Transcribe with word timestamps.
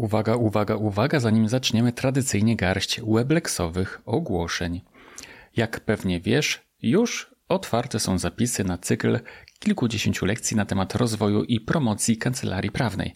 Uwaga, 0.00 0.36
uwaga, 0.36 0.76
uwaga, 0.76 1.20
zanim 1.20 1.48
zaczniemy 1.48 1.92
tradycyjnie 1.92 2.56
garść 2.56 3.00
webleksowych 3.00 4.00
ogłoszeń. 4.06 4.80
Jak 5.56 5.80
pewnie 5.80 6.20
wiesz, 6.20 6.60
już 6.82 7.34
otwarte 7.48 8.00
są 8.00 8.18
zapisy 8.18 8.64
na 8.64 8.78
cykl 8.78 9.20
kilkudziesięciu 9.58 10.26
lekcji 10.26 10.56
na 10.56 10.64
temat 10.64 10.94
rozwoju 10.94 11.44
i 11.44 11.60
promocji 11.60 12.16
kancelarii 12.16 12.70
prawnej. 12.70 13.14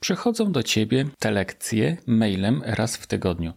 Przychodzą 0.00 0.52
do 0.52 0.62
Ciebie 0.62 1.04
te 1.18 1.30
lekcje 1.30 1.96
mailem 2.06 2.62
raz 2.64 2.96
w 2.96 3.06
tygodniu. 3.06 3.52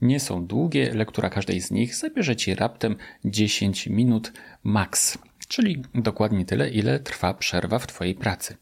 Nie 0.00 0.20
są 0.20 0.46
długie, 0.46 0.94
lektura 0.94 1.30
każdej 1.30 1.60
z 1.60 1.70
nich 1.70 1.94
zabierze 1.94 2.36
Ci 2.36 2.54
raptem 2.54 2.96
10 3.24 3.86
minut 3.86 4.32
max, 4.62 5.18
czyli 5.48 5.82
dokładnie 5.94 6.44
tyle, 6.44 6.70
ile 6.70 7.00
trwa 7.00 7.34
przerwa 7.34 7.78
w 7.78 7.86
Twojej 7.86 8.14
pracy. 8.14 8.56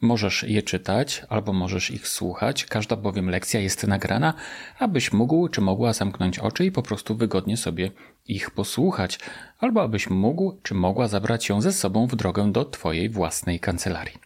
Możesz 0.00 0.42
je 0.42 0.62
czytać 0.62 1.22
albo 1.28 1.52
możesz 1.52 1.90
ich 1.90 2.08
słuchać, 2.08 2.64
każda 2.64 2.96
bowiem 2.96 3.30
lekcja 3.30 3.60
jest 3.60 3.86
nagrana, 3.86 4.34
abyś 4.78 5.12
mógł 5.12 5.48
czy 5.48 5.60
mogła 5.60 5.92
zamknąć 5.92 6.38
oczy 6.38 6.64
i 6.64 6.72
po 6.72 6.82
prostu 6.82 7.14
wygodnie 7.14 7.56
sobie 7.56 7.90
ich 8.26 8.50
posłuchać, 8.50 9.18
albo 9.58 9.82
abyś 9.82 10.10
mógł 10.10 10.58
czy 10.62 10.74
mogła 10.74 11.08
zabrać 11.08 11.48
ją 11.48 11.60
ze 11.60 11.72
sobą 11.72 12.06
w 12.06 12.16
drogę 12.16 12.52
do 12.52 12.64
Twojej 12.64 13.10
własnej 13.10 13.60
kancelarii. 13.60 14.18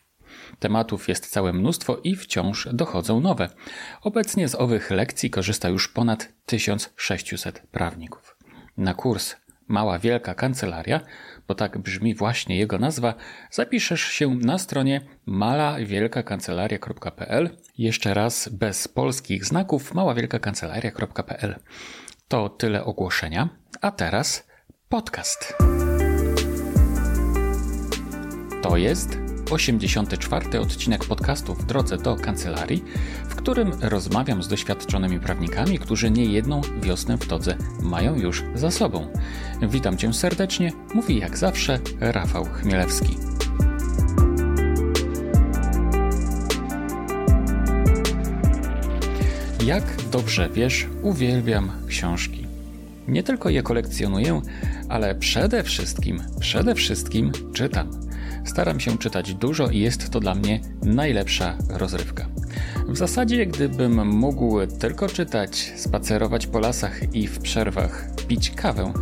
Tematów 0.59 1.09
jest 1.09 1.31
całe 1.31 1.53
mnóstwo 1.53 1.97
i 2.05 2.17
wciąż 2.17 2.69
dochodzą 2.73 3.21
nowe. 3.21 3.49
Obecnie 4.03 4.49
z 4.49 4.55
owych 4.55 4.91
lekcji 4.91 5.31
korzysta 5.31 5.69
już 5.69 5.89
ponad 5.89 6.29
1600 6.47 7.61
prawników. 7.61 8.37
Na 8.77 8.95
kurs 8.95 9.37
Mała 9.69 9.99
Wielka 9.99 10.35
Kancelaria 10.35 11.01
bo 11.49 11.55
tak 11.55 11.79
brzmi 11.79 12.15
właśnie 12.15 12.59
jego 12.59 12.79
nazwa, 12.79 13.15
zapiszesz 13.51 14.03
się 14.03 14.35
na 14.35 14.59
stronie 14.59 15.01
malawielkakancelaria.pl. 15.27 17.51
Jeszcze 17.79 18.15
raz 18.15 18.49
bez 18.49 18.89
polskich 18.89 19.45
znaków 19.45 19.95
maławielkakancelaria.pl. 19.95 21.57
To 22.29 22.49
tyle 22.49 22.85
ogłoszenia, 22.85 23.49
a 23.81 23.91
teraz 23.91 24.47
podcast. 24.89 25.55
To 28.63 28.77
jest 28.77 29.24
84. 29.51 30.61
odcinek 30.61 31.05
podcastu 31.05 31.55
w 31.55 31.67
drodze 31.67 31.97
do 31.97 32.17
kancelarii, 32.17 32.85
w 33.29 33.35
którym 33.35 33.73
rozmawiam 33.81 34.43
z 34.43 34.49
doświadczonymi 34.49 35.21
prawnikami, 35.21 35.79
którzy 35.79 36.11
nie 36.11 36.25
jedną 36.25 36.61
wiosnę 36.83 37.19
w 37.19 37.27
todze 37.27 37.57
mają 37.83 38.17
już 38.17 38.43
za 38.55 38.71
sobą. 38.71 39.07
Witam 39.63 39.97
Cię 39.97 40.13
serdecznie, 40.13 40.73
mówi 40.95 41.19
jak 41.19 41.39
zawsze 41.39 41.79
Rafał 42.01 42.45
Chmielewski. 42.45 43.17
Jak 49.67 49.85
dobrze 50.13 50.49
wiesz, 50.49 50.87
uwielbiam 51.03 51.71
książki. 51.87 52.47
Nie 53.09 53.23
tylko 53.23 53.49
je 53.49 53.63
kolekcjonuję, 53.63 54.43
ale 54.89 55.15
przede 55.15 55.63
wszystkim, 55.63 56.23
przede 56.41 56.75
wszystkim 56.75 57.33
czytam. 57.53 58.04
Staram 58.45 58.81
się 58.81 58.99
czytać 58.99 59.35
dużo 59.35 59.71
i 59.71 59.79
jest 59.79 60.11
to 60.11 60.21
dla 60.21 60.35
mnie 60.35 60.61
najlepsza 60.83 61.59
rozrywka. 61.69 62.27
W 62.89 62.97
zasadzie, 62.97 63.47
gdybym 63.47 64.09
mógł 64.09 64.67
tylko 64.67 65.09
czytać, 65.09 65.73
spacerować 65.77 66.47
po 66.47 66.59
lasach 66.59 67.15
i 67.15 67.27
w 67.27 67.39
przerwach 67.39 68.11
pić 68.29 68.51
kawę, 68.51 68.93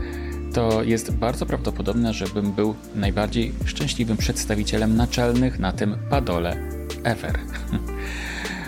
to 0.52 0.82
jest 0.82 1.12
bardzo 1.12 1.46
prawdopodobne, 1.46 2.14
żebym 2.14 2.52
był 2.52 2.74
najbardziej 2.94 3.52
szczęśliwym 3.64 4.16
przedstawicielem 4.16 4.96
naczelnych 4.96 5.58
na 5.58 5.72
tym 5.72 5.96
padole 6.10 6.56
ever. 7.04 7.38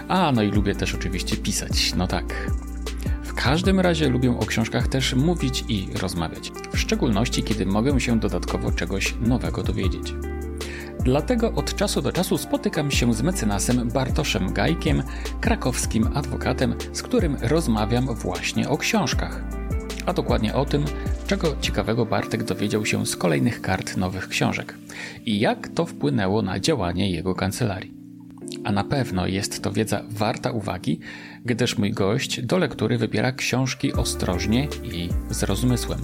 A, 0.09 0.33
no 0.33 0.43
i 0.43 0.51
lubię 0.51 0.75
też 0.75 0.95
oczywiście 0.95 1.37
pisać, 1.37 1.95
no 1.97 2.07
tak. 2.07 2.51
W 3.25 3.35
każdym 3.35 3.81
razie 3.81 4.09
lubię 4.09 4.39
o 4.39 4.47
książkach 4.47 4.89
też 4.89 5.15
mówić 5.15 5.65
i 5.69 5.89
rozmawiać, 6.01 6.53
w 6.73 6.79
szczególności 6.79 7.43
kiedy 7.43 7.67
mogę 7.67 8.01
się 8.01 8.21
dodatkowo 8.21 8.73
czegoś 8.73 9.15
nowego 9.21 9.63
dowiedzieć. 9.63 10.15
Dlatego 11.05 11.53
od 11.53 11.75
czasu 11.75 12.03
do 12.03 12.13
czasu 12.13 12.39
spotykam 12.39 12.91
się 12.91 13.15
z 13.15 13.23
mecenasem 13.23 13.89
Bartoszem 13.89 14.53
Gajkiem, 14.53 15.03
krakowskim 15.41 16.09
adwokatem, 16.15 16.75
z 16.93 17.03
którym 17.03 17.37
rozmawiam 17.43 18.15
właśnie 18.15 18.69
o 18.69 18.79
książkach. 18.79 19.45
A 20.07 20.13
dokładnie 20.13 20.55
o 20.55 20.65
tym, 20.65 20.85
czego 21.27 21.57
ciekawego 21.61 22.07
Bartek 22.07 22.45
dowiedział 22.45 22.87
się 22.87 23.07
z 23.07 23.17
kolejnych 23.17 23.61
kart 23.61 23.97
nowych 23.97 24.29
książek 24.29 24.75
i 25.27 25.41
jak 25.41 25.69
to 25.69 25.87
wpłynęło 25.87 26.43
na 26.43 26.61
działanie 26.61 27.11
jego 27.11 27.35
kancelarii. 27.35 27.95
A 28.65 28.73
na 28.73 28.85
pewno 28.85 29.27
jest 29.27 29.63
to 29.63 29.73
wiedza 29.73 30.03
warta 30.11 30.51
uwagi, 30.51 31.01
gdyż 31.45 31.79
mój 31.79 31.91
gość 31.91 32.43
do 32.43 32.59
lektury 32.59 32.99
wybiera 32.99 33.33
książki 33.33 33.93
ostrożnie 33.93 34.69
i 34.83 35.09
z 35.31 35.43
rozmysłem. 35.43 36.01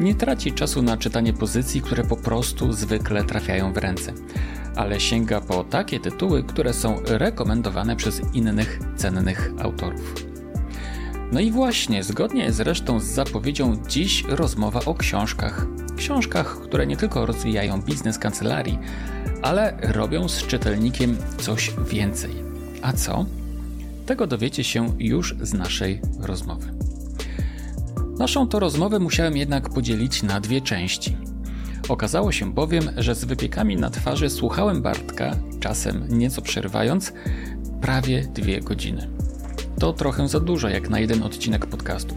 Nie 0.00 0.14
traci 0.14 0.52
czasu 0.52 0.82
na 0.82 0.96
czytanie 0.96 1.32
pozycji, 1.32 1.82
które 1.82 2.04
po 2.04 2.16
prostu 2.16 2.72
zwykle 2.72 3.24
trafiają 3.24 3.72
w 3.72 3.76
ręce, 3.76 4.12
ale 4.76 5.00
sięga 5.00 5.40
po 5.40 5.64
takie 5.64 6.00
tytuły, 6.00 6.42
które 6.42 6.72
są 6.72 7.00
rekomendowane 7.06 7.96
przez 7.96 8.22
innych 8.34 8.78
cennych 8.96 9.52
autorów. 9.58 10.14
No 11.32 11.40
i 11.40 11.50
właśnie, 11.50 12.04
zgodnie 12.04 12.52
zresztą 12.52 13.00
z 13.00 13.04
zapowiedzią, 13.04 13.76
dziś 13.88 14.24
rozmowa 14.28 14.80
o 14.86 14.94
książkach. 14.94 15.66
Książkach, 15.96 16.60
które 16.60 16.86
nie 16.86 16.96
tylko 16.96 17.26
rozwijają 17.26 17.82
biznes 17.82 18.18
kancelarii, 18.18 18.78
ale 19.42 19.76
robią 19.82 20.28
z 20.28 20.46
czytelnikiem 20.46 21.16
coś 21.38 21.72
więcej. 21.90 22.30
A 22.82 22.92
co? 22.92 23.26
Tego 24.06 24.26
dowiecie 24.26 24.64
się 24.64 24.94
już 24.98 25.34
z 25.40 25.52
naszej 25.52 26.00
rozmowy. 26.20 26.89
Naszą 28.20 28.48
to 28.48 28.58
rozmowę 28.58 28.98
musiałem 28.98 29.36
jednak 29.36 29.68
podzielić 29.68 30.22
na 30.22 30.40
dwie 30.40 30.60
części. 30.60 31.16
Okazało 31.88 32.32
się 32.32 32.52
bowiem, 32.52 32.90
że 32.96 33.14
z 33.14 33.24
wypiekami 33.24 33.76
na 33.76 33.90
twarzy 33.90 34.30
słuchałem 34.30 34.82
Bartka, 34.82 35.36
czasem 35.60 36.04
nieco 36.08 36.42
przerywając, 36.42 37.12
prawie 37.80 38.22
dwie 38.34 38.60
godziny. 38.60 39.08
To 39.78 39.92
trochę 39.92 40.28
za 40.28 40.40
dużo 40.40 40.68
jak 40.68 40.90
na 40.90 41.00
jeden 41.00 41.22
odcinek 41.22 41.66
podcastu. 41.66 42.14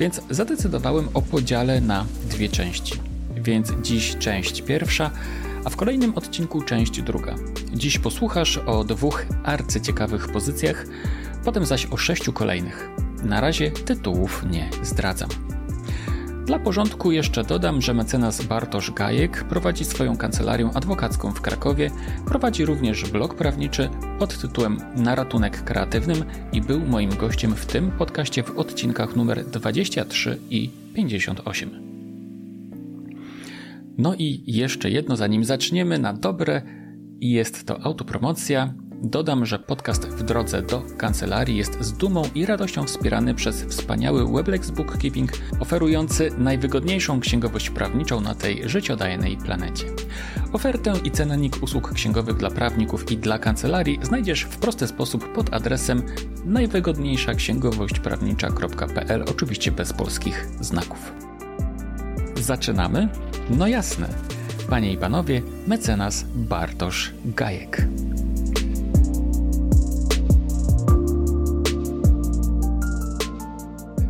Więc 0.00 0.20
zadecydowałem 0.30 1.08
o 1.14 1.22
podziale 1.22 1.80
na 1.80 2.06
dwie 2.30 2.48
części. 2.48 2.94
Więc 3.36 3.72
dziś 3.82 4.16
część 4.16 4.62
pierwsza, 4.62 5.10
a 5.64 5.70
w 5.70 5.76
kolejnym 5.76 6.14
odcinku 6.14 6.62
część 6.62 7.02
druga. 7.02 7.34
Dziś 7.72 7.98
posłuchasz 7.98 8.58
o 8.58 8.84
dwóch 8.84 9.26
arcyciekawych 9.44 10.28
pozycjach, 10.28 10.86
potem 11.44 11.66
zaś 11.66 11.86
o 11.86 11.96
sześciu 11.96 12.32
kolejnych. 12.32 13.03
Na 13.24 13.40
razie 13.40 13.70
tytułów 13.70 14.44
nie 14.50 14.70
zdradzam. 14.82 15.28
Dla 16.46 16.58
porządku 16.58 17.12
jeszcze 17.12 17.44
dodam, 17.44 17.82
że 17.82 17.94
mecenas 17.94 18.44
Bartosz 18.44 18.90
Gajek 18.90 19.44
prowadzi 19.44 19.84
swoją 19.84 20.16
kancelarię 20.16 20.70
adwokacką 20.74 21.32
w 21.32 21.40
Krakowie, 21.40 21.90
prowadzi 22.26 22.64
również 22.64 23.10
blog 23.10 23.34
prawniczy 23.34 23.90
pod 24.18 24.38
tytułem 24.38 24.78
Na 24.96 25.14
ratunek 25.14 25.64
kreatywnym 25.64 26.24
i 26.52 26.60
był 26.60 26.80
moim 26.80 27.10
gościem 27.16 27.54
w 27.54 27.66
tym 27.66 27.90
podcaście 27.90 28.42
w 28.42 28.58
odcinkach 28.58 29.16
numer 29.16 29.44
23 29.44 30.38
i 30.50 30.70
58. 30.94 31.70
No 33.98 34.14
i 34.14 34.42
jeszcze 34.46 34.90
jedno 34.90 35.16
zanim 35.16 35.44
zaczniemy 35.44 35.98
na 35.98 36.12
dobre 36.12 36.62
jest 37.20 37.66
to 37.66 37.82
autopromocja. 37.82 38.74
Dodam, 39.06 39.46
że 39.46 39.58
podcast 39.58 40.08
w 40.08 40.22
drodze 40.22 40.62
do 40.62 40.82
kancelarii 40.96 41.56
jest 41.56 41.80
z 41.80 41.92
dumą 41.92 42.22
i 42.34 42.46
radością 42.46 42.84
wspierany 42.84 43.34
przez 43.34 43.62
wspaniały 43.64 44.32
Weblex 44.32 44.70
Bookkeeping, 44.70 45.32
oferujący 45.60 46.30
najwygodniejszą 46.38 47.20
księgowość 47.20 47.70
prawniczą 47.70 48.20
na 48.20 48.34
tej 48.34 48.68
życiodajnej 48.68 49.36
planecie. 49.36 49.84
Ofertę 50.52 50.92
i 51.04 51.10
cennik 51.10 51.62
usług 51.62 51.92
księgowych 51.92 52.36
dla 52.36 52.50
prawników 52.50 53.12
i 53.12 53.16
dla 53.16 53.38
kancelarii 53.38 53.98
znajdziesz 54.02 54.42
w 54.42 54.58
prosty 54.58 54.86
sposób 54.86 55.32
pod 55.32 55.54
adresem 55.54 56.02
najwygodniejsza 56.44 57.34
księgowość 57.34 58.00
prawnicza.pl, 58.00 59.24
oczywiście 59.30 59.72
bez 59.72 59.92
polskich 59.92 60.48
znaków. 60.60 61.12
Zaczynamy? 62.40 63.08
No 63.50 63.66
jasne. 63.66 64.08
Panie 64.70 64.92
i 64.92 64.96
panowie, 64.96 65.42
mecenas 65.66 66.24
Bartosz 66.34 67.12
Gajek. 67.24 67.86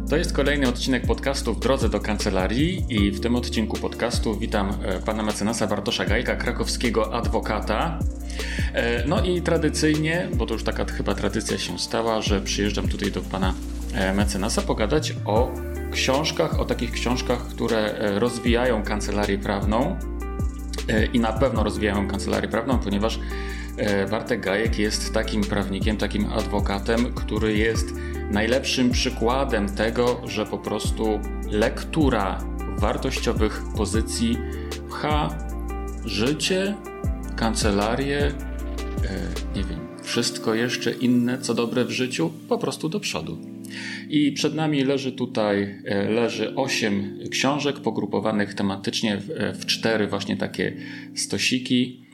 To 0.08 0.16
jest 0.16 0.32
kolejny 0.32 0.68
odcinek 0.68 1.06
podcastu 1.06 1.54
w 1.54 1.60
drodze 1.60 1.88
do 1.88 2.00
kancelarii 2.00 2.84
i 2.88 3.10
w 3.10 3.20
tym 3.20 3.36
odcinku 3.36 3.78
podcastu 3.78 4.38
witam 4.38 4.72
e, 4.82 4.98
pana 4.98 5.22
mecenasa 5.22 5.66
Bartosza 5.66 6.04
Gajka, 6.04 6.36
krakowskiego 6.36 7.14
adwokata. 7.14 7.98
E, 8.72 9.06
no 9.06 9.24
i 9.24 9.42
tradycyjnie, 9.42 10.28
bo 10.34 10.46
to 10.46 10.54
już 10.54 10.64
taka 10.64 10.84
chyba 10.84 11.14
tradycja 11.14 11.58
się 11.58 11.78
stała, 11.78 12.22
że 12.22 12.40
przyjeżdżam 12.40 12.88
tutaj 12.88 13.12
do 13.12 13.20
pana 13.20 13.54
e, 13.94 14.14
mecenasa 14.14 14.62
pogadać 14.62 15.14
o 15.24 15.50
książkach, 15.92 16.60
o 16.60 16.64
takich 16.64 16.90
książkach, 16.92 17.46
które 17.48 17.94
rozwijają 18.18 18.82
kancelarię 18.82 19.38
prawną 19.38 19.96
i 21.12 21.20
na 21.20 21.32
pewno 21.32 21.64
rozwijają 21.64 22.08
kancelarię 22.08 22.48
prawną, 22.48 22.78
ponieważ 22.78 23.20
Bartek 24.10 24.40
Gajek 24.40 24.78
jest 24.78 25.14
takim 25.14 25.42
prawnikiem, 25.42 25.96
takim 25.96 26.32
adwokatem, 26.32 27.14
który 27.14 27.56
jest 27.56 27.94
najlepszym 28.30 28.90
przykładem 28.90 29.68
tego, 29.68 30.20
że 30.26 30.46
po 30.46 30.58
prostu 30.58 31.20
lektura 31.50 32.44
wartościowych 32.78 33.62
pozycji 33.76 34.36
pcha 34.88 35.38
życie, 36.04 36.74
kancelarię, 37.36 38.18
e, 38.18 38.32
nie 39.56 39.64
wiem, 39.64 39.78
wszystko 40.02 40.54
jeszcze 40.54 40.92
inne, 40.92 41.38
co 41.38 41.54
dobre 41.54 41.84
w 41.84 41.90
życiu, 41.90 42.30
po 42.48 42.58
prostu 42.58 42.88
do 42.88 43.00
przodu. 43.00 43.38
I 44.08 44.32
przed 44.32 44.54
nami 44.54 44.84
leży 44.84 45.12
tutaj, 45.12 45.82
e, 45.84 46.10
leży 46.10 46.54
osiem 46.54 47.18
książek 47.30 47.80
pogrupowanych 47.80 48.54
tematycznie 48.54 49.16
w, 49.16 49.30
e, 49.30 49.52
w 49.52 49.66
cztery 49.66 50.06
właśnie 50.06 50.36
takie 50.36 50.76
stosiki. 51.14 52.04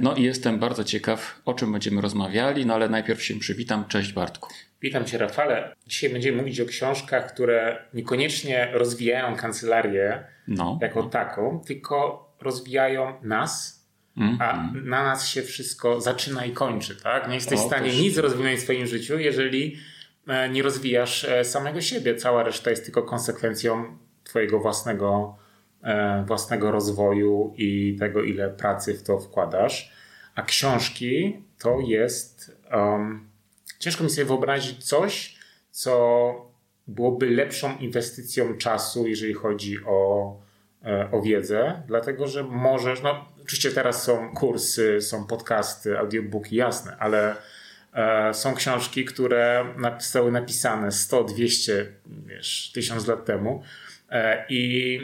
No 0.00 0.14
i 0.14 0.22
jestem 0.22 0.58
bardzo 0.58 0.84
ciekaw, 0.84 1.42
o 1.44 1.54
czym 1.54 1.72
będziemy 1.72 2.00
rozmawiali, 2.00 2.66
no 2.66 2.74
ale 2.74 2.88
najpierw 2.88 3.22
się 3.22 3.38
przywitam. 3.38 3.84
Cześć 3.88 4.12
Bartku. 4.12 4.48
Witam 4.82 5.04
Cię 5.04 5.18
Rafale. 5.18 5.74
Dzisiaj 5.86 6.10
będziemy 6.10 6.36
mówić 6.36 6.60
o 6.60 6.66
książkach, 6.66 7.32
które 7.32 7.84
niekoniecznie 7.94 8.68
rozwijają 8.72 9.36
kancelarię 9.36 10.24
no. 10.48 10.78
jako 10.82 11.02
taką, 11.02 11.60
tylko 11.66 12.28
rozwijają 12.40 13.12
nas, 13.22 13.84
mm, 14.16 14.38
a 14.40 14.52
mm. 14.52 14.88
na 14.88 15.04
nas 15.04 15.28
się 15.28 15.42
wszystko 15.42 16.00
zaczyna 16.00 16.44
i 16.44 16.52
kończy, 16.52 16.96
tak? 17.02 17.28
Nie 17.28 17.34
jesteś 17.34 17.58
o, 17.58 17.62
w 17.62 17.66
stanie 17.66 18.00
nic 18.00 18.18
rozwinąć 18.18 18.60
w 18.60 18.62
swoim 18.62 18.86
życiu, 18.86 19.18
jeżeli 19.18 19.76
e, 20.26 20.48
nie 20.48 20.62
rozwijasz 20.62 21.24
e, 21.24 21.44
samego 21.44 21.80
siebie. 21.80 22.14
Cała 22.14 22.42
reszta 22.42 22.70
jest 22.70 22.84
tylko 22.84 23.02
konsekwencją 23.02 23.98
twojego 24.24 24.60
własnego, 24.60 25.36
e, 25.82 26.24
własnego 26.26 26.70
rozwoju 26.70 27.54
i 27.56 27.96
tego, 27.98 28.22
ile 28.22 28.50
pracy 28.50 28.94
w 28.94 29.02
to 29.02 29.18
wkładasz. 29.18 29.92
A 30.34 30.42
książki 30.42 31.42
to 31.58 31.80
jest. 31.80 32.56
Um, 32.72 33.28
ciężko 33.78 34.04
mi 34.04 34.10
sobie 34.10 34.24
wyobrazić 34.24 34.84
coś, 34.84 35.36
co 35.70 36.50
byłoby 36.86 37.30
lepszą 37.30 37.78
inwestycją 37.78 38.56
czasu, 38.56 39.06
jeżeli 39.06 39.34
chodzi 39.34 39.78
o 39.86 40.36
E, 40.84 41.10
o 41.12 41.22
wiedzę, 41.22 41.82
dlatego 41.86 42.28
że 42.28 42.42
możesz, 42.42 43.02
no 43.02 43.24
oczywiście 43.42 43.70
teraz 43.70 44.02
są 44.02 44.34
kursy, 44.34 45.00
są 45.00 45.26
podcasty, 45.26 45.98
audiobooki, 45.98 46.56
jasne, 46.56 46.96
ale 46.98 47.36
e, 47.92 48.34
są 48.34 48.54
książki, 48.54 49.04
które 49.04 49.74
zostały 49.98 50.32
napisane 50.32 50.92
100, 50.92 51.24
200, 51.24 51.92
wiesz, 52.26 52.70
1000 52.74 53.06
lat 53.06 53.24
temu 53.24 53.62
e, 54.10 54.44
i 54.48 55.00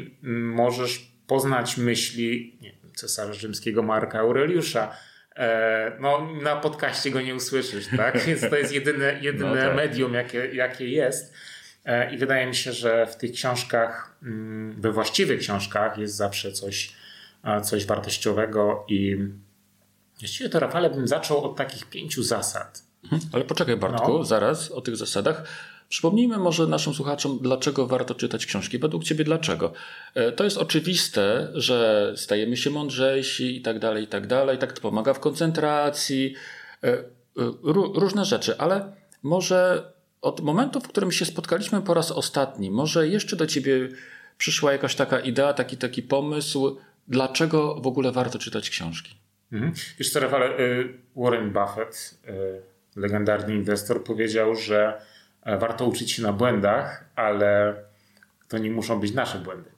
możesz 0.52 1.12
poznać 1.26 1.76
myśli 1.76 2.56
nie, 2.60 2.72
cesarza 2.94 3.32
rzymskiego 3.32 3.82
Marka 3.82 4.18
Aureliusza, 4.18 4.96
no, 6.00 6.28
na 6.42 6.56
podcaście 6.56 7.10
go 7.10 7.20
nie 7.20 7.34
usłyszysz, 7.34 7.86
tak? 7.96 8.18
Więc 8.26 8.40
to 8.40 8.56
jest 8.56 8.72
jedyne, 8.72 9.18
jedyne 9.20 9.54
no 9.54 9.66
tak. 9.66 9.76
medium, 9.76 10.14
jakie, 10.14 10.54
jakie 10.54 10.88
jest. 10.88 11.34
E, 11.84 12.14
I 12.14 12.18
wydaje 12.18 12.46
mi 12.46 12.54
się, 12.54 12.72
że 12.72 13.06
w 13.06 13.16
tych 13.16 13.32
książkach, 13.32 14.16
mm, 14.22 14.80
we 14.80 14.92
właściwych 14.92 15.40
książkach 15.40 15.98
jest 15.98 16.16
zawsze 16.16 16.52
coś, 16.52 16.92
coś 17.62 17.86
wartościowego 17.86 18.84
i 18.88 19.16
właściwie 20.20 20.50
to 20.50 20.60
Rafale 20.60 20.90
bym 20.90 21.08
zaczął 21.08 21.44
od 21.44 21.56
takich 21.56 21.86
pięciu 21.86 22.22
zasad. 22.22 22.82
Mhm. 23.04 23.22
Ale 23.32 23.44
poczekaj 23.44 23.76
Bartku, 23.76 24.12
no. 24.12 24.24
zaraz 24.24 24.70
o 24.70 24.80
tych 24.80 24.96
zasadach. 24.96 25.42
Przypomnijmy 25.88 26.38
może 26.38 26.66
naszym 26.66 26.94
słuchaczom, 26.94 27.38
dlaczego 27.42 27.86
warto 27.86 28.14
czytać 28.14 28.46
książki. 28.46 28.78
Według 28.78 29.04
Ciebie 29.04 29.24
dlaczego? 29.24 29.72
E, 30.14 30.32
to 30.32 30.44
jest 30.44 30.58
oczywiste, 30.58 31.48
że 31.54 32.12
stajemy 32.16 32.56
się 32.56 32.70
mądrzejsi 32.70 33.56
i 33.56 33.62
tak 33.62 33.78
dalej, 33.78 34.04
i 34.04 34.06
tak 34.06 34.26
dalej. 34.26 34.58
Tak 34.58 34.72
to 34.72 34.80
pomaga 34.80 35.14
w 35.14 35.20
koncentracji, 35.20 36.34
e, 36.84 37.04
różne 37.94 38.24
rzeczy, 38.24 38.58
ale 38.58 38.92
może 39.22 39.90
od 40.22 40.40
momentu, 40.40 40.80
w 40.80 40.88
którym 40.88 41.12
się 41.12 41.24
spotkaliśmy 41.24 41.82
po 41.82 41.94
raz 41.94 42.10
ostatni, 42.10 42.70
może 42.70 43.08
jeszcze 43.08 43.36
do 43.36 43.46
ciebie 43.46 43.88
przyszła 44.38 44.72
jakaś 44.72 44.94
taka 44.94 45.20
idea, 45.20 45.52
taki, 45.52 45.76
taki 45.76 46.02
pomysł, 46.02 46.76
dlaczego 47.08 47.74
w 47.74 47.86
ogóle 47.86 48.12
warto 48.12 48.38
czytać 48.38 48.70
książki? 48.70 49.14
Mhm. 49.52 49.72
Wiesz 49.98 50.14
Rafale, 50.14 50.58
y, 50.58 50.94
Warren 51.16 51.52
Buffett, 51.52 52.14
y, 52.28 53.00
legendarny 53.00 53.54
inwestor, 53.54 54.04
powiedział, 54.04 54.54
że 54.54 54.88
e, 54.88 55.13
warto 55.46 55.86
uczyć 55.86 56.12
się 56.12 56.22
na 56.22 56.32
błędach, 56.32 57.04
ale 57.16 57.74
to 58.48 58.58
nie 58.58 58.70
muszą 58.70 59.00
być 59.00 59.12
nasze 59.12 59.38
błędy. 59.38 59.70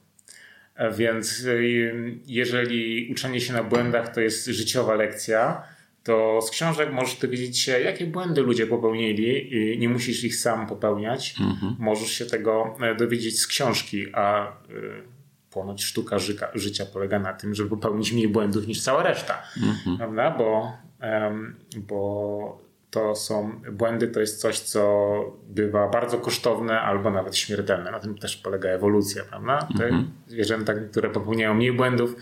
E, 0.75 0.91
więc 0.91 1.39
y, 1.39 2.19
jeżeli 2.25 3.11
uczenie 3.11 3.41
się 3.41 3.53
na 3.53 3.63
błędach 3.63 4.13
to 4.13 4.21
jest 4.21 4.45
życiowa 4.45 4.95
lekcja, 4.95 5.63
to 6.03 6.41
z 6.41 6.49
książek 6.51 6.93
możesz 6.93 7.19
dowiedzieć 7.19 7.59
się, 7.59 7.79
jakie 7.79 8.05
błędy 8.05 8.41
ludzie 8.41 8.67
popełnili 8.67 9.55
i 9.55 9.79
nie 9.79 9.89
musisz 9.89 10.23
ich 10.23 10.35
sam 10.35 10.67
popełniać. 10.67 11.35
Mhm. 11.39 11.75
Możesz 11.79 12.09
się 12.11 12.25
tego 12.25 12.75
e, 12.81 12.95
dowiedzieć 12.95 13.39
z 13.39 13.47
książki, 13.47 14.05
a 14.13 14.51
ponoć 15.51 15.83
sztuka 15.83 16.19
żyka, 16.19 16.51
życia 16.55 16.85
polega 16.85 17.19
na 17.19 17.33
tym, 17.33 17.55
żeby 17.55 17.69
popełnić 17.69 18.11
mniej 18.11 18.27
błędów 18.27 18.67
niż 18.67 18.81
cała 18.81 19.03
reszta. 19.03 19.43
Mhm. 19.57 19.97
Prawda? 19.97 20.31
Bo, 20.31 20.73
bo 21.77 22.66
to 22.91 23.15
są 23.15 23.61
błędy, 23.71 24.07
to 24.07 24.19
jest 24.19 24.41
coś, 24.41 24.59
co 24.59 25.19
bywa 25.49 25.87
bardzo 25.87 26.17
kosztowne 26.17 26.81
albo 26.81 27.11
nawet 27.11 27.37
śmiertelne. 27.37 27.91
Na 27.91 27.99
tym 27.99 28.17
też 28.17 28.37
polega 28.37 28.69
ewolucja, 28.69 29.23
prawda? 29.23 29.67
Te 29.77 29.83
mhm. 29.83 30.11
zwierzęta, 30.27 30.73
które 30.73 31.09
popełniają 31.09 31.53
mniej 31.53 31.73
błędów, 31.73 32.15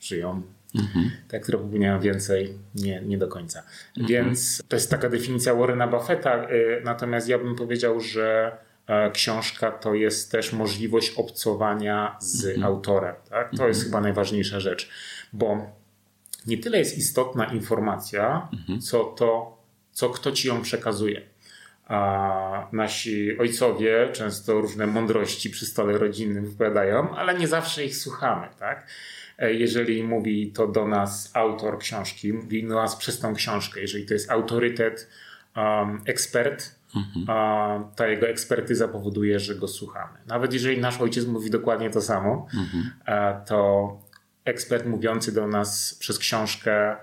żyją 0.00 0.42
Mhm. 0.74 1.10
Te, 1.28 1.40
które 1.40 1.58
popełniają 1.58 2.00
więcej, 2.00 2.58
nie, 2.74 3.00
nie 3.00 3.18
do 3.18 3.28
końca. 3.28 3.62
Mhm. 3.98 4.06
Więc 4.06 4.62
to 4.68 4.76
jest 4.76 4.90
taka 4.90 5.08
definicja 5.08 5.54
Warrena 5.54 5.88
Buffetta. 5.88 6.50
Y, 6.50 6.82
natomiast 6.84 7.28
ja 7.28 7.38
bym 7.38 7.56
powiedział, 7.56 8.00
że 8.00 8.56
e, 8.86 9.10
książka 9.10 9.70
to 9.70 9.94
jest 9.94 10.32
też 10.32 10.52
możliwość 10.52 11.12
obcowania 11.16 12.16
z 12.20 12.44
mhm. 12.44 12.64
autorem. 12.64 13.14
Tak? 13.30 13.50
To 13.56 13.68
jest 13.68 13.80
mhm. 13.80 13.84
chyba 13.84 14.00
najważniejsza 14.00 14.60
rzecz, 14.60 14.90
bo 15.32 15.70
nie 16.46 16.58
tyle 16.58 16.78
jest 16.78 16.98
istotna 16.98 17.44
informacja, 17.44 18.48
mhm. 18.52 18.80
co 18.80 19.04
to, 19.04 19.53
co 19.94 20.10
kto 20.10 20.32
ci 20.32 20.48
ją 20.48 20.62
przekazuje. 20.62 21.22
A 21.86 22.68
nasi 22.72 23.38
ojcowie 23.38 24.08
często 24.12 24.60
różne 24.60 24.86
mądrości 24.86 25.50
przy 25.50 25.66
stole 25.66 25.98
rodzinnym 25.98 26.46
wypowiadają, 26.46 27.16
ale 27.16 27.38
nie 27.38 27.48
zawsze 27.48 27.84
ich 27.84 27.96
słuchamy. 27.96 28.48
Tak? 28.58 28.86
E, 29.38 29.54
jeżeli 29.54 30.02
mówi 30.02 30.52
to 30.52 30.66
do 30.66 30.86
nas 30.86 31.30
autor 31.34 31.78
książki, 31.78 32.32
mówi 32.32 32.66
do 32.68 32.74
nas 32.74 32.96
przez 32.96 33.20
tą 33.20 33.34
książkę, 33.34 33.80
jeżeli 33.80 34.06
to 34.06 34.14
jest 34.14 34.30
autorytet, 34.30 35.10
um, 35.56 36.00
ekspert, 36.06 36.74
mhm. 36.96 37.84
ta 37.96 38.06
jego 38.06 38.28
ekspertyza 38.28 38.88
powoduje, 38.88 39.40
że 39.40 39.54
go 39.54 39.68
słuchamy. 39.68 40.18
Nawet 40.26 40.52
jeżeli 40.52 40.80
nasz 40.80 41.00
ojciec 41.00 41.26
mówi 41.26 41.50
dokładnie 41.50 41.90
to 41.90 42.00
samo, 42.00 42.46
mhm. 42.54 42.90
E, 43.06 43.44
to 43.46 43.88
ekspert 44.44 44.86
mówiący 44.86 45.32
do 45.32 45.46
nas 45.46 45.96
przez 46.00 46.18
książkę 46.18 46.96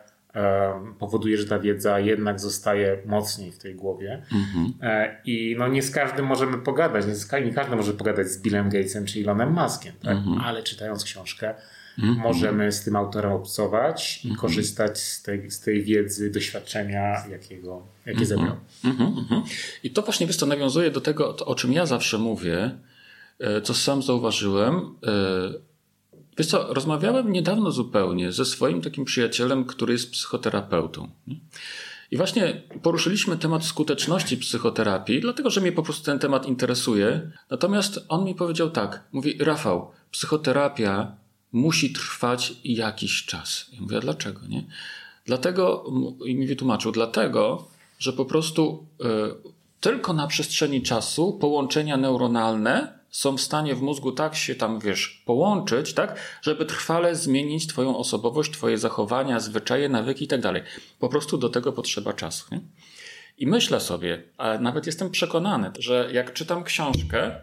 powoduje, 1.00 1.38
że 1.38 1.46
ta 1.46 1.60
wiedza 1.60 2.00
jednak 2.00 2.40
zostaje 2.40 2.98
mocniej 3.06 3.52
w 3.52 3.58
tej 3.58 3.76
głowie. 3.76 4.22
Mhm. 4.32 4.74
E, 4.82 5.22
I 5.26 5.56
no 5.60 5.68
nie 5.68 5.82
z 5.82 5.92
każdym 5.92 6.26
możemy 6.26 6.58
pogadać, 6.58 7.08
nie, 7.08 7.16
z, 7.16 7.32
nie 7.32 7.54
każdy 7.54 7.76
może 7.76 7.94
pogadać 7.94 8.28
z 8.28 8.42
Billem 8.42 8.70
Gatesem 8.70 9.06
czy 9.06 9.20
Elonem 9.20 9.54
Muskiem, 9.54 9.94
tak? 10.04 10.18
Mhm. 10.18 10.38
ale 10.38 10.64
czytając 10.64 11.04
książkę, 11.04 11.54
-hmm. 12.00 12.18
Możemy 12.18 12.72
z 12.72 12.84
tym 12.84 12.96
autorem 12.96 13.32
obcować 13.32 14.26
i 14.26 14.36
korzystać 14.36 15.00
z 15.00 15.22
tej, 15.22 15.52
z 15.52 15.60
tej 15.60 15.84
wiedzy, 15.84 16.32
doświadczenia, 16.32 17.28
jakiego, 17.32 17.82
jakie 18.06 18.26
zebrał. 18.26 18.56
Mhm, 18.86 19.44
I 19.84 19.92
to 19.92 20.02
właśnie 20.02 20.28
wiesz, 20.28 20.38
to 20.38 20.46
nawiązuje 20.46 20.92
do 20.92 21.02
tego, 21.02 21.36
o 21.36 21.56
czym 21.56 21.74
ja 21.74 21.86
zawsze 21.86 22.18
mówię, 22.18 22.72
e, 23.40 23.62
co 23.62 23.74
sam 23.74 24.02
zauważyłem. 24.02 24.96
Wiesz 26.38 26.48
co, 26.48 26.74
rozmawiałem 26.74 27.32
niedawno 27.32 27.72
zupełnie 27.72 28.32
ze 28.32 28.46
swoim 28.46 28.82
takim 28.82 29.06
przyjacielem, 29.06 29.66
który 29.66 29.94
jest 29.94 30.12
psychoterapeutą. 30.12 31.10
I 32.12 32.18
właśnie 32.18 32.62
poruszyliśmy 32.82 33.38
temat 33.38 33.66
skuteczności 33.66 34.38
psychoterapii, 34.38 35.22
dlatego 35.22 35.50
że 35.50 35.62
mnie 35.62 35.72
po 35.72 35.84
prostu 35.84 36.06
ten 36.06 36.20
temat 36.20 36.46
interesuje. 36.46 37.32
Natomiast 37.50 38.06
on 38.10 38.26
mi 38.26 38.36
powiedział 38.36 38.70
tak: 38.70 39.04
mówi, 39.12 39.38
Rafał, 39.40 39.92
psychoterapia 40.12 41.16
musi 41.52 41.94
trwać 41.94 42.54
jakiś 42.64 43.26
czas. 43.26 43.66
Ja 43.74 43.82
mówię, 43.82 44.00
dlaczego, 44.00 44.40
nie? 44.50 44.66
Dlatego, 45.26 45.86
i 46.26 46.36
mi 46.36 46.48
wytłumaczył, 46.48 46.92
dlatego, 46.92 47.68
że 48.00 48.14
po 48.14 48.26
prostu 48.26 48.86
y, 49.02 49.06
tylko 49.80 50.14
na 50.14 50.28
przestrzeni 50.28 50.82
czasu 50.82 51.38
połączenia 51.42 51.98
neuronalne 51.98 53.01
są 53.12 53.38
w 53.38 53.42
stanie 53.42 53.76
w 53.76 53.82
mózgu 53.82 54.12
tak 54.12 54.36
się 54.36 54.56
tam, 54.56 54.80
wiesz, 54.80 55.24
połączyć, 55.26 55.94
tak, 55.94 56.20
żeby 56.42 56.66
trwale 56.66 57.16
zmienić 57.16 57.68
twoją 57.68 57.98
osobowość, 57.98 58.52
twoje 58.52 58.78
zachowania, 58.78 59.40
zwyczaje, 59.40 59.90
nawyki 59.90 60.26
i 60.26 60.28
tak 60.28 60.42
dalej. 60.42 60.64
Po 61.00 61.10
prostu 61.10 61.38
do 61.38 61.50
tego 61.50 61.74
potrzeba 61.74 62.14
czasu, 62.14 62.46
nie? 62.52 62.62
I 63.38 63.48
myślę 63.48 63.80
sobie, 63.80 64.24
a 64.38 64.58
nawet 64.58 64.86
jestem 64.86 65.12
przekonany, 65.12 65.72
że 65.80 66.10
jak 66.14 66.34
czytam 66.34 66.64
książkę, 66.64 67.36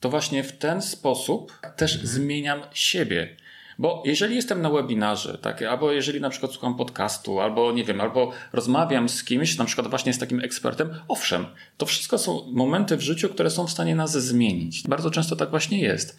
to 0.00 0.10
właśnie 0.10 0.44
w 0.44 0.58
ten 0.58 0.82
sposób 0.82 1.52
też 1.76 2.02
zmieniam 2.02 2.62
siebie 2.72 3.36
Bo 3.78 4.02
jeżeli 4.06 4.36
jestem 4.36 4.62
na 4.62 4.70
webinarze, 4.70 5.38
tak, 5.38 5.62
albo 5.62 5.92
jeżeli 5.92 6.20
na 6.20 6.30
przykład 6.30 6.52
słucham 6.52 6.76
podcastu, 6.76 7.40
albo 7.40 7.72
nie 7.72 7.84
wiem, 7.84 8.00
albo 8.00 8.32
rozmawiam 8.52 9.08
z 9.08 9.24
kimś, 9.24 9.58
na 9.58 9.64
przykład 9.64 9.90
właśnie 9.90 10.12
z 10.12 10.18
takim 10.18 10.40
ekspertem, 10.40 10.94
owszem, 11.08 11.46
to 11.76 11.86
wszystko 11.86 12.18
są 12.18 12.52
momenty 12.52 12.96
w 12.96 13.00
życiu, 13.00 13.28
które 13.28 13.50
są 13.50 13.66
w 13.66 13.70
stanie 13.70 13.94
nas 13.94 14.12
zmienić. 14.12 14.88
Bardzo 14.88 15.10
często 15.10 15.36
tak 15.36 15.50
właśnie 15.50 15.80
jest. 15.80 16.16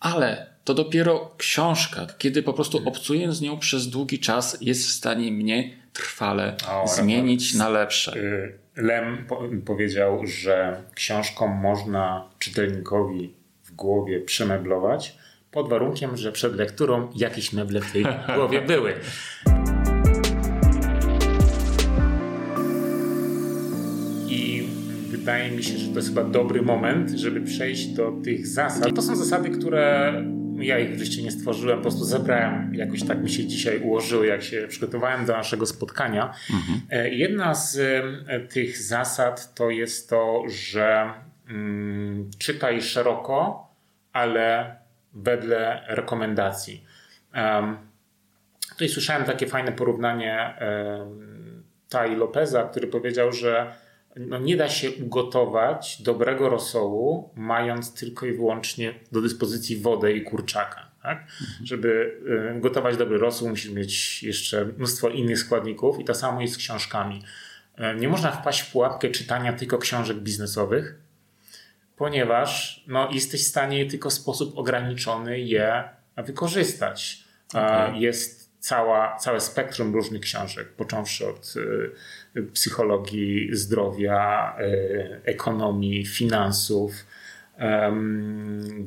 Ale 0.00 0.46
to 0.64 0.74
dopiero 0.74 1.34
książka, 1.38 2.06
kiedy 2.18 2.42
po 2.42 2.52
prostu 2.52 2.88
obcuję 2.88 3.32
z 3.32 3.40
nią 3.40 3.58
przez 3.58 3.88
długi 3.88 4.18
czas, 4.18 4.58
jest 4.60 4.86
w 4.86 4.90
stanie 4.90 5.32
mnie 5.32 5.76
trwale 5.92 6.56
o, 6.68 6.88
zmienić 6.88 7.54
na 7.54 7.68
lepsze. 7.68 8.16
Y, 8.16 8.62
Lem 8.76 9.26
powiedział, 9.64 10.26
że 10.26 10.82
książką 10.94 11.46
można 11.46 12.28
czytelnikowi 12.38 13.34
w 13.64 13.72
głowie 13.72 14.20
przemeblować, 14.20 15.16
pod 15.52 15.68
warunkiem, 15.68 16.16
że 16.16 16.32
przed 16.32 16.56
lekturą 16.56 17.08
jakieś 17.14 17.52
meble 17.52 17.80
w 17.80 17.92
tej 17.92 18.04
głowie 18.36 18.62
były. 18.62 18.94
I 24.28 24.68
wydaje 25.08 25.50
mi 25.50 25.62
się, 25.62 25.78
że 25.78 25.88
to 25.88 25.96
jest 25.96 26.08
chyba 26.08 26.24
dobry 26.24 26.62
moment, 26.62 27.10
żeby 27.10 27.40
przejść 27.40 27.86
do 27.86 28.12
tych 28.24 28.46
zasad. 28.46 28.94
To 28.94 29.02
są 29.02 29.16
zasady, 29.16 29.50
które 29.50 30.14
ja 30.58 30.78
ich 30.78 30.90
w 30.90 31.22
nie 31.22 31.30
stworzyłem, 31.30 31.76
po 31.78 31.82
prostu 31.82 32.04
zebrałem, 32.04 32.74
jakoś 32.74 33.02
tak 33.04 33.22
mi 33.22 33.30
się 33.30 33.46
dzisiaj 33.46 33.80
ułożyły, 33.80 34.26
jak 34.26 34.42
się 34.42 34.66
przygotowałem 34.68 35.26
do 35.26 35.32
naszego 35.32 35.66
spotkania. 35.66 36.34
Mhm. 36.50 36.80
E, 36.90 37.10
jedna 37.10 37.54
z 37.54 37.76
e, 37.76 38.40
tych 38.40 38.78
zasad 38.78 39.54
to 39.54 39.70
jest 39.70 40.10
to, 40.10 40.42
że 40.48 41.10
mm, 41.48 42.30
czytaj 42.38 42.82
szeroko, 42.82 43.68
ale 44.12 44.76
wedle 45.14 45.84
rekomendacji. 45.88 46.84
Tutaj 48.70 48.88
słyszałem 48.88 49.24
takie 49.24 49.46
fajne 49.46 49.72
porównanie 49.72 50.54
Tai 51.88 52.16
Lopeza, 52.16 52.62
który 52.62 52.86
powiedział, 52.86 53.32
że 53.32 53.72
no 54.16 54.38
nie 54.38 54.56
da 54.56 54.68
się 54.68 54.90
ugotować 54.90 56.02
dobrego 56.02 56.48
rosołu, 56.48 57.30
mając 57.36 57.94
tylko 57.94 58.26
i 58.26 58.32
wyłącznie 58.32 58.94
do 59.12 59.20
dyspozycji 59.20 59.76
wodę 59.76 60.12
i 60.12 60.22
kurczaka. 60.22 60.90
Tak? 61.02 61.18
Mhm. 61.20 61.66
Żeby 61.66 62.20
gotować 62.60 62.96
dobry 62.96 63.18
rosół, 63.18 63.48
musisz 63.48 63.70
mieć 63.70 64.22
jeszcze 64.22 64.64
mnóstwo 64.64 65.08
innych 65.08 65.38
składników, 65.38 66.00
i 66.00 66.04
to 66.04 66.14
samo 66.14 66.40
jest 66.40 66.54
z 66.54 66.56
książkami. 66.56 67.22
Nie 67.98 68.08
można 68.08 68.30
wpaść 68.30 68.60
w 68.60 68.72
pułapkę 68.72 69.08
czytania 69.08 69.52
tylko 69.52 69.78
książek 69.78 70.16
biznesowych, 70.16 71.01
ponieważ 72.02 72.84
no, 72.86 73.08
jesteś 73.12 73.44
w 73.44 73.48
stanie 73.48 73.86
tylko 73.86 74.10
w 74.10 74.12
sposób 74.12 74.58
ograniczony 74.58 75.40
je 75.40 75.84
wykorzystać. 76.16 77.24
Okay. 77.48 77.98
Jest 77.98 78.50
cała, 78.58 79.16
całe 79.16 79.40
spektrum 79.40 79.94
różnych 79.94 80.20
książek, 80.20 80.68
począwszy 80.68 81.28
od 81.28 81.54
y, 82.36 82.42
psychologii 82.42 83.48
zdrowia, 83.52 84.56
y, 84.60 85.20
ekonomii, 85.24 86.06
finansów, 86.06 86.92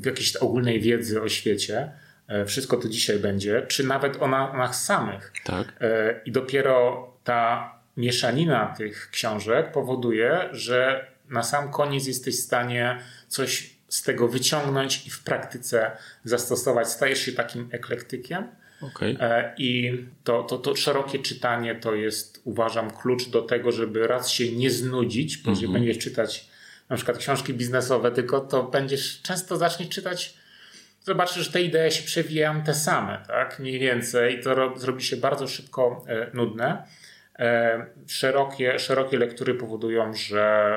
jakiejś 0.05 0.35
ogólnej 0.35 0.81
wiedzy 0.81 1.21
o 1.21 1.29
świecie. 1.29 1.91
E, 2.27 2.45
wszystko 2.45 2.77
to 2.77 2.89
dzisiaj 2.89 3.19
będzie, 3.19 3.65
czy 3.67 3.83
nawet 3.83 4.21
o 4.21 4.27
nas 4.27 4.85
samych. 4.85 5.33
Tak. 5.43 5.73
E, 5.81 6.21
I 6.25 6.31
dopiero 6.31 7.07
ta 7.23 7.71
mieszanina 7.97 8.73
tych 8.77 9.09
książek 9.11 9.71
powoduje, 9.71 10.49
że 10.51 11.07
na 11.29 11.43
sam 11.43 11.71
koniec 11.71 12.07
jesteś 12.07 12.35
w 12.35 12.43
stanie 12.43 12.99
coś 13.27 13.75
z 13.87 14.03
tego 14.03 14.27
wyciągnąć 14.27 15.07
i 15.07 15.09
w 15.09 15.23
praktyce 15.23 15.91
zastosować. 16.23 16.87
Stajesz 16.89 17.19
się 17.19 17.31
takim 17.31 17.69
eklektykiem. 17.71 18.47
Okay. 18.81 19.17
E, 19.19 19.53
I 19.57 19.99
to, 20.23 20.43
to, 20.43 20.57
to 20.57 20.75
szerokie 20.75 21.19
czytanie 21.19 21.75
to 21.75 21.95
jest, 21.95 22.41
uważam, 22.43 22.91
klucz 22.91 23.29
do 23.29 23.41
tego, 23.41 23.71
żeby 23.71 24.07
raz 24.07 24.29
się 24.29 24.51
nie 24.51 24.71
znudzić, 24.71 25.37
bo 25.37 25.51
mm 25.51 25.63
-hmm. 25.63 25.73
będziesz 25.73 25.97
czytać 25.97 26.49
na 26.89 26.95
przykład 26.95 27.17
książki 27.17 27.53
biznesowe, 27.53 28.11
tylko 28.11 28.41
to 28.41 28.63
będziesz 28.63 29.21
często 29.21 29.57
zaczniesz 29.57 29.89
czytać, 29.89 30.33
zobaczysz, 31.03 31.45
że 31.45 31.51
te 31.51 31.61
idee 31.61 31.91
się 31.91 32.03
przewijają 32.03 32.63
te 32.63 32.73
same, 32.73 33.23
tak? 33.27 33.59
Mniej 33.59 33.79
więcej, 33.79 34.39
i 34.39 34.43
to 34.43 34.77
zrobi 34.77 35.03
się 35.03 35.17
bardzo 35.17 35.47
szybko 35.47 36.05
e, 36.07 36.29
nudne. 36.33 36.83
E, 37.39 37.85
szerokie, 38.07 38.79
szerokie 38.79 39.17
lektury 39.17 39.55
powodują, 39.55 40.13
że 40.13 40.75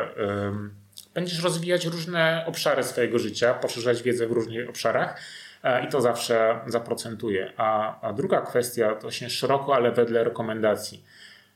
będziesz 1.14 1.42
rozwijać 1.42 1.86
różne 1.86 2.44
obszary 2.46 2.84
swojego 2.84 3.18
życia, 3.18 3.54
poszerzać 3.54 4.02
wiedzę 4.02 4.26
w 4.26 4.32
różnych 4.32 4.68
obszarach 4.68 5.20
e, 5.62 5.84
i 5.86 5.88
to 5.88 6.00
zawsze 6.00 6.60
zaprocentuje. 6.66 7.52
A, 7.56 8.00
a 8.00 8.12
druga 8.12 8.40
kwestia 8.40 8.94
to 8.94 9.10
się 9.10 9.30
szeroko, 9.30 9.74
ale 9.74 9.92
wedle 9.92 10.24
rekomendacji. 10.24 11.04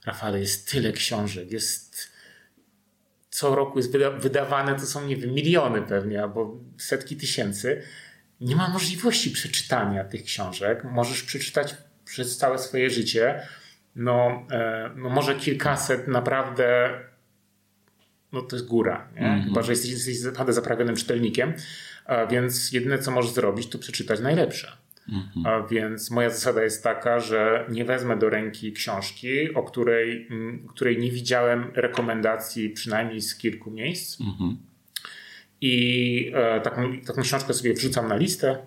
Rafale, 0.06 0.40
jest 0.40 0.70
tyle 0.70 0.92
książek, 0.92 1.52
jest 1.52 2.12
co 3.30 3.54
roku 3.54 3.78
jest 3.78 3.92
wyda 3.92 4.10
wydawane, 4.10 4.74
to 4.74 4.86
są 4.86 5.06
nie 5.06 5.16
wiem, 5.16 5.30
miliony 5.30 5.82
pewnie, 5.82 6.22
albo 6.22 6.56
setki 6.78 7.16
tysięcy. 7.16 7.82
Nie 8.40 8.56
ma 8.56 8.68
możliwości 8.68 9.30
przeczytania 9.30 10.04
tych 10.04 10.24
książek. 10.24 10.84
Możesz 10.84 11.22
przeczytać 11.22 11.74
przez 12.04 12.36
całe 12.36 12.58
swoje 12.58 12.90
życie 12.90 13.46
no, 13.96 14.46
e, 14.50 14.90
no 14.96 15.08
może 15.08 15.34
kilkaset 15.34 16.08
naprawdę 16.08 16.90
no 18.32 18.42
to 18.42 18.56
jest 18.56 18.68
góra, 18.68 19.08
nie? 19.14 19.20
Mm 19.20 19.40
-hmm. 19.40 19.44
chyba 19.44 19.62
że 19.62 19.72
jesteś, 19.72 19.90
jesteś 19.90 20.22
naprawdę 20.22 20.52
zaprawionym 20.52 20.96
czytelnikiem, 20.96 21.52
a 22.04 22.26
więc 22.26 22.72
jedyne 22.72 22.98
co 22.98 23.10
możesz 23.10 23.32
zrobić 23.32 23.66
to 23.66 23.78
przeczytać 23.78 24.20
najlepsze. 24.20 24.72
Mm 25.08 25.22
-hmm. 25.22 25.48
A 25.48 25.66
więc 25.66 26.10
moja 26.10 26.30
zasada 26.30 26.62
jest 26.62 26.84
taka, 26.84 27.20
że 27.20 27.66
nie 27.68 27.84
wezmę 27.84 28.16
do 28.16 28.30
ręki 28.30 28.72
książki, 28.72 29.54
o 29.54 29.62
której, 29.62 30.28
której 30.68 30.98
nie 30.98 31.10
widziałem 31.10 31.70
rekomendacji 31.74 32.70
przynajmniej 32.70 33.20
z 33.20 33.36
kilku 33.36 33.70
miejsc. 33.70 34.20
Mm 34.20 34.32
-hmm. 34.32 34.56
I 35.60 36.32
e, 36.34 36.60
taką, 36.60 37.00
taką 37.00 37.22
książkę 37.22 37.54
sobie 37.54 37.74
wrzucam 37.74 38.08
na 38.08 38.16
listę 38.16 38.58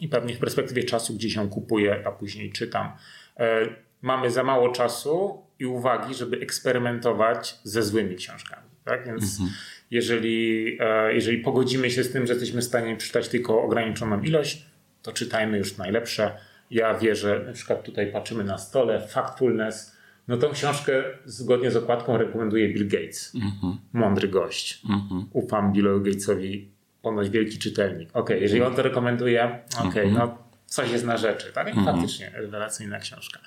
i 0.00 0.08
pewnie 0.08 0.34
w 0.34 0.38
perspektywie 0.38 0.84
czasu 0.84 1.14
gdzieś 1.14 1.34
ją 1.34 1.48
kupuję, 1.48 2.02
a 2.06 2.10
później 2.10 2.52
czytam. 2.52 2.92
E, 3.36 3.68
mamy 4.02 4.30
za 4.30 4.44
mało 4.44 4.68
czasu 4.72 5.42
i 5.58 5.66
uwagi, 5.66 6.14
żeby 6.14 6.40
eksperymentować 6.40 7.58
ze 7.64 7.82
złymi 7.82 8.16
książkami. 8.16 8.68
Tak? 8.84 9.06
Więc 9.06 9.40
mhm. 9.40 9.50
jeżeli, 9.90 10.76
e, 10.80 11.14
jeżeli 11.14 11.38
pogodzimy 11.38 11.90
się 11.90 12.04
z 12.04 12.12
tym, 12.12 12.26
że 12.26 12.32
jesteśmy 12.32 12.60
w 12.60 12.64
stanie 12.64 12.96
przeczytać 12.96 13.28
tylko 13.28 13.62
ograniczoną 13.62 14.20
ilość, 14.20 14.66
to 15.02 15.12
czytajmy 15.12 15.58
już 15.58 15.76
najlepsze. 15.76 16.38
Ja 16.70 16.94
wierzę, 16.94 17.44
na 17.46 17.52
przykład 17.52 17.82
tutaj 17.82 18.12
patrzymy 18.12 18.44
na 18.44 18.58
stole, 18.58 19.08
Factfulness, 19.08 19.96
no 20.28 20.36
tą 20.36 20.50
książkę 20.50 21.04
zgodnie 21.24 21.70
z 21.70 21.76
okładką 21.76 22.16
rekomenduje 22.16 22.68
Bill 22.68 22.88
Gates. 22.88 23.34
Mhm. 23.34 23.78
Mądry 23.92 24.28
gość. 24.28 24.82
Mhm. 24.90 25.26
Ufam 25.32 25.72
Billowi 25.72 26.10
Gatesowi, 26.10 26.70
ponoć 27.02 27.30
wielki 27.30 27.58
czytelnik. 27.58 28.08
Ok, 28.12 28.30
jeżeli 28.30 28.62
on 28.62 28.74
to 28.74 28.82
rekomenduje, 28.82 29.58
ok, 29.78 29.94
no 30.12 30.38
coś 30.66 30.90
jest 30.90 31.04
na 31.04 31.16
rzeczy. 31.16 31.52
Tak? 31.52 31.76
I 31.76 31.84
faktycznie 31.84 32.30
rewelacyjna 32.34 32.98
książka. 32.98 33.40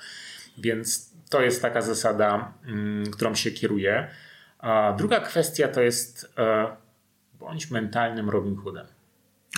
Więc 0.57 1.11
to 1.31 1.41
jest 1.41 1.61
taka 1.61 1.81
zasada, 1.81 2.53
mm, 2.65 3.11
którą 3.11 3.35
się 3.35 3.51
kieruje. 3.51 4.07
A 4.59 4.93
druga 4.97 5.19
kwestia 5.19 5.67
to 5.67 5.81
jest 5.81 6.33
e, 6.37 6.67
bądź 7.39 7.71
mentalnym 7.71 8.29
Robin 8.29 8.55
Hoodem. 8.55 8.87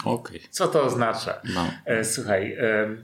Okay. 0.06 0.40
Co 0.50 0.68
to 0.68 0.84
oznacza? 0.84 1.42
No. 1.56 1.72
E, 1.86 2.06
słuchaj, 2.06 2.54
e, 2.60 2.96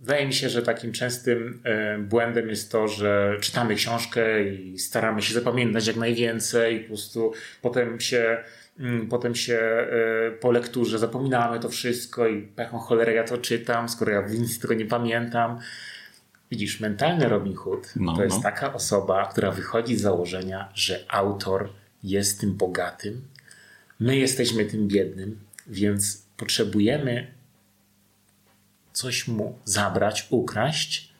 wydaje 0.00 0.26
mi 0.26 0.34
się, 0.34 0.48
że 0.48 0.62
takim 0.62 0.92
częstym 0.92 1.62
błędem 1.98 2.48
jest 2.48 2.72
to, 2.72 2.88
że 2.88 3.36
czytamy 3.40 3.74
książkę 3.74 4.44
i 4.44 4.78
staramy 4.78 5.22
się 5.22 5.34
zapamiętać 5.34 5.86
jak 5.86 5.96
najwięcej, 5.96 6.80
po 6.80 6.88
prostu 6.88 7.32
potem 7.62 8.00
się 8.00 8.44
mm, 8.78 9.08
Potem 9.08 9.34
się 9.34 9.86
po 10.40 10.52
lekturze 10.52 10.98
zapominamy 10.98 11.60
to 11.60 11.68
wszystko 11.68 12.28
i 12.28 12.42
pechą 12.42 12.78
cholerę 12.78 13.14
ja 13.14 13.24
to 13.24 13.38
czytam, 13.38 13.88
skoro 13.88 14.12
ja 14.12 14.26
nic 14.28 14.58
tego 14.58 14.74
nie 14.74 14.86
pamiętam. 14.86 15.58
Widzisz, 16.50 16.80
mentalny 16.80 17.28
Robin 17.28 17.54
Hood 17.54 17.92
no, 17.96 18.16
to 18.16 18.24
jest 18.24 18.36
no. 18.36 18.42
taka 18.42 18.74
osoba, 18.74 19.26
która 19.26 19.50
wychodzi 19.50 19.96
z 19.96 20.00
założenia, 20.00 20.68
że 20.74 21.04
autor 21.08 21.72
jest 22.02 22.40
tym 22.40 22.54
bogatym, 22.54 23.22
my 24.00 24.16
jesteśmy 24.16 24.64
tym 24.64 24.88
biednym, 24.88 25.40
więc 25.66 26.22
potrzebujemy 26.36 27.26
coś 28.92 29.28
mu 29.28 29.58
zabrać, 29.64 30.26
ukraść, 30.30 31.12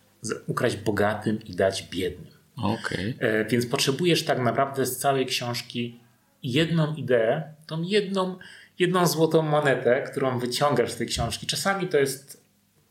ukraść 0.47 0.76
bogatym 0.76 1.44
i 1.44 1.54
dać 1.54 1.82
biednym. 1.90 2.32
Okay. 2.62 3.14
E, 3.18 3.44
więc 3.44 3.66
potrzebujesz 3.66 4.25
tak 4.25 4.38
naprawdę 4.38 4.87
z 4.87 4.99
całej 4.99 5.26
książki 5.26 6.00
jedną 6.42 6.94
ideę, 6.94 7.42
tą 7.66 7.82
jedną, 7.82 8.38
jedną 8.78 9.06
złotą 9.06 9.42
monetę, 9.42 10.02
którą 10.11 10.38
wyciągasz 10.38 10.92
z 10.92 10.97
tej 10.97 11.06
książki. 11.06 11.47
Czasami 11.47 11.88
to 11.88 11.99
jest 11.99 12.38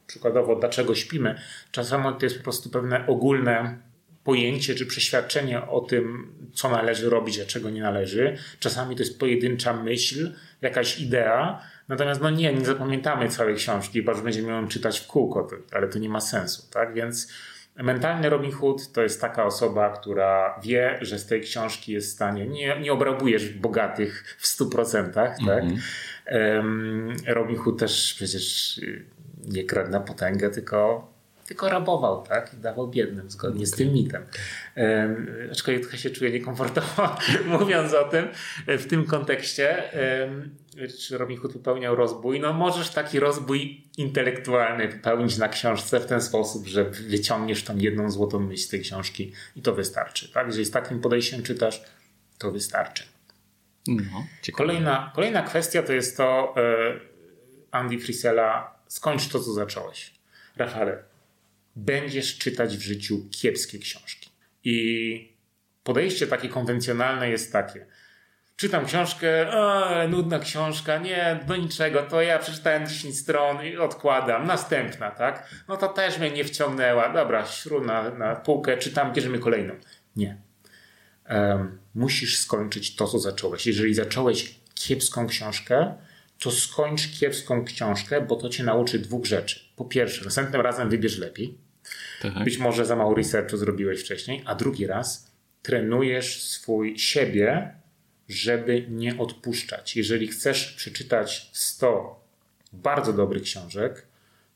przykładowo 0.07 0.55
dlaczego 0.55 0.95
śpimy, 0.95 1.39
czasami 1.71 2.05
to 2.19 2.25
jest 2.25 2.37
po 2.37 2.43
prostu 2.43 2.69
pewne 2.69 3.07
ogólne 3.07 3.77
pojęcie 4.23 4.75
czy 4.75 4.85
przeświadczenie 4.85 5.67
o 5.67 5.81
tym, 5.81 6.33
co 6.53 6.69
należy 6.69 7.09
robić, 7.09 7.39
a 7.39 7.45
czego 7.45 7.69
nie 7.69 7.81
należy. 7.81 8.37
Czasami 8.59 8.95
to 8.95 9.01
jest 9.01 9.19
pojedyncza 9.19 9.73
myśl, 9.73 10.33
jakaś 10.61 10.99
idea, 10.99 11.61
natomiast 11.87 12.21
no 12.21 12.29
nie, 12.29 12.53
nie 12.53 12.65
zapamiętamy 12.65 13.29
całej 13.29 13.55
książki, 13.55 14.01
bo 14.01 14.15
będziemy 14.15 14.49
ją 14.49 14.67
czytać 14.67 14.99
w 14.99 15.07
kółko, 15.07 15.47
ale 15.71 15.87
to 15.87 15.99
nie 15.99 16.09
ma 16.09 16.21
sensu, 16.21 16.63
tak? 16.71 16.93
Więc 16.93 17.33
mentalny 17.75 18.29
Robin 18.29 18.51
Hood 18.51 18.91
to 18.91 19.03
jest 19.03 19.21
taka 19.21 19.45
osoba, 19.45 19.89
która 19.89 20.59
wie, 20.63 20.97
że 21.01 21.19
z 21.19 21.25
tej 21.25 21.41
książki 21.41 21.91
jest 21.91 22.07
w 22.07 22.13
stanie, 22.13 22.47
nie, 22.47 22.79
nie 22.79 22.93
obrabujesz 22.93 23.49
bogatych 23.49 24.37
w 24.39 24.47
100%, 24.47 25.13
tak? 25.13 25.39
Mm 25.41 25.75
-hmm. 25.75 25.79
Robin 27.27 27.57
Hood 27.57 27.79
też 27.79 28.13
przecież 28.13 28.79
nie 29.47 29.63
kradł 29.63 29.91
na 29.91 29.99
potęgę, 29.99 30.49
tylko 30.49 31.07
tylko 31.47 31.69
rabował, 31.69 32.23
tak? 32.23 32.53
I 32.53 32.57
dawał 32.57 32.87
biednym, 32.87 33.31
zgodnie 33.31 33.67
z 33.67 33.71
tym 33.71 33.93
mitem. 33.93 34.23
Um, 34.75 35.27
aczkolwiek 35.51 35.83
trochę 35.83 35.97
się 35.97 36.09
czuję 36.09 36.31
niekomfortowo 36.31 37.15
mówiąc 37.59 37.93
o 37.93 38.03
tym 38.03 38.27
w 38.67 38.85
tym 38.87 39.05
kontekście. 39.05 39.83
Um, 40.21 40.55
czy 40.99 41.17
Robin 41.17 41.37
Hood 41.37 41.53
popełniał 41.53 41.95
rozbój? 41.95 42.39
No 42.39 42.53
możesz 42.53 42.89
taki 42.89 43.19
rozbój 43.19 43.83
intelektualny 43.97 44.87
popełnić 44.87 45.37
na 45.37 45.49
książce 45.49 45.99
w 45.99 46.05
ten 46.05 46.21
sposób, 46.21 46.67
że 46.67 46.83
wyciągniesz 46.83 47.63
tam 47.63 47.79
jedną 47.79 48.11
złotą 48.11 48.39
myśl 48.39 48.63
z 48.63 48.67
tej 48.67 48.81
książki 48.81 49.33
i 49.55 49.61
to 49.61 49.75
wystarczy. 49.75 50.31
Tak? 50.31 50.47
Jeżeli 50.47 50.65
z 50.65 50.71
takim 50.71 51.01
podejściem 51.01 51.43
czytasz, 51.43 51.83
to 52.37 52.51
wystarczy. 52.51 53.03
No, 53.87 54.25
kolejna, 54.53 55.11
kolejna 55.15 55.41
kwestia 55.41 55.83
to 55.83 55.93
jest 55.93 56.17
to 56.17 56.55
e, 56.57 56.99
Andy 57.71 57.99
Frisella 57.99 58.76
skończ 58.87 59.27
to, 59.27 59.39
co 59.39 59.53
zacząłeś. 59.53 60.13
Rafale, 60.55 61.03
będziesz 61.75 62.37
czytać 62.37 62.77
w 62.77 62.81
życiu 62.81 63.25
kiepskie 63.31 63.79
książki. 63.79 64.29
I 64.63 65.37
podejście 65.83 66.27
takie 66.27 66.49
konwencjonalne 66.49 67.29
jest 67.29 67.53
takie. 67.53 67.85
Czytam 68.55 68.85
książkę, 68.85 69.51
nudna 70.09 70.39
książka, 70.39 70.97
nie, 70.97 71.39
do 71.47 71.55
niczego, 71.55 72.03
to 72.03 72.21
ja 72.21 72.39
przeczytałem 72.39 72.87
10 72.87 73.19
stron 73.19 73.65
i 73.65 73.77
odkładam, 73.77 74.47
następna, 74.47 75.11
tak? 75.11 75.49
No 75.67 75.77
to 75.77 75.87
też 75.87 76.19
mnie 76.19 76.31
nie 76.31 76.43
wciągnęła, 76.43 77.13
dobra, 77.13 77.45
śrub 77.45 77.85
na, 77.85 78.09
na 78.09 78.35
półkę, 78.35 78.77
czytam, 78.77 79.13
bierzemy 79.13 79.39
kolejną. 79.39 79.73
Nie. 80.15 80.37
Um, 81.29 81.79
musisz 81.95 82.37
skończyć 82.37 82.95
to, 82.95 83.07
co 83.07 83.19
zacząłeś. 83.19 83.67
Jeżeli 83.67 83.93
zacząłeś 83.93 84.55
kiepską 84.73 85.27
książkę, 85.27 85.95
to 86.39 86.51
skończ 86.51 87.19
kiepską 87.19 87.65
książkę, 87.65 88.21
bo 88.21 88.35
to 88.35 88.49
cię 88.49 88.63
nauczy 88.63 88.99
dwóch 88.99 89.25
rzeczy. 89.25 89.59
Po 89.75 89.85
pierwsze, 89.85 90.25
następnym 90.25 90.61
razem 90.61 90.89
wybierz 90.89 91.17
lepiej, 91.17 91.57
tak. 92.21 92.43
Być 92.43 92.57
może 92.57 92.85
za 92.85 92.95
mało 92.95 93.15
researchu 93.15 93.57
zrobiłeś 93.57 94.01
wcześniej, 94.01 94.43
a 94.45 94.55
drugi 94.55 94.87
raz 94.87 95.31
trenujesz 95.61 96.43
swój 96.43 96.99
siebie, 96.99 97.73
żeby 98.29 98.85
nie 98.89 99.17
odpuszczać. 99.17 99.95
Jeżeli 99.95 100.27
chcesz 100.27 100.73
przeczytać 100.73 101.49
100 101.53 102.23
bardzo 102.73 103.13
dobrych 103.13 103.43
książek, 103.43 104.07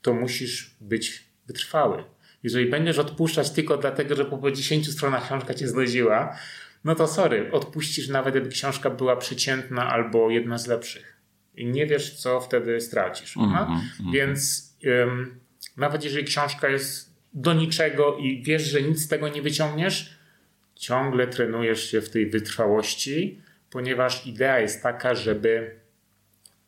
to 0.01 0.13
musisz 0.13 0.75
być 0.81 1.23
wytrwały. 1.47 2.03
Jeżeli 2.43 2.65
będziesz 2.65 2.97
odpuszczać 2.97 3.49
tylko 3.49 3.77
dlatego, 3.77 4.15
że 4.15 4.25
po 4.25 4.51
10 4.51 4.91
stronach 4.91 5.25
książka 5.25 5.53
cię 5.53 5.67
znudziła, 5.67 6.37
no 6.83 6.95
to 6.95 7.07
sorry, 7.07 7.51
odpuścisz 7.51 8.07
nawet 8.07 8.33
gdyby 8.33 8.49
książka 8.49 8.89
była 8.89 9.15
przeciętna 9.15 9.89
albo 9.89 10.29
jedna 10.29 10.57
z 10.57 10.67
lepszych. 10.67 11.17
I 11.55 11.65
nie 11.65 11.85
wiesz, 11.85 12.15
co 12.15 12.41
wtedy 12.41 12.81
stracisz. 12.81 13.37
Mm 13.37 13.49
-hmm, 13.49 13.79
Więc 14.13 14.69
um, 14.99 15.39
nawet 15.77 16.03
jeżeli 16.03 16.25
książka 16.25 16.69
jest 16.69 17.15
do 17.33 17.53
niczego 17.53 18.17
i 18.17 18.43
wiesz, 18.43 18.63
że 18.63 18.81
nic 18.81 19.01
z 19.01 19.07
tego 19.07 19.27
nie 19.29 19.41
wyciągniesz, 19.41 20.17
ciągle 20.75 21.27
trenujesz 21.27 21.91
się 21.91 22.01
w 22.01 22.09
tej 22.09 22.29
wytrwałości, 22.29 23.41
ponieważ 23.69 24.27
idea 24.27 24.59
jest 24.59 24.83
taka, 24.83 25.15
żeby 25.15 25.79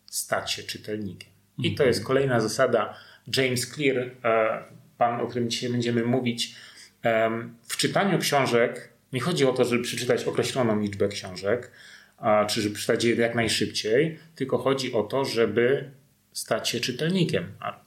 stać 0.06 0.52
się 0.52 0.64
czytelnikiem. 0.64 1.30
I 1.58 1.76
to 1.76 1.84
jest 1.84 2.04
kolejna 2.04 2.40
zasada. 2.40 2.98
James 3.38 3.72
Clear, 3.74 3.98
e, 4.24 4.64
pan, 4.98 5.22
o 5.22 5.28
którym 5.28 5.50
dzisiaj 5.50 5.70
będziemy 5.70 6.06
mówić, 6.06 6.56
w 7.68 7.78
czytaniu 7.78 8.20
książek 8.20 8.90
nie 9.14 9.20
chodzi 9.20 9.46
o 9.46 9.54
to, 9.54 9.66
żeby 9.66 9.84
przeczytać 9.84 10.24
określoną 10.24 10.80
liczbę 10.80 11.08
książek, 11.08 11.72
czy 12.48 12.62
żeby 12.62 12.76
przeczytać 12.76 13.04
je 13.04 13.16
jak 13.16 13.36
najszybciej, 13.36 14.20
tylko 14.36 14.58
chodzi 14.58 14.94
o 14.94 15.04
to, 15.04 15.26
żeby 15.26 15.92
stać 16.34 16.70
się 16.70 16.80
czytelnikiem. 16.80 17.52
A 17.60 17.80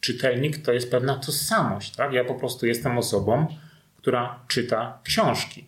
czytelnik 0.00 0.58
to 0.58 0.72
jest 0.72 0.90
pewna 0.90 1.16
tożsamość. 1.16 1.96
Tak? 1.96 2.12
Ja 2.12 2.24
po 2.24 2.34
prostu 2.34 2.66
jestem 2.66 2.98
osobą, 2.98 3.46
która 3.96 4.40
czyta 4.48 4.98
książki. 5.04 5.66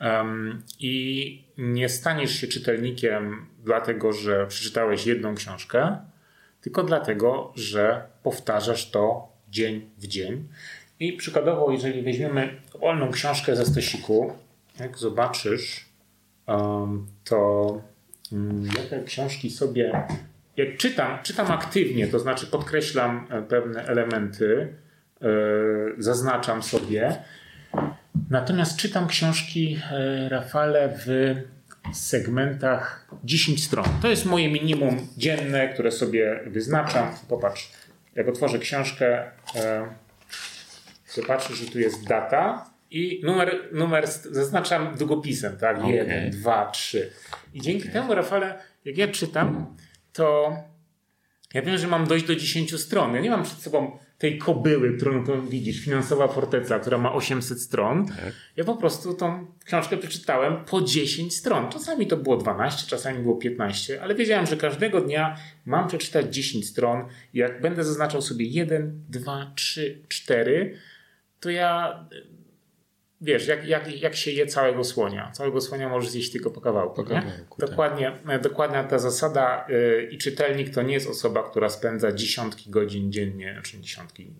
Um, 0.00 0.62
I 0.80 1.44
nie 1.58 1.88
staniesz 1.88 2.40
się 2.40 2.46
czytelnikiem 2.48 3.46
dlatego, 3.64 4.12
że 4.12 4.46
przeczytałeś 4.46 5.06
jedną 5.06 5.34
książkę, 5.34 5.96
tylko 6.60 6.82
dlatego, 6.82 7.52
że 7.56 8.06
powtarzasz 8.22 8.90
to 8.90 9.28
dzień 9.48 9.90
w 9.98 10.06
dzień. 10.06 10.48
I 11.00 11.12
przykładowo, 11.12 11.72
jeżeli 11.72 12.02
weźmiemy 12.02 12.60
wolną 12.80 13.10
książkę 13.10 13.56
ze 13.56 13.64
stosiku, 13.64 14.32
jak 14.80 14.98
zobaczysz, 14.98 15.84
um, 16.46 17.06
to 17.24 17.82
um, 18.32 18.68
jakie 18.76 19.04
książki 19.04 19.50
sobie 19.50 20.04
jak 20.56 20.76
czytam, 20.76 21.18
czytam 21.22 21.50
aktywnie, 21.50 22.06
to 22.06 22.18
znaczy 22.18 22.46
podkreślam 22.46 23.26
e, 23.30 23.42
pewne 23.42 23.86
elementy, 23.86 24.74
e, 25.22 25.26
zaznaczam 25.98 26.62
sobie. 26.62 27.16
Natomiast 28.30 28.76
czytam 28.76 29.06
książki 29.06 29.78
e, 29.92 30.28
Rafale 30.28 30.98
w 31.06 31.34
segmentach 31.92 33.08
10 33.24 33.64
stron. 33.64 33.84
To 34.02 34.08
jest 34.08 34.24
moje 34.26 34.48
minimum 34.48 35.08
dzienne, 35.16 35.68
które 35.68 35.90
sobie 35.90 36.40
wyznaczam. 36.46 37.08
Popatrz, 37.28 37.72
jak 38.14 38.28
otworzę 38.28 38.58
książkę, 38.58 39.30
zobaczę, 41.08 41.54
że 41.54 41.66
tu 41.66 41.78
jest 41.78 42.04
data 42.04 42.70
i 42.94 43.20
numer, 43.24 43.68
numer 43.72 44.06
zaznaczam 44.30 44.96
długopisem, 44.96 45.56
tak? 45.56 45.78
Okay. 45.78 45.92
Jeden, 45.92 46.30
dwa, 46.30 46.70
trzy. 46.70 47.10
I 47.54 47.60
dzięki 47.60 47.82
okay. 47.82 47.92
temu, 47.92 48.14
Rafale, 48.14 48.58
jak 48.84 48.98
ja 48.98 49.08
czytam, 49.08 49.76
to 50.12 50.56
ja 51.54 51.62
wiem, 51.62 51.78
że 51.78 51.86
mam 51.86 52.06
dojść 52.06 52.26
do 52.26 52.36
10 52.36 52.80
stron. 52.80 53.14
Ja 53.14 53.20
nie 53.20 53.30
mam 53.30 53.42
przed 53.42 53.58
sobą 53.58 53.98
tej 54.18 54.38
kobyły, 54.38 54.96
którą 54.96 55.26
tu 55.26 55.42
widzisz, 55.42 55.84
finansowa 55.84 56.28
forteca, 56.28 56.78
która 56.78 56.98
ma 56.98 57.12
800 57.12 57.60
stron. 57.60 58.06
Tak. 58.06 58.32
Ja 58.56 58.64
po 58.64 58.76
prostu 58.76 59.14
tą 59.14 59.46
książkę 59.64 59.96
przeczytałem 59.96 60.64
po 60.64 60.82
10 60.82 61.36
stron. 61.36 61.70
Czasami 61.70 62.06
to 62.06 62.16
było 62.16 62.36
12, 62.36 62.86
czasami 62.86 63.22
było 63.22 63.36
15, 63.36 64.02
ale 64.02 64.14
wiedziałem, 64.14 64.46
że 64.46 64.56
każdego 64.56 65.00
dnia 65.00 65.36
mam 65.64 65.88
przeczytać 65.88 66.34
10 66.34 66.68
stron. 66.68 67.04
I 67.34 67.38
jak 67.38 67.60
będę 67.60 67.84
zaznaczał 67.84 68.22
sobie 68.22 68.46
1, 68.46 69.04
2, 69.08 69.52
3, 69.54 70.02
4, 70.08 70.78
to 71.40 71.50
ja 71.50 71.98
wiesz, 73.24 73.46
jak, 73.46 73.68
jak, 73.68 74.00
jak 74.02 74.16
się 74.16 74.30
je 74.30 74.46
całego 74.46 74.84
słonia. 74.84 75.30
Całego 75.32 75.60
słonia 75.60 75.88
możesz 75.88 76.10
zjeść 76.10 76.32
tylko 76.32 76.50
po 76.50 76.60
kawałku. 76.60 76.96
Po 76.96 77.04
kawałku 77.04 77.60
tak. 77.60 77.70
dokładnie, 77.70 78.12
tak. 78.26 78.42
dokładnie 78.42 78.84
ta 78.90 78.98
zasada 78.98 79.66
yy, 79.68 80.08
i 80.10 80.18
czytelnik 80.18 80.74
to 80.74 80.82
nie 80.82 80.94
jest 80.94 81.08
osoba, 81.08 81.50
która 81.50 81.68
spędza 81.68 82.12
dziesiątki 82.12 82.70
godzin 82.70 83.12
dziennie, 83.12 83.52
znaczy 83.52 83.80
dziesiątki, 83.80 84.30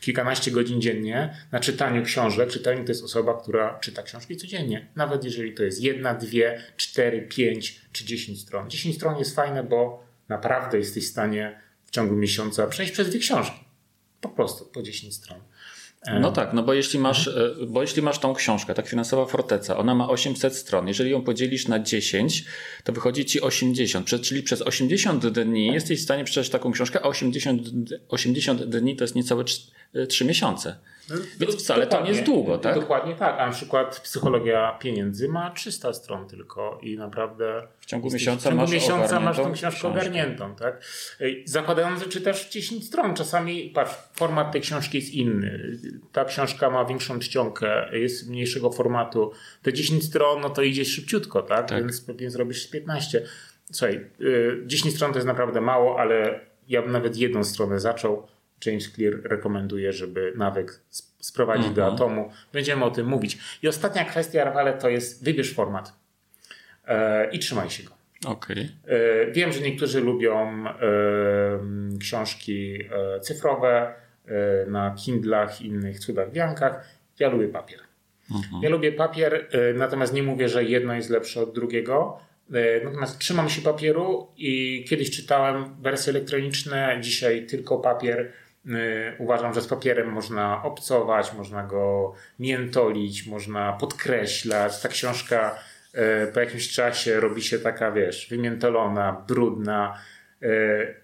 kilkanaście 0.00 0.50
godzin 0.50 0.80
dziennie 0.80 1.36
na 1.52 1.60
czytaniu 1.60 2.02
książek. 2.02 2.50
Czytelnik 2.50 2.86
to 2.86 2.92
jest 2.92 3.04
osoba, 3.04 3.40
która 3.42 3.78
czyta 3.78 4.02
książki 4.02 4.36
codziennie. 4.36 4.86
Nawet 4.96 5.24
jeżeli 5.24 5.54
to 5.54 5.62
jest 5.62 5.82
jedna, 5.82 6.14
dwie, 6.14 6.62
cztery, 6.76 7.22
pięć 7.22 7.80
czy 7.92 8.04
dziesięć 8.04 8.40
stron. 8.40 8.70
Dziesięć 8.70 8.96
stron 8.96 9.18
jest 9.18 9.36
fajne, 9.36 9.64
bo 9.64 10.04
naprawdę 10.28 10.78
jesteś 10.78 11.04
w 11.04 11.10
stanie 11.10 11.60
w 11.84 11.90
ciągu 11.90 12.16
miesiąca 12.16 12.66
przejść 12.66 12.92
przez 12.92 13.08
dwie 13.10 13.18
książki. 13.18 13.64
Po 14.20 14.28
prostu 14.28 14.64
po 14.64 14.82
10 14.82 15.14
stron. 15.14 15.40
No 16.20 16.32
tak, 16.32 16.52
no 16.52 16.62
bo 16.62 16.74
jeśli 16.74 16.98
masz, 16.98 17.28
e, 17.28 17.50
bo 17.68 17.82
jeśli 17.82 18.02
masz 18.02 18.18
tą 18.18 18.34
książkę, 18.34 18.74
tak 18.74 18.88
finansowa 18.88 19.26
forteca, 19.26 19.76
ona 19.76 19.94
ma 19.94 20.08
800 20.08 20.56
stron. 20.56 20.88
Jeżeli 20.88 21.10
ją 21.10 21.22
podzielisz 21.22 21.68
na 21.68 21.78
10, 21.78 22.44
to 22.84 22.92
wychodzi 22.92 23.24
ci 23.24 23.40
80. 23.40 24.20
Czyli 24.22 24.42
przez 24.42 24.62
80 24.62 25.26
dni 25.26 25.66
jesteś 25.66 26.00
w 26.00 26.02
stanie 26.02 26.24
przeczytać 26.24 26.50
taką 26.50 26.72
książkę, 26.72 27.00
a 27.02 27.08
80, 27.08 27.68
80 28.08 28.62
dni 28.62 28.96
to 28.96 29.04
jest 29.04 29.14
niecałe 29.14 29.44
3 30.08 30.24
miesiące. 30.24 30.76
No, 31.10 31.16
Więc 31.40 31.56
wcale 31.56 31.86
to 31.86 32.02
nie 32.02 32.10
jest 32.10 32.22
długo, 32.22 32.58
tak? 32.58 32.74
Dokładnie 32.74 33.14
tak. 33.14 33.40
A 33.40 33.46
na 33.46 33.52
przykład 33.52 34.00
psychologia 34.00 34.78
pieniędzy 34.80 35.28
ma 35.28 35.50
300 35.50 35.92
stron 35.92 36.28
tylko 36.28 36.78
i 36.82 36.96
naprawdę. 36.96 37.68
W 37.80 37.86
ciągu 37.86 38.10
miesiąca, 38.10 38.40
w 38.40 38.44
ciągu 38.44 38.60
masz, 38.60 38.70
miesiąca 38.70 39.20
masz 39.20 39.36
tą 39.36 39.42
książkę, 39.42 39.68
książkę 39.68 39.88
ogarniętą, 39.88 40.54
tak? 40.54 40.84
Zakładając, 41.44 42.00
że 42.00 42.06
czytasz 42.06 42.50
10 42.50 42.86
stron. 42.86 43.14
Czasami, 43.14 43.70
patrz, 43.74 43.94
format 44.12 44.52
tej 44.52 44.60
książki 44.60 44.98
jest 44.98 45.10
inny. 45.10 45.78
Ta 46.12 46.24
książka 46.24 46.70
ma 46.70 46.84
większą 46.84 47.18
czcionkę, 47.18 47.98
jest 47.98 48.28
mniejszego 48.28 48.70
formatu. 48.70 49.32
Te 49.62 49.72
10 49.72 50.04
stron, 50.04 50.40
no 50.40 50.50
to 50.50 50.62
idzie 50.62 50.84
szybciutko, 50.84 51.42
tak? 51.42 51.68
tak. 51.68 51.78
Więc 51.78 52.00
pewnie 52.00 52.30
zrobisz 52.30 52.70
15. 52.70 53.22
Słuchaj, 53.72 54.10
10 54.66 54.94
y, 54.94 54.96
stron 54.96 55.12
to 55.12 55.18
jest 55.18 55.26
naprawdę 55.26 55.60
mało, 55.60 56.00
ale 56.00 56.40
ja 56.68 56.82
bym 56.82 56.92
nawet 56.92 57.16
jedną 57.16 57.44
stronę 57.44 57.80
zaczął 57.80 58.26
James 58.66 58.92
Clear 58.92 59.22
rekomenduje, 59.22 59.92
żeby 59.92 60.32
nawyk 60.36 60.80
sprowadzić 61.20 61.64
mm 61.66 61.72
-hmm. 61.72 61.76
do 61.76 61.82
mhm. 61.82 61.94
atomu. 61.94 62.32
Będziemy 62.52 62.84
o 62.84 62.90
tym 62.90 63.06
mówić. 63.06 63.38
I 63.62 63.68
ostatnia 63.68 64.04
kwestia, 64.04 64.44
Rafale, 64.44 64.72
to 64.72 64.88
jest 64.88 65.24
wybierz 65.24 65.54
format 65.54 65.92
e, 66.84 67.30
i 67.30 67.38
trzymaj 67.38 67.70
się 67.70 67.82
go. 67.82 67.90
Okay. 68.24 68.68
E, 68.86 69.30
wiem, 69.30 69.52
że 69.52 69.60
niektórzy 69.60 70.00
lubią 70.00 70.66
e, 70.68 70.72
książki 72.00 72.78
cyfrowe 73.20 73.94
e, 74.26 74.66
na 74.66 74.94
Kindlach 74.94 75.60
i 75.60 75.66
innych 75.66 75.98
cudach 75.98 76.32
wiankach. 76.32 76.88
Ja 77.18 77.28
lubię 77.28 77.48
papier. 77.48 77.80
Mhm. 78.30 78.62
Ja 78.62 78.70
lubię 78.70 78.92
papier, 78.92 79.48
e, 79.50 79.72
natomiast 79.74 80.12
nie 80.14 80.22
mówię, 80.22 80.48
że 80.48 80.64
jedno 80.64 80.94
jest 80.94 81.10
lepsze 81.10 81.40
od 81.40 81.54
drugiego. 81.54 82.18
E, 82.52 82.84
natomiast 82.84 83.18
trzymam 83.18 83.48
się 83.48 83.62
papieru 83.62 84.28
i 84.36 84.84
kiedyś 84.88 85.10
czytałem 85.10 85.82
wersje 85.82 86.10
elektroniczne, 86.10 86.98
dzisiaj 87.00 87.46
tylko 87.46 87.78
papier. 87.78 88.32
E, 88.66 88.72
uważam, 89.18 89.54
że 89.54 89.60
z 89.60 89.66
papierem 89.66 90.12
można 90.12 90.62
obcować, 90.62 91.32
można 91.34 91.62
go 91.62 92.14
miętolić, 92.38 93.26
można 93.26 93.72
podkreślać. 93.72 94.82
Ta 94.82 94.88
książka 94.88 95.58
po 96.34 96.40
jakimś 96.40 96.72
czasie 96.72 97.20
robi 97.20 97.42
się 97.42 97.58
taka, 97.58 97.92
wiesz, 97.92 98.28
wymiętolona, 98.30 99.24
brudna. 99.28 99.98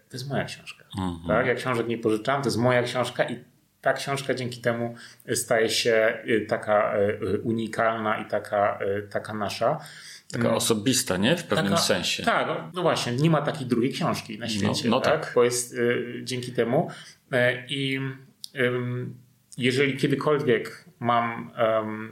To 0.09 0.16
jest 0.16 0.29
moja 0.29 0.44
książka. 0.44 0.85
Mhm. 0.99 1.29
Tak? 1.29 1.47
Ja 1.47 1.55
książek 1.55 1.88
nie 1.88 1.99
pożyczam, 1.99 2.42
to 2.42 2.49
jest 2.49 2.59
moja 2.59 2.83
książka 2.83 3.25
i 3.25 3.44
ta 3.81 3.92
książka 3.92 4.35
dzięki 4.35 4.61
temu 4.61 4.94
staje 5.35 5.71
się 5.71 6.18
y, 6.29 6.47
taka 6.49 6.99
y, 6.99 7.01
y, 7.01 7.40
unikalna 7.40 8.18
i 8.18 8.25
taka, 8.25 8.79
taka 9.11 9.35
nasza. 9.35 9.79
Taka 10.33 10.45
mm. 10.45 10.57
osobista, 10.57 11.17
nie? 11.17 11.37
W 11.37 11.45
pewnym 11.45 11.73
taka, 11.73 11.83
sensie. 11.83 12.23
Tak, 12.23 12.49
no 12.75 12.83
właśnie, 12.83 13.12
nie 13.12 13.31
ma 13.31 13.43
takiej 13.43 13.67
drugiej 13.67 13.93
książki 13.93 14.38
na 14.38 14.47
no, 14.47 14.53
świecie. 14.53 14.88
No, 14.88 14.97
no 14.97 15.01
tak, 15.01 15.25
tak. 15.25 15.35
Bo 15.35 15.45
jest 15.45 15.73
y, 15.73 16.21
dzięki 16.25 16.53
temu. 16.53 16.91
I 17.69 18.01
y, 18.57 18.71
jeżeli 19.59 19.97
kiedykolwiek 19.97 20.85
mam, 21.01 21.51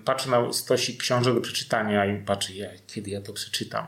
patrzę 0.04 0.30
na 0.30 0.52
stosik 0.52 1.00
książek 1.00 1.34
do 1.34 1.40
przeczytania 1.40 2.06
i 2.06 2.24
patrzę, 2.24 2.54
ja, 2.54 2.68
kiedy 2.86 3.10
ja 3.10 3.20
to 3.20 3.32
przeczytam. 3.32 3.86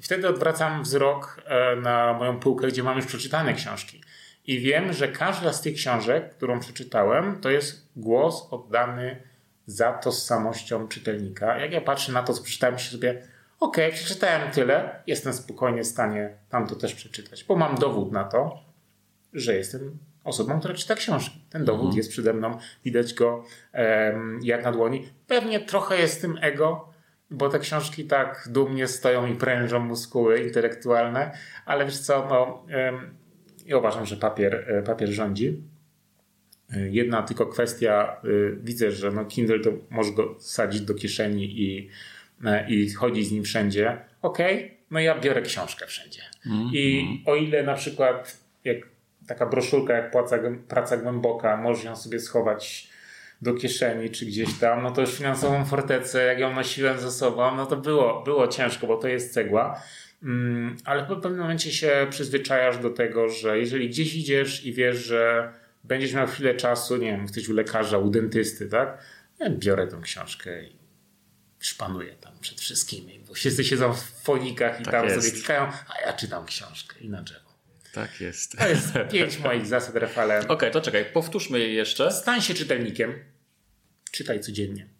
I 0.00 0.02
wtedy 0.02 0.28
odwracam 0.28 0.82
wzrok 0.82 1.40
e, 1.44 1.76
na 1.76 2.12
moją 2.12 2.40
półkę, 2.40 2.68
gdzie 2.68 2.82
mam 2.82 2.96
już 2.96 3.06
przeczytane 3.06 3.54
książki. 3.54 4.00
I 4.46 4.60
wiem, 4.60 4.92
że 4.92 5.08
każda 5.08 5.52
z 5.52 5.60
tych 5.60 5.74
książek, 5.74 6.36
którą 6.36 6.60
przeczytałem, 6.60 7.40
to 7.40 7.50
jest 7.50 7.88
głos 7.96 8.48
oddany 8.50 9.22
za 9.66 9.92
tożsamością 9.92 10.88
czytelnika. 10.88 11.58
Jak 11.58 11.72
ja 11.72 11.80
patrzę 11.80 12.12
na 12.12 12.22
to, 12.22 12.34
co 12.34 12.42
przeczytałem, 12.42 12.78
się 12.78 12.90
sobie, 12.90 13.22
ok, 13.60 13.76
przeczytałem 13.92 14.50
tyle, 14.50 15.02
jestem 15.06 15.32
spokojnie 15.32 15.82
w 15.82 15.86
stanie 15.86 16.38
tam 16.48 16.66
to 16.66 16.76
też 16.76 16.94
przeczytać, 16.94 17.44
bo 17.44 17.56
mam 17.56 17.74
dowód 17.78 18.12
na 18.12 18.24
to, 18.24 18.58
że 19.32 19.54
jestem 19.56 19.98
osobą, 20.24 20.58
która 20.58 20.74
czyta 20.74 20.94
książki. 20.94 21.40
Ten 21.50 21.64
dowód 21.64 21.80
mhm. 21.80 21.96
jest 21.96 22.10
przede 22.10 22.32
mną, 22.32 22.58
widać 22.84 23.14
go 23.14 23.44
um, 23.74 24.40
jak 24.42 24.64
na 24.64 24.72
dłoni. 24.72 25.08
Pewnie 25.26 25.60
trochę 25.60 25.98
jest 25.98 26.20
tym 26.20 26.38
ego, 26.40 26.88
bo 27.30 27.48
te 27.48 27.58
książki 27.58 28.04
tak 28.04 28.48
dumnie 28.50 28.88
stoją 28.88 29.26
i 29.26 29.34
prężą 29.34 29.80
muskuły 29.80 30.40
intelektualne, 30.40 31.38
ale 31.66 31.84
wiesz 31.84 31.98
co, 31.98 32.26
no, 32.30 32.66
um, 32.74 33.24
ja 33.66 33.78
uważam, 33.78 34.06
że 34.06 34.16
papier, 34.16 34.64
e, 34.68 34.82
papier 34.82 35.08
rządzi. 35.08 35.62
E, 36.72 36.88
jedna 36.90 37.22
tylko 37.22 37.46
kwestia, 37.46 38.20
e, 38.24 38.28
widzę, 38.62 38.90
że 38.90 39.10
no 39.10 39.24
Kindle 39.24 39.60
to 39.60 39.70
może 39.90 40.12
go 40.12 40.36
sadzić 40.38 40.80
do 40.80 40.94
kieszeni 40.94 41.44
i, 41.44 41.88
i 42.68 42.90
chodzić 42.92 43.28
z 43.28 43.32
nim 43.32 43.44
wszędzie. 43.44 43.98
Ok, 44.22 44.38
no 44.90 45.00
ja 45.00 45.20
biorę 45.20 45.42
książkę 45.42 45.86
wszędzie. 45.86 46.20
Mm, 46.46 46.70
I 46.72 47.00
mm. 47.00 47.22
o 47.26 47.36
ile 47.36 47.62
na 47.62 47.74
przykład 47.74 48.40
jak 48.64 48.76
taka 49.26 49.46
broszurka 49.46 49.94
jak 49.94 50.10
Praca, 50.10 50.38
praca 50.68 50.96
Głęboka, 50.96 51.56
możesz 51.56 51.84
ją 51.84 51.96
sobie 51.96 52.20
schować 52.20 52.88
do 53.42 53.54
kieszeni 53.54 54.10
czy 54.10 54.26
gdzieś 54.26 54.58
tam, 54.58 54.82
no 54.82 54.90
to 54.90 55.00
już 55.00 55.16
finansową 55.16 55.64
fortecę, 55.64 56.24
jak 56.24 56.38
ją 56.38 56.54
nosiłem 56.54 56.98
ze 56.98 57.10
sobą, 57.10 57.56
no 57.56 57.66
to 57.66 57.76
było, 57.76 58.22
było 58.22 58.48
ciężko, 58.48 58.86
bo 58.86 58.96
to 58.96 59.08
jest 59.08 59.34
cegła. 59.34 59.82
Mm, 60.22 60.76
ale 60.84 61.04
w 61.04 61.06
pewnym 61.06 61.40
momencie 61.40 61.72
się 61.72 62.06
przyzwyczajasz 62.10 62.78
do 62.78 62.90
tego, 62.90 63.28
że 63.28 63.58
jeżeli 63.58 63.88
gdzieś 63.88 64.14
idziesz 64.14 64.64
i 64.64 64.72
wiesz, 64.72 64.96
że 64.96 65.52
będziesz 65.84 66.14
miał 66.14 66.26
chwilę 66.26 66.54
czasu, 66.54 66.96
nie 66.96 67.10
wiem, 67.12 67.22
jesteś 67.22 67.48
u 67.48 67.52
lekarza, 67.52 67.98
u 67.98 68.10
dentysty, 68.10 68.68
tak? 68.68 68.98
Ja 69.40 69.50
biorę 69.50 69.86
tą 69.86 70.00
książkę 70.00 70.64
i 70.64 70.83
szpanuję 71.66 72.14
tam 72.14 72.32
przed 72.40 72.60
wszystkimi, 72.60 73.20
bo 73.28 73.34
wszyscy 73.34 73.64
siedzą 73.64 73.94
w 73.94 74.00
folikach 74.00 74.80
i 74.80 74.84
tak 74.84 74.92
tam 74.92 75.04
jest. 75.04 75.20
sobie 75.20 75.32
klikają, 75.32 75.62
a 75.62 76.00
ja 76.06 76.12
czytam 76.12 76.46
książkę 76.46 77.00
i 77.00 77.08
na 77.08 77.22
drzewo. 77.22 77.54
Tak 77.92 78.20
jest. 78.20 78.56
To 78.58 78.68
jest 78.68 78.92
pięć 79.12 79.38
moich 79.38 79.66
zasad, 79.66 79.96
Rafale. 79.96 80.38
Okej, 80.38 80.50
okay, 80.50 80.70
to 80.70 80.80
czekaj, 80.80 81.04
powtórzmy 81.12 81.58
je 81.58 81.72
jeszcze. 81.74 82.12
Stań 82.12 82.42
się 82.42 82.54
czytelnikiem. 82.54 83.24
Czytaj 84.10 84.40
codziennie 84.40 84.94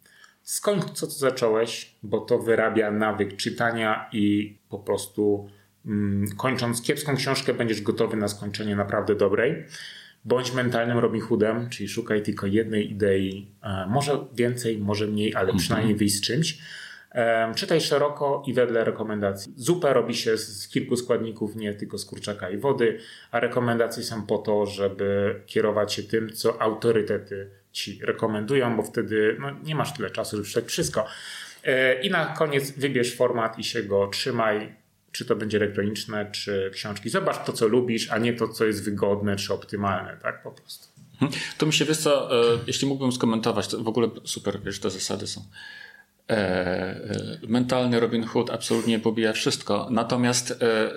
skończ 0.45 0.85
co, 0.85 1.07
co 1.07 1.19
zacząłeś, 1.19 1.95
bo 2.03 2.19
to 2.19 2.39
wyrabia 2.39 2.91
nawyk 2.91 3.35
czytania 3.35 4.09
i 4.11 4.57
po 4.69 4.79
prostu 4.79 5.49
mm, 5.85 6.27
kończąc 6.37 6.81
kiepską 6.81 7.15
książkę 7.15 7.53
będziesz 7.53 7.81
gotowy 7.81 8.17
na 8.17 8.27
skończenie 8.27 8.75
naprawdę 8.75 9.15
dobrej. 9.15 9.65
Bądź 10.25 10.53
mentalnym 10.53 10.97
Robin 10.97 11.21
Hoodem, 11.21 11.69
czyli 11.69 11.89
szukaj 11.89 12.23
tylko 12.23 12.47
jednej 12.47 12.91
idei, 12.91 13.51
e, 13.63 13.85
może 13.89 14.25
więcej, 14.33 14.77
może 14.77 15.07
mniej, 15.07 15.35
ale 15.35 15.53
-hmm. 15.53 15.57
przynajmniej 15.57 15.95
wyjść 15.95 16.15
z 16.15 16.21
czymś. 16.21 16.57
E, 17.11 17.53
czytaj 17.55 17.81
szeroko 17.81 18.43
i 18.47 18.53
wedle 18.53 18.83
rekomendacji. 18.83 19.53
Zupę 19.55 19.93
robi 19.93 20.15
się 20.15 20.37
z 20.37 20.67
kilku 20.67 20.97
składników, 20.97 21.55
nie 21.55 21.73
tylko 21.73 21.97
z 21.97 22.05
kurczaka 22.05 22.49
i 22.49 22.57
wody, 22.57 22.99
a 23.31 23.39
rekomendacje 23.39 24.03
są 24.03 24.25
po 24.25 24.37
to, 24.37 24.65
żeby 24.65 25.41
kierować 25.45 25.93
się 25.93 26.03
tym, 26.03 26.33
co 26.33 26.61
autorytety 26.61 27.49
ci 27.71 27.99
rekomendują, 28.03 28.77
bo 28.77 28.83
wtedy 28.83 29.37
no, 29.39 29.51
nie 29.63 29.75
masz 29.75 29.93
tyle 29.93 30.09
czasu, 30.09 30.35
żeby 30.35 30.43
przeczytać 30.43 30.71
wszystko. 30.71 31.05
E, 31.63 32.01
I 32.01 32.09
na 32.09 32.25
koniec 32.25 32.71
wybierz 32.71 33.15
format 33.15 33.59
i 33.59 33.63
się 33.63 33.83
go 33.83 34.07
trzymaj, 34.07 34.75
czy 35.15 35.25
to 35.25 35.35
będzie 35.35 35.57
elektroniczne, 35.57 36.31
czy 36.31 36.71
książki. 36.73 37.09
Zobacz 37.09 37.45
to, 37.45 37.53
co 37.53 37.67
lubisz, 37.67 38.11
a 38.11 38.17
nie 38.17 38.33
to, 38.33 38.47
co 38.47 38.65
jest 38.65 38.83
wygodne, 38.83 39.35
czy 39.35 39.53
optymalne, 39.53 40.17
tak 40.23 40.43
po 40.43 40.51
prostu. 40.51 40.87
Mhm. 41.13 41.31
To 41.57 41.65
mi 41.65 41.73
się 41.73 41.85
wiesz 41.85 41.97
co, 41.97 42.41
e, 42.53 42.57
jeśli 42.67 42.87
mógłbym 42.87 43.11
skomentować, 43.11 43.67
to 43.67 43.83
w 43.83 43.87
ogóle 43.87 44.09
super, 44.23 44.61
wiesz, 44.63 44.79
te 44.79 44.89
zasady 44.89 45.27
są. 45.27 45.41
E, 46.29 46.33
e, 46.33 47.39
mentalny 47.47 47.99
Robin 47.99 48.23
Hood 48.23 48.49
absolutnie 48.49 48.99
pobija 48.99 49.33
wszystko. 49.33 49.87
Natomiast, 49.91 50.51
e, 50.51 50.55
e, 50.55 50.91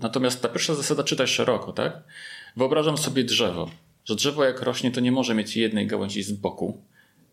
natomiast 0.00 0.42
ta 0.42 0.48
pierwsza 0.48 0.74
zasada 0.74 1.04
czytaj 1.04 1.26
szeroko, 1.26 1.72
tak? 1.72 2.02
Wyobrażam 2.56 2.98
sobie 2.98 3.24
drzewo 3.24 3.70
że 4.04 4.14
drzewo 4.14 4.44
jak 4.44 4.62
rośnie, 4.62 4.90
to 4.90 5.00
nie 5.00 5.12
może 5.12 5.34
mieć 5.34 5.56
jednej 5.56 5.86
gałęzi 5.86 6.22
z 6.22 6.32
boku, 6.32 6.82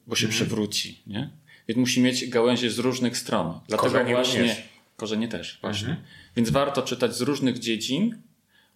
bo 0.08 0.16
się 0.16 0.26
mhm. 0.26 0.36
przewróci, 0.36 1.02
nie? 1.08 1.30
Więc 1.68 1.80
musi 1.80 2.02
mieć 2.02 2.30
gałęzie 2.30 2.72
z 2.72 2.80
różnych 2.80 3.18
stron. 3.18 3.60
Dlatego 3.68 3.92
korzenie 3.92 4.16
właśnie 4.16 4.40
również. 4.40 4.64
Korzenie 5.00 5.28
też, 5.28 5.60
właśnie. 5.62 5.90
Mhm. 5.90 6.08
Więc 6.36 6.50
warto 6.50 6.82
czytać 6.82 7.16
z 7.16 7.22
różnych 7.22 7.60
dziedzin, 7.60 8.22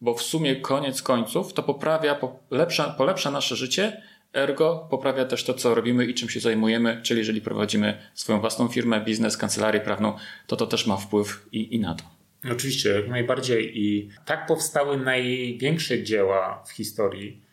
bo 0.02 0.14
w 0.14 0.22
sumie 0.22 0.56
koniec 0.56 1.02
końców 1.02 1.54
to 1.54 1.64
poprawia, 1.64 2.16
polepsza, 2.50 2.90
polepsza 2.90 3.32
nasze 3.32 3.56
życie, 3.56 4.02
ergo 4.34 4.88
poprawia 4.90 5.26
też 5.26 5.44
to, 5.44 5.54
co 5.54 5.76
robimy 5.76 6.06
i 6.06 6.14
czym 6.14 6.30
się 6.30 6.40
zajmujemy, 6.40 7.00
czyli 7.04 7.20
jeżeli 7.20 7.42
prowadzimy 7.42 7.98
swoją 8.14 8.40
własną 8.40 8.68
firmę, 8.68 9.02
biznes, 9.02 9.38
kancelarię 9.38 9.80
prawną, 9.80 10.18
to 10.48 10.56
to 10.56 10.68
też 10.68 10.88
ma 10.88 10.98
wpływ 10.98 11.46
i, 11.52 11.76
i 11.76 11.80
na 11.80 11.96
to. 11.96 12.04
Oczywiście, 12.52 12.90
jak 12.90 13.08
najbardziej. 13.10 13.80
I 13.80 14.10
tak 14.26 14.48
powstały 14.48 14.98
największe 14.98 16.04
dzieła 16.04 16.64
w 16.68 16.72
historii 16.72 17.44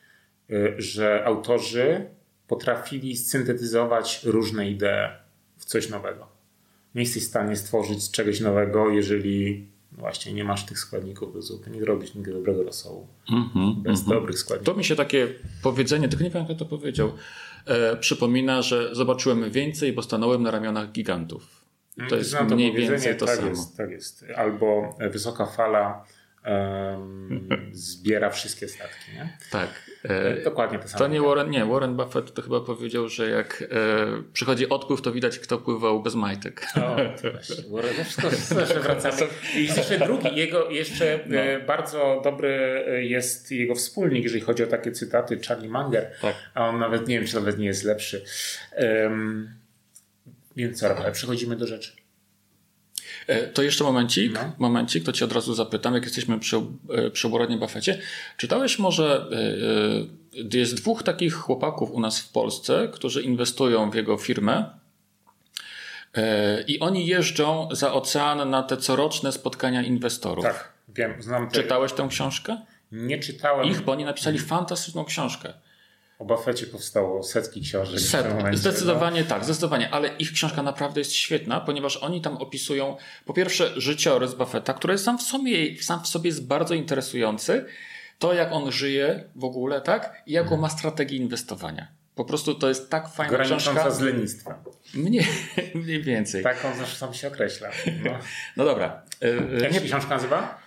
Y, 0.53 0.75
że 0.79 1.25
autorzy 1.25 2.07
potrafili 2.47 3.17
syntetyzować 3.17 4.21
różne 4.25 4.71
idee 4.71 5.09
w 5.59 5.65
coś 5.65 5.89
nowego. 5.89 6.29
Nie 6.95 7.03
jesteś 7.03 7.23
w 7.23 7.27
stanie 7.27 7.57
stworzyć 7.57 8.11
czegoś 8.11 8.41
nowego, 8.41 8.91
jeżeli 8.91 9.67
właśnie 9.93 10.33
nie 10.33 10.45
masz 10.45 10.67
tych 10.67 10.79
składników 10.79 11.35
do 11.35 11.43
zupy. 11.43 11.71
Nie 11.71 11.85
robisz 11.85 12.15
nigdy 12.15 12.33
dobrego 12.33 12.63
rosołu 12.63 13.07
mm 13.31 13.45
-hmm, 13.45 13.75
bez 13.75 14.01
mm 14.01 14.11
-hmm. 14.11 14.15
dobrych 14.21 14.39
składników. 14.39 14.75
To 14.75 14.79
mi 14.79 14.85
się 14.85 14.97
takie 14.97 15.29
powiedzenie, 15.63 16.09
tylko 16.09 16.25
nie 16.25 16.31
pamiętam 16.31 16.57
kto 16.57 16.65
to 16.65 16.77
powiedział, 16.79 17.13
e, 17.67 17.97
przypomina, 17.97 18.63
że 18.63 18.95
zobaczyłem 18.95 19.51
więcej, 19.51 19.93
bo 19.93 20.03
stanąłem 20.03 20.43
na 20.43 20.51
ramionach 20.51 20.93
gigantów. 20.93 21.61
To 22.09 22.17
jest 22.17 22.41
mniej 22.41 22.73
więcej 22.73 23.17
to 23.17 23.27
tak 23.27 23.37
samo. 23.37 23.49
Jest, 23.49 23.77
tak 23.77 23.91
jest. 23.91 24.25
Albo 24.37 24.99
wysoka 25.11 25.47
fala 25.47 26.05
zbiera 27.73 28.31
wszystkie 28.31 28.69
statki. 28.69 29.13
Nie? 29.15 29.39
Tak. 29.51 29.69
E, 30.05 30.43
Dokładnie 30.45 30.79
to 30.79 30.89
samo. 30.89 30.99
To 30.99 31.09
nie 31.09 31.21
Warren, 31.21 31.51
nie, 31.51 31.65
Warren 31.65 31.97
Buffett 31.97 32.35
to 32.35 32.43
chyba 32.43 32.61
powiedział, 32.61 33.09
że 33.09 33.31
jak 33.31 33.63
e, 33.63 33.67
przychodzi 34.33 34.69
odpływ, 34.69 35.03
to 35.03 35.13
widać, 35.13 35.39
kto 35.39 35.59
pływał 35.59 36.03
bez 36.03 36.15
majtek. 36.15 36.67
O, 36.77 36.97
to 37.23 37.31
właśnie. 37.31 37.57
Warren, 37.71 38.05
wszystko, 38.05 38.29
wracamy. 38.83 39.17
I 39.57 39.67
jeszcze 39.67 39.99
drugi, 39.99 40.37
jego 40.37 40.71
jeszcze 40.71 41.21
no. 41.27 41.37
e, 41.37 41.61
bardzo 41.61 42.21
dobry 42.25 42.85
e, 42.89 43.05
jest 43.05 43.53
jego 43.53 43.75
wspólnik, 43.75 44.25
jeżeli 44.25 44.43
chodzi 44.43 44.65
o 44.65 44.67
takie 44.67 44.93
cytaty, 44.93 45.41
Charlie 45.49 45.71
Munger. 45.71 46.11
Tak. 46.23 46.35
A 46.55 46.69
on 46.69 46.79
nawet, 46.79 47.09
nie 47.09 47.19
wiem, 47.19 47.29
czy 47.29 47.35
nawet 47.35 47.59
nie 47.59 47.67
jest 47.67 47.85
lepszy. 47.85 48.25
Um, 49.03 49.51
więc 50.57 50.81
co, 50.81 50.97
ale 50.97 51.13
przechodzimy 51.13 51.57
do 51.57 51.67
rzeczy. 51.67 52.00
E, 53.27 53.47
to 53.47 53.63
jeszcze 53.63 53.85
momencik, 53.85 54.33
no. 54.33 54.53
momencik, 54.59 55.05
to 55.05 55.13
ci 55.13 55.25
od 55.25 55.33
razu 55.33 55.55
zapytam, 55.55 55.95
jak 55.95 56.05
jesteśmy 56.05 56.39
przy, 56.39 56.57
e, 56.91 57.11
przy 57.11 57.29
Buffetcie. 57.29 57.99
Czytałeś 58.37 58.79
może, 58.79 59.27
e, 60.43 60.59
jest 60.59 60.75
dwóch 60.75 61.03
takich 61.03 61.35
chłopaków 61.35 61.91
u 61.91 62.01
nas 62.01 62.21
w 62.21 62.33
Polsce, 62.33 62.89
którzy 62.93 63.23
inwestują 63.23 63.91
w 63.91 63.95
jego 63.95 64.17
firmę 64.17 64.81
i 66.67 66.81
oni 66.81 67.07
jeżdżą 67.07 67.69
za 67.73 67.93
ocean 67.93 68.51
na 68.51 68.63
te 68.63 68.77
coroczne 68.77 69.33
spotkania 69.33 69.83
inwestorów. 69.83 70.45
Tak, 70.45 70.73
wiem, 70.89 71.23
znam. 71.23 71.49
Te... 71.49 71.63
Czytałeś 71.63 71.93
tę 71.93 72.07
książkę? 72.11 72.57
Nie 72.93 73.19
czytałem. 73.19 73.67
Ich, 73.67 73.81
bo 73.81 73.93
oni 73.93 74.05
napisali 74.05 74.39
fantastyczną 74.39 75.05
książkę. 75.05 75.53
O 76.21 76.25
Buffetcie 76.25 76.67
powstało 76.67 77.23
setki 77.23 77.61
książek. 77.61 78.01
Set, 78.01 78.35
momencie, 78.35 78.59
zdecydowanie 78.59 79.21
no. 79.21 79.27
tak, 79.27 79.45
zdecydowanie, 79.45 79.91
ale 79.91 80.09
ich 80.19 80.33
książka 80.33 80.63
naprawdę 80.63 81.01
jest 81.01 81.13
świetna, 81.13 81.61
ponieważ 81.61 81.97
oni 81.97 82.21
tam 82.21 82.37
opisują 82.37 82.97
po 83.25 83.33
pierwsze 83.33 83.81
życiorys 83.81 84.35
Buffetta, 84.35 84.75
który 84.75 84.99
sam 84.99 85.19
w 85.19 85.23
sobie, 85.23 85.83
sam 85.83 86.05
w 86.05 86.07
sobie 86.07 86.29
jest 86.29 86.47
bardzo 86.47 86.75
interesujący, 86.75 87.65
to 88.19 88.35
jak 88.35 88.53
on 88.53 88.73
żyje 88.73 89.25
w 89.37 89.45
ogóle, 89.45 89.81
tak? 89.81 90.23
I 90.27 90.33
jaką 90.33 90.57
ma 90.57 90.69
strategię 90.69 91.17
inwestowania. 91.17 91.89
Po 92.15 92.25
prostu 92.25 92.55
to 92.55 92.69
jest 92.69 92.91
tak 92.91 93.09
fajna 93.09 93.31
Granicząca 93.31 93.73
książka. 93.73 93.91
z 93.91 94.01
lenistwem. 94.01 94.55
Mniej, 94.95 95.27
mniej 95.75 96.03
więcej. 96.03 96.43
Tak 96.43 96.65
on 96.65 96.77
zresztą 96.77 97.13
się 97.13 97.29
określa. 97.29 97.69
No, 98.05 98.11
no 98.57 98.65
dobra. 98.65 99.03
Jak 99.63 99.73
się 99.75 99.81
książka 99.81 100.09
nazywa? 100.09 100.60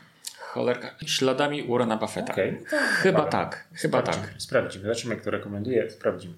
Cholerka. 0.53 0.95
Śladami 1.05 1.63
Warrena 1.67 1.97
Buffetta. 1.97 2.33
Okay. 2.33 2.59
Chyba 3.01 3.21
Ale 3.21 3.31
tak. 3.31 3.67
Chyba 3.73 3.99
sprawdzimy, 3.99 4.27
tak. 4.27 4.41
Sprawdzimy. 4.41 4.83
Zobaczymy, 4.83 5.15
kto 5.15 5.31
rekomenduje. 5.31 5.89
Sprawdzimy. 5.91 6.33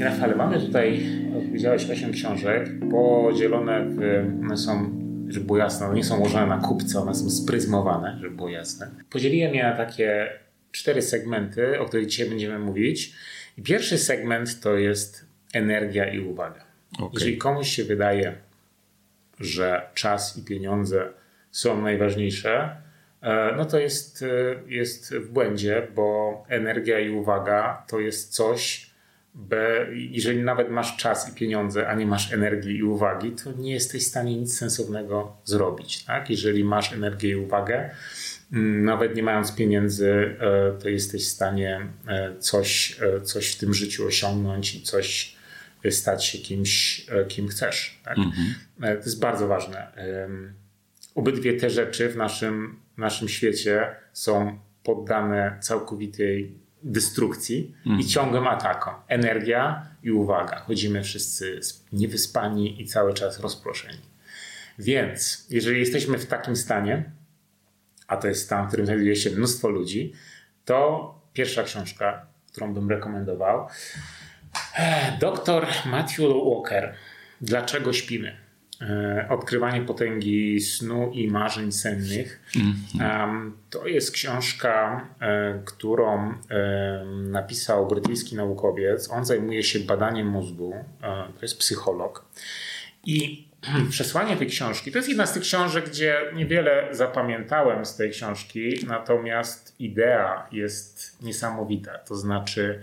Rafale, 0.00 0.36
mamy 0.36 0.60
tutaj, 0.60 1.06
widziałeś, 1.52 1.90
8 1.90 2.12
książek 2.12 2.68
podzielone 2.90 3.84
w, 3.84 4.00
one 4.44 4.56
są, 4.56 4.90
żeby 5.28 5.46
było 5.46 5.58
jasne, 5.58 5.86
one 5.86 5.94
nie 5.94 6.04
są 6.04 6.18
ułożone 6.18 6.46
na 6.46 6.58
kupce, 6.58 7.00
one 7.00 7.14
są 7.14 7.30
spryzmowane, 7.30 8.18
żeby 8.20 8.36
było 8.36 8.48
jasne. 8.48 8.90
Podzieliłem 9.10 9.54
je 9.54 9.62
na 9.62 9.76
takie 9.76 10.28
cztery 10.72 11.02
segmenty, 11.02 11.80
o 11.80 11.84
których 11.84 12.06
dzisiaj 12.06 12.28
będziemy 12.28 12.58
mówić. 12.58 13.12
I 13.58 13.62
pierwszy 13.62 13.98
segment 13.98 14.60
to 14.60 14.76
jest 14.76 15.26
energia 15.54 16.12
i 16.12 16.20
uwaga. 16.20 16.65
Okay. 16.96 17.10
Jeżeli 17.12 17.38
komuś 17.38 17.68
się 17.68 17.84
wydaje, 17.84 18.34
że 19.40 19.90
czas 19.94 20.38
i 20.38 20.44
pieniądze 20.44 21.12
są 21.50 21.82
najważniejsze, 21.82 22.76
e, 23.22 23.54
no 23.56 23.64
to 23.64 23.78
jest, 23.78 24.22
e, 24.22 24.26
jest 24.68 25.14
w 25.14 25.28
błędzie, 25.30 25.86
bo 25.94 26.44
energia 26.48 27.00
i 27.00 27.10
uwaga 27.10 27.84
to 27.88 28.00
jest 28.00 28.34
coś, 28.34 28.90
by, 29.34 29.88
jeżeli 29.92 30.42
nawet 30.42 30.70
masz 30.70 30.96
czas 30.96 31.32
i 31.32 31.34
pieniądze, 31.34 31.88
a 31.88 31.94
nie 31.94 32.06
masz 32.06 32.32
energii 32.32 32.76
i 32.76 32.82
uwagi, 32.82 33.30
to 33.30 33.52
nie 33.52 33.72
jesteś 33.72 34.04
w 34.04 34.06
stanie 34.06 34.36
nic 34.36 34.58
sensownego 34.58 35.36
zrobić. 35.44 36.04
Tak? 36.04 36.30
Jeżeli 36.30 36.64
masz 36.64 36.92
energię 36.92 37.28
i 37.30 37.36
uwagę, 37.36 37.90
mm, 38.52 38.84
nawet 38.84 39.16
nie 39.16 39.22
mając 39.22 39.54
pieniędzy, 39.54 40.36
e, 40.40 40.82
to 40.82 40.88
jesteś 40.88 41.24
w 41.24 41.28
stanie 41.28 41.86
coś, 42.38 43.00
coś 43.22 43.52
w 43.52 43.58
tym 43.58 43.74
życiu 43.74 44.06
osiągnąć 44.06 44.74
i 44.74 44.82
coś 44.82 45.35
stać 45.92 46.24
się 46.24 46.38
kimś, 46.38 47.06
e, 47.08 47.24
kim 47.24 47.48
chcesz. 47.48 48.00
Tak? 48.04 48.18
Mhm. 48.18 48.54
E, 48.82 48.96
to 48.96 49.04
jest 49.04 49.20
bardzo 49.20 49.48
ważne. 49.48 49.92
Obydwie 51.14 51.54
te 51.54 51.70
rzeczy 51.70 52.08
w 52.08 52.16
naszym, 52.16 52.80
w 52.94 52.98
naszym 52.98 53.28
świecie 53.28 53.96
są 54.12 54.58
poddane 54.82 55.58
całkowitej 55.60 56.58
destrukcji 56.82 57.74
mhm. 57.78 58.00
i 58.00 58.04
ciągłym 58.04 58.46
atakom. 58.46 58.94
Energia 59.08 59.86
i 60.02 60.10
uwaga. 60.10 60.58
Chodzimy 60.58 61.02
wszyscy 61.02 61.60
niewyspani 61.92 62.82
i 62.82 62.86
cały 62.86 63.14
czas 63.14 63.40
rozproszeni. 63.40 63.98
Więc 64.78 65.46
jeżeli 65.50 65.80
jesteśmy 65.80 66.18
w 66.18 66.26
takim 66.26 66.56
stanie, 66.56 67.10
a 68.06 68.16
to 68.16 68.28
jest 68.28 68.44
stan, 68.44 68.64
w 68.64 68.68
którym 68.68 68.86
znajduje 68.86 69.16
się 69.16 69.30
mnóstwo 69.30 69.68
ludzi, 69.68 70.12
to 70.64 71.14
pierwsza 71.32 71.62
książka, 71.62 72.26
którą 72.52 72.74
bym 72.74 72.90
rekomendował, 72.90 73.66
Doktor 75.20 75.66
Matthew 75.86 76.18
Walker. 76.18 76.94
Dlaczego 77.40 77.92
śpimy? 77.92 78.36
Odkrywanie 79.28 79.80
potęgi 79.80 80.60
snu 80.60 81.10
i 81.12 81.28
marzeń 81.28 81.72
sennych. 81.72 82.40
Mm-hmm. 82.54 83.50
To 83.70 83.86
jest 83.86 84.10
książka, 84.10 85.06
e, 85.20 85.60
którą 85.64 86.34
napisał 87.30 87.88
brytyjski 87.88 88.36
naukowiec. 88.36 89.10
On 89.10 89.24
zajmuje 89.24 89.62
się 89.62 89.80
badaniem 89.80 90.26
mózgu. 90.28 90.74
E, 91.02 91.24
to 91.38 91.42
jest 91.42 91.58
psycholog. 91.58 92.24
I 93.06 93.46
przesłanie 93.90 94.36
tej 94.36 94.46
książki 94.46 94.92
to 94.92 94.98
jest 94.98 95.08
jedna 95.08 95.26
z 95.26 95.32
tych 95.32 95.42
książek, 95.42 95.88
gdzie 95.88 96.20
niewiele 96.34 96.88
zapamiętałem 96.90 97.86
z 97.86 97.96
tej 97.96 98.10
książki, 98.10 98.84
natomiast 98.86 99.80
idea 99.80 100.46
jest 100.52 101.22
niesamowita. 101.22 101.98
To 101.98 102.16
znaczy, 102.16 102.82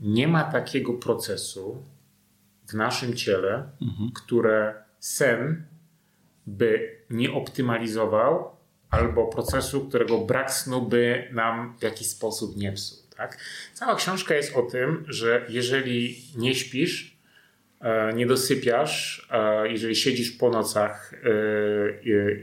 nie 0.00 0.28
ma 0.28 0.44
takiego 0.44 0.92
procesu 0.92 1.82
w 2.68 2.74
naszym 2.74 3.14
ciele, 3.14 3.70
mhm. 3.82 4.10
które 4.14 4.84
sen 4.98 5.66
by 6.46 6.98
nie 7.10 7.32
optymalizował, 7.32 8.56
albo 8.90 9.26
procesu, 9.26 9.88
którego 9.88 10.18
brak 10.18 10.52
snu 10.52 10.82
by 10.82 11.28
nam 11.32 11.76
w 11.78 11.82
jakiś 11.82 12.06
sposób 12.06 12.56
nie 12.56 12.72
psuł. 12.72 12.98
Tak? 13.16 13.38
Cała 13.72 13.94
książka 13.94 14.34
jest 14.34 14.56
o 14.56 14.62
tym, 14.62 15.04
że 15.08 15.46
jeżeli 15.48 16.22
nie 16.36 16.54
śpisz, 16.54 17.13
nie 18.14 18.26
dosypiasz, 18.26 19.28
jeżeli 19.64 19.96
siedzisz 19.96 20.30
po 20.30 20.50
nocach, 20.50 21.14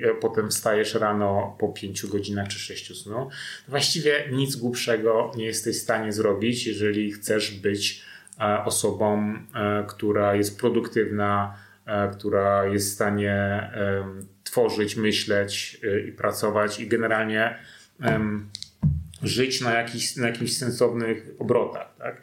e, 0.04 0.14
potem 0.14 0.50
wstajesz 0.50 0.96
rano 0.96 1.56
po 1.60 1.70
5 1.70 2.06
godzinach 2.06 2.48
czy 2.48 2.60
6 2.60 3.02
snu, 3.04 3.30
to 3.66 3.72
właściwie 3.72 4.30
nic 4.32 4.56
głupszego 4.56 5.32
nie 5.36 5.46
jesteś 5.46 5.78
w 5.78 5.82
stanie 5.82 6.14
zrobić, 6.14 6.68
jeżeli 6.68 7.12
chcesz 7.12 7.52
być 7.52 8.02
e, 8.40 8.64
osobą, 8.66 9.34
która 9.88 10.36
jest 10.36 10.60
produktywna, 10.60 11.56
która 12.14 12.66
jest 12.66 12.92
w 12.92 12.94
stanie 12.94 13.70
tworzyć, 14.44 14.96
myśleć 14.96 15.82
i 16.08 16.12
pracować 16.12 16.80
i 16.80 16.88
generalnie 16.88 17.60
żyć 19.24 19.62
na, 19.62 19.74
jakichś, 19.74 20.16
na 20.16 20.28
jakichś 20.28 20.52
sensownych 20.52 21.28
obrotach. 21.40 21.96
Tak? 21.98 22.22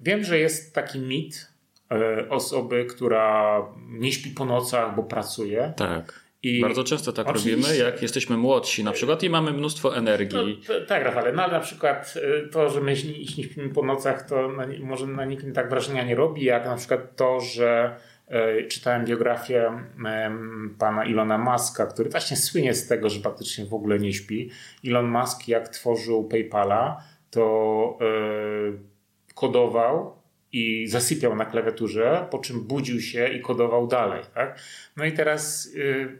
Wiem, 0.00 0.24
że 0.24 0.38
jest 0.38 0.74
taki 0.74 0.98
mit 0.98 1.48
e, 1.92 2.28
osoby, 2.28 2.84
która 2.84 3.62
nie 3.88 4.12
śpi 4.12 4.30
po 4.30 4.44
nocach, 4.44 4.96
bo 4.96 5.02
pracuje. 5.02 5.72
Tak. 5.76 6.28
I 6.42 6.60
Bardzo 6.60 6.84
często 6.84 7.12
tak 7.12 7.26
robimy, 7.26 7.76
jak 7.76 8.02
jesteśmy 8.02 8.36
młodsi 8.36 8.84
na 8.84 8.92
przykład 8.92 9.22
i 9.22 9.30
mamy 9.30 9.52
mnóstwo 9.52 9.96
energii. 9.96 10.62
To, 10.66 10.80
tak, 10.86 11.04
Rafale, 11.04 11.32
no 11.32 11.42
ale 11.42 11.52
na 11.52 11.60
przykład 11.60 12.14
e, 12.44 12.48
to, 12.48 12.70
że 12.70 12.80
my 12.80 12.92
nie 13.36 13.44
śpimy 13.44 13.68
po 13.68 13.82
nocach, 13.82 14.28
to 14.28 14.48
na, 14.48 14.66
może 14.80 15.06
na 15.06 15.24
nikim 15.24 15.52
tak 15.52 15.70
wrażenia 15.70 16.04
nie 16.04 16.14
robi, 16.14 16.44
jak 16.44 16.64
na 16.64 16.76
przykład 16.76 17.16
to, 17.16 17.40
że 17.40 17.96
e, 18.28 18.62
czytałem 18.62 19.04
biografię 19.04 19.72
e, 20.06 20.30
pana 20.78 21.04
Ilona 21.04 21.38
Muska, 21.38 21.86
który 21.86 22.10
właśnie 22.10 22.36
słynie 22.36 22.74
z 22.74 22.88
tego, 22.88 23.10
że 23.10 23.20
praktycznie 23.20 23.66
w 23.66 23.74
ogóle 23.74 23.98
nie 23.98 24.12
śpi. 24.12 24.50
Elon 24.86 25.08
Musk 25.08 25.48
jak 25.48 25.68
tworzył 25.68 26.24
PayPala, 26.24 27.02
to 27.30 27.98
e, 28.00 28.97
kodował 29.40 30.18
i 30.52 30.86
zasypiał 30.86 31.36
na 31.36 31.44
klawiaturze, 31.44 32.26
po 32.30 32.38
czym 32.38 32.60
budził 32.60 33.00
się 33.00 33.28
i 33.28 33.40
kodował 33.40 33.86
dalej. 33.86 34.22
Tak? 34.34 34.58
No 34.96 35.04
i 35.04 35.12
teraz 35.12 35.66
y, 35.66 36.18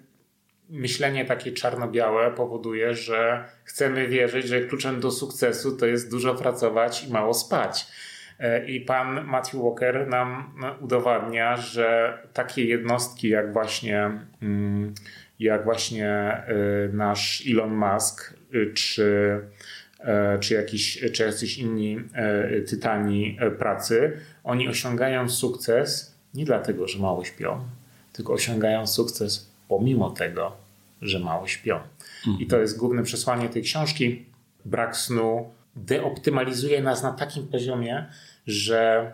myślenie 0.68 1.24
takie 1.24 1.52
czarno-białe 1.52 2.30
powoduje, 2.30 2.94
że 2.94 3.44
chcemy 3.64 4.08
wierzyć, 4.08 4.46
że 4.46 4.60
kluczem 4.60 5.00
do 5.00 5.10
sukcesu 5.10 5.76
to 5.76 5.86
jest 5.86 6.10
dużo 6.10 6.34
pracować 6.34 7.04
i 7.04 7.12
mało 7.12 7.34
spać. 7.34 7.86
E, 8.38 8.66
I 8.66 8.80
pan 8.80 9.24
Matthew 9.24 9.62
Walker 9.62 10.08
nam 10.08 10.54
no, 10.60 10.74
udowadnia, 10.80 11.56
że 11.56 12.18
takie 12.32 12.64
jednostki 12.64 13.28
jak 13.28 13.52
właśnie, 13.52 14.10
mm, 14.42 14.94
jak 15.38 15.64
właśnie 15.64 16.42
y, 16.48 16.92
nasz 16.92 17.44
Elon 17.50 17.76
Musk 17.76 18.34
y, 18.54 18.72
czy 18.74 19.40
czy, 20.40 20.54
jakiś, 20.54 21.04
czy 21.12 21.22
jacyś 21.22 21.58
inni 21.58 21.96
e, 22.14 22.60
tytani 22.60 23.36
e, 23.40 23.50
pracy, 23.50 24.20
oni 24.44 24.68
osiągają 24.68 25.28
sukces 25.28 26.14
nie 26.34 26.44
dlatego, 26.44 26.88
że 26.88 26.98
mało 26.98 27.24
śpią, 27.24 27.60
tylko 28.12 28.32
osiągają 28.32 28.86
sukces 28.86 29.50
pomimo 29.68 30.10
tego, 30.10 30.56
że 31.02 31.18
mało 31.18 31.46
śpią. 31.46 31.80
I 32.38 32.46
to 32.46 32.58
jest 32.58 32.78
główne 32.78 33.02
przesłanie 33.02 33.48
tej 33.48 33.62
książki. 33.62 34.26
Brak 34.64 34.96
snu 34.96 35.50
deoptymalizuje 35.76 36.82
nas 36.82 37.02
na 37.02 37.12
takim 37.12 37.46
poziomie, 37.46 38.06
że 38.46 39.12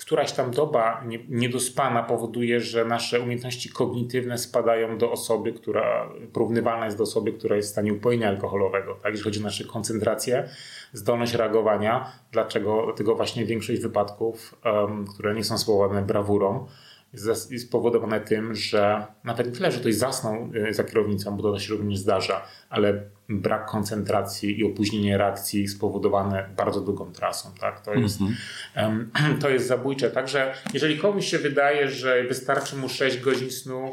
któraś 0.00 0.32
tam 0.32 0.50
doba 0.50 1.04
niedospana 1.28 2.02
powoduje, 2.02 2.60
że 2.60 2.84
nasze 2.84 3.20
umiejętności 3.20 3.68
kognitywne 3.68 4.38
spadają 4.38 4.98
do 4.98 5.12
osoby, 5.12 5.52
która 5.52 6.08
porównywalna 6.32 6.84
jest 6.84 6.96
do 6.98 7.02
osoby, 7.02 7.32
która 7.32 7.56
jest 7.56 7.68
w 7.68 7.72
stanie 7.72 7.94
upojenia 7.94 8.28
alkoholowego. 8.28 8.94
Tak? 8.94 9.04
Jeżeli 9.04 9.24
chodzi 9.24 9.40
o 9.40 9.42
naszą 9.42 9.64
koncentrację, 9.64 10.48
zdolność 10.92 11.34
reagowania, 11.34 12.12
dlaczego 12.32 12.82
dlatego 12.84 13.14
właśnie 13.14 13.44
większość 13.44 13.80
wypadków, 13.80 14.54
um, 14.64 15.06
które 15.06 15.34
nie 15.34 15.44
są 15.44 15.58
spowodowane 15.58 16.02
brawurą, 16.02 16.66
jest 17.12 17.60
spowodowane 17.60 18.20
tym, 18.20 18.54
że 18.54 19.06
nawet 19.24 19.46
nie 19.46 19.52
tyle, 19.52 19.72
że 19.72 19.80
ktoś 19.80 19.94
zasnął 19.94 20.50
y, 20.68 20.74
za 20.74 20.84
kierownicą, 20.84 21.36
bo 21.36 21.42
to 21.42 21.58
się 21.58 21.74
również 21.74 21.98
zdarza, 21.98 22.46
ale 22.68 23.02
brak 23.28 23.66
koncentracji 23.66 24.60
i 24.60 24.64
opóźnienie 24.64 25.18
reakcji 25.18 25.68
spowodowane 25.68 26.48
bardzo 26.56 26.80
długą 26.80 27.12
trasą. 27.12 27.50
Tak? 27.60 27.80
To, 27.80 27.94
jest, 27.94 28.20
mm 28.20 29.10
-hmm. 29.14 29.38
to 29.42 29.50
jest 29.50 29.66
zabójcze. 29.66 30.10
Także 30.10 30.54
jeżeli 30.74 30.98
komuś 30.98 31.26
się 31.26 31.38
wydaje, 31.38 31.88
że 31.88 32.24
wystarczy 32.24 32.76
mu 32.76 32.88
6 32.88 33.20
godzin 33.20 33.50
snu, 33.50 33.90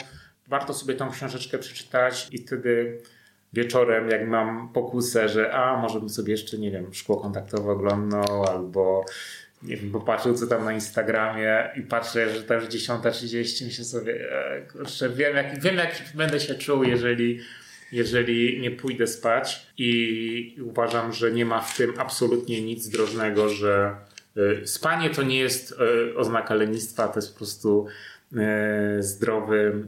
warto 0.48 0.74
sobie 0.74 0.94
tą 0.94 1.12
książeczkę 1.12 1.58
przeczytać 1.58 2.28
i 2.32 2.38
wtedy 2.38 3.02
wieczorem, 3.54 4.10
jak 4.10 4.28
mam 4.28 4.74
pokusę, 4.74 5.30
że 5.30 5.54
a 5.54 5.78
może 5.78 6.00
bym 6.00 6.10
sobie 6.10 6.32
jeszcze, 6.32 6.58
nie 6.58 6.72
wiem, 6.72 6.94
szkło 6.94 7.18
kontaktowe 7.18 7.72
oglądał 7.72 8.44
albo 8.44 9.06
nie 9.64 9.78
wiem, 9.78 9.92
popatrzył 9.92 10.34
co 10.34 10.48
tam 10.48 10.66
na 10.66 10.74
Instagramie 10.74 11.70
i 11.76 11.82
patrzę, 11.82 12.34
że 12.34 12.44
też 12.44 12.64
10.30 12.64 13.66
myślę 13.66 13.86
sobie, 13.86 14.32
e, 14.32 14.62
kurczę, 14.62 15.10
wiem 15.10 15.36
jak, 15.36 15.62
wiem 15.62 15.76
jak 15.76 16.02
będę 16.16 16.40
się 16.40 16.56
czuł, 16.56 16.84
jeżeli, 16.84 17.40
jeżeli 17.92 18.62
nie 18.62 18.72
pójdę 18.72 19.08
spać 19.08 19.68
i 19.78 20.58
uważam, 20.62 21.14
że 21.14 21.32
nie 21.32 21.46
ma 21.46 21.62
w 21.62 21.78
tym 21.78 21.94
absolutnie 21.98 22.62
nic 22.62 22.90
drożnego, 22.90 23.50
że 23.50 23.96
e, 24.62 24.68
spanie 24.68 25.10
to 25.10 25.24
nie 25.24 25.40
jest 25.40 25.76
e, 26.12 26.16
oznaka 26.16 26.56
lenistwa, 26.56 27.08
to 27.08 27.16
jest 27.20 27.32
po 27.32 27.38
prostu 27.38 27.88
zdrowy 29.00 29.84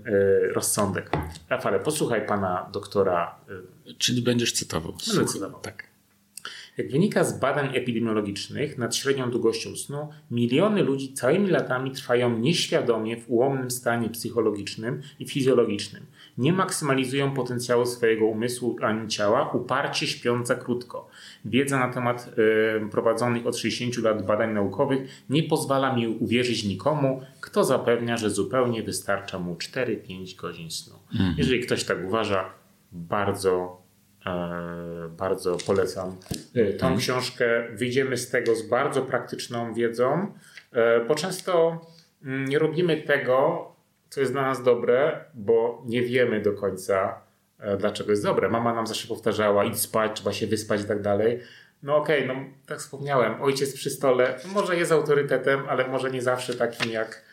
rozsądek. 0.53 1.09
Rafale, 1.49 1.79
posłuchaj 1.79 2.25
pana 2.25 2.69
doktora. 2.73 3.35
Czyli 3.97 4.21
będziesz 4.21 4.51
cytował. 4.51 4.93
Będę 5.07 5.25
cytował. 5.25 5.61
Tak. 5.61 5.88
Jak 6.79 6.91
wynika 6.91 7.23
z 7.23 7.39
badań 7.39 7.69
epidemiologicznych 7.77 8.77
nad 8.77 8.95
średnią 8.95 9.31
długością 9.31 9.75
snu, 9.75 10.09
miliony 10.31 10.83
ludzi 10.83 11.13
całymi 11.13 11.49
latami 11.49 11.91
trwają 11.91 12.37
nieświadomie 12.37 13.17
w 13.17 13.29
ułomnym 13.29 13.71
stanie 13.71 14.09
psychologicznym 14.09 15.01
i 15.19 15.27
fizjologicznym. 15.27 16.05
Nie 16.37 16.53
maksymalizują 16.53 17.33
potencjału 17.33 17.85
swojego 17.85 18.25
umysłu 18.25 18.77
ani 18.81 19.07
ciała, 19.07 19.51
uparcie 19.51 20.07
śpiąc 20.07 20.47
za 20.47 20.55
krótko. 20.55 21.07
Wiedza 21.45 21.79
na 21.79 21.93
temat 21.93 22.29
prowadzonych 22.91 23.47
od 23.47 23.57
60 23.57 23.97
lat 23.97 24.25
badań 24.25 24.53
naukowych 24.53 25.23
nie 25.29 25.43
pozwala 25.43 25.95
mi 25.95 26.07
uwierzyć 26.07 26.63
nikomu, 26.63 27.21
kto 27.41 27.63
zapewnia, 27.63 28.17
że 28.17 28.29
zupełnie 28.29 28.83
wystarcza 28.83 29.39
mu 29.39 29.55
4-5 29.55 30.35
godzin 30.35 30.71
snu. 30.71 30.95
Mhm. 31.11 31.35
Jeżeli 31.37 31.59
ktoś 31.59 31.83
tak 31.83 31.97
uważa, 32.07 32.49
bardzo 32.91 33.81
bardzo 35.09 35.57
polecam 35.65 36.15
e, 36.55 36.65
tą 36.65 36.85
mhm. 36.85 36.97
książkę. 36.97 37.67
Wyjdziemy 37.73 38.17
z 38.17 38.29
tego 38.29 38.55
z 38.55 38.61
bardzo 38.61 39.01
praktyczną 39.01 39.73
wiedzą, 39.73 40.33
e, 40.71 41.05
bo 41.05 41.15
często 41.15 41.81
mm, 42.23 42.45
nie 42.45 42.59
robimy 42.59 43.01
tego, 43.01 43.67
co 44.09 44.19
jest 44.19 44.31
dla 44.31 44.41
nas 44.41 44.63
dobre, 44.63 45.25
bo 45.33 45.83
nie 45.85 46.01
wiemy 46.01 46.41
do 46.41 46.53
końca, 46.53 47.21
dlaczego 47.77 48.11
jest 48.11 48.23
dobre. 48.23 48.49
Mama 48.49 48.73
nam 48.73 48.87
zawsze 48.87 49.07
powtarzała, 49.07 49.65
idź 49.65 49.79
spać, 49.79 50.11
trzeba 50.15 50.33
się 50.33 50.47
wyspać 50.47 50.81
i 50.81 50.85
tak 50.85 51.01
dalej. 51.01 51.39
No 51.83 51.95
okej, 51.95 52.23
okay, 52.23 52.35
no 52.35 52.45
tak 52.65 52.79
wspomniałem, 52.79 53.41
ojciec 53.41 53.73
przy 53.73 53.89
stole 53.89 54.35
może 54.53 54.77
jest 54.77 54.91
autorytetem, 54.91 55.61
ale 55.69 55.87
może 55.87 56.11
nie 56.11 56.21
zawsze 56.21 56.53
takim 56.53 56.91
jak 56.91 57.21
E, 57.21 57.28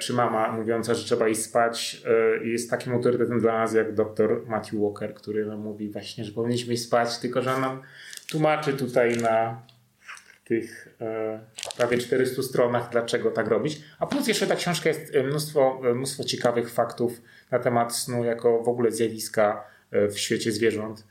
czy 0.00 0.12
mama 0.12 0.52
mówiąca, 0.52 0.94
że 0.94 1.04
trzeba 1.04 1.28
iść 1.28 1.42
spać, 1.42 2.02
e, 2.40 2.44
jest 2.46 2.70
takim 2.70 2.92
autorytetem 2.92 3.40
dla 3.40 3.58
nas 3.58 3.74
jak 3.74 3.94
dr 3.94 4.46
Matthew 4.46 4.80
Walker, 4.80 5.14
który 5.14 5.46
nam 5.46 5.58
mówi 5.58 5.90
właśnie, 5.90 6.24
że 6.24 6.32
powinniśmy 6.32 6.74
iść 6.74 6.82
spać, 6.82 7.18
tylko 7.18 7.42
że 7.42 7.60
nam 7.60 7.82
tłumaczy 8.30 8.72
tutaj 8.72 9.16
na 9.16 9.62
tych 10.44 10.88
e, 11.00 11.40
prawie 11.76 11.98
400 11.98 12.42
stronach, 12.42 12.88
dlaczego 12.92 13.30
tak 13.30 13.48
robić. 13.48 13.80
A 13.98 14.06
plus 14.06 14.28
jeszcze 14.28 14.46
ta 14.46 14.56
książka 14.56 14.88
jest 14.88 15.14
mnóstwo, 15.24 15.80
mnóstwo 15.94 16.24
ciekawych 16.24 16.70
faktów 16.70 17.22
na 17.50 17.58
temat 17.58 17.96
snu 17.96 18.24
jako 18.24 18.62
w 18.62 18.68
ogóle 18.68 18.90
zjawiska 18.90 19.64
w 19.92 20.18
świecie 20.18 20.52
zwierząt. 20.52 21.06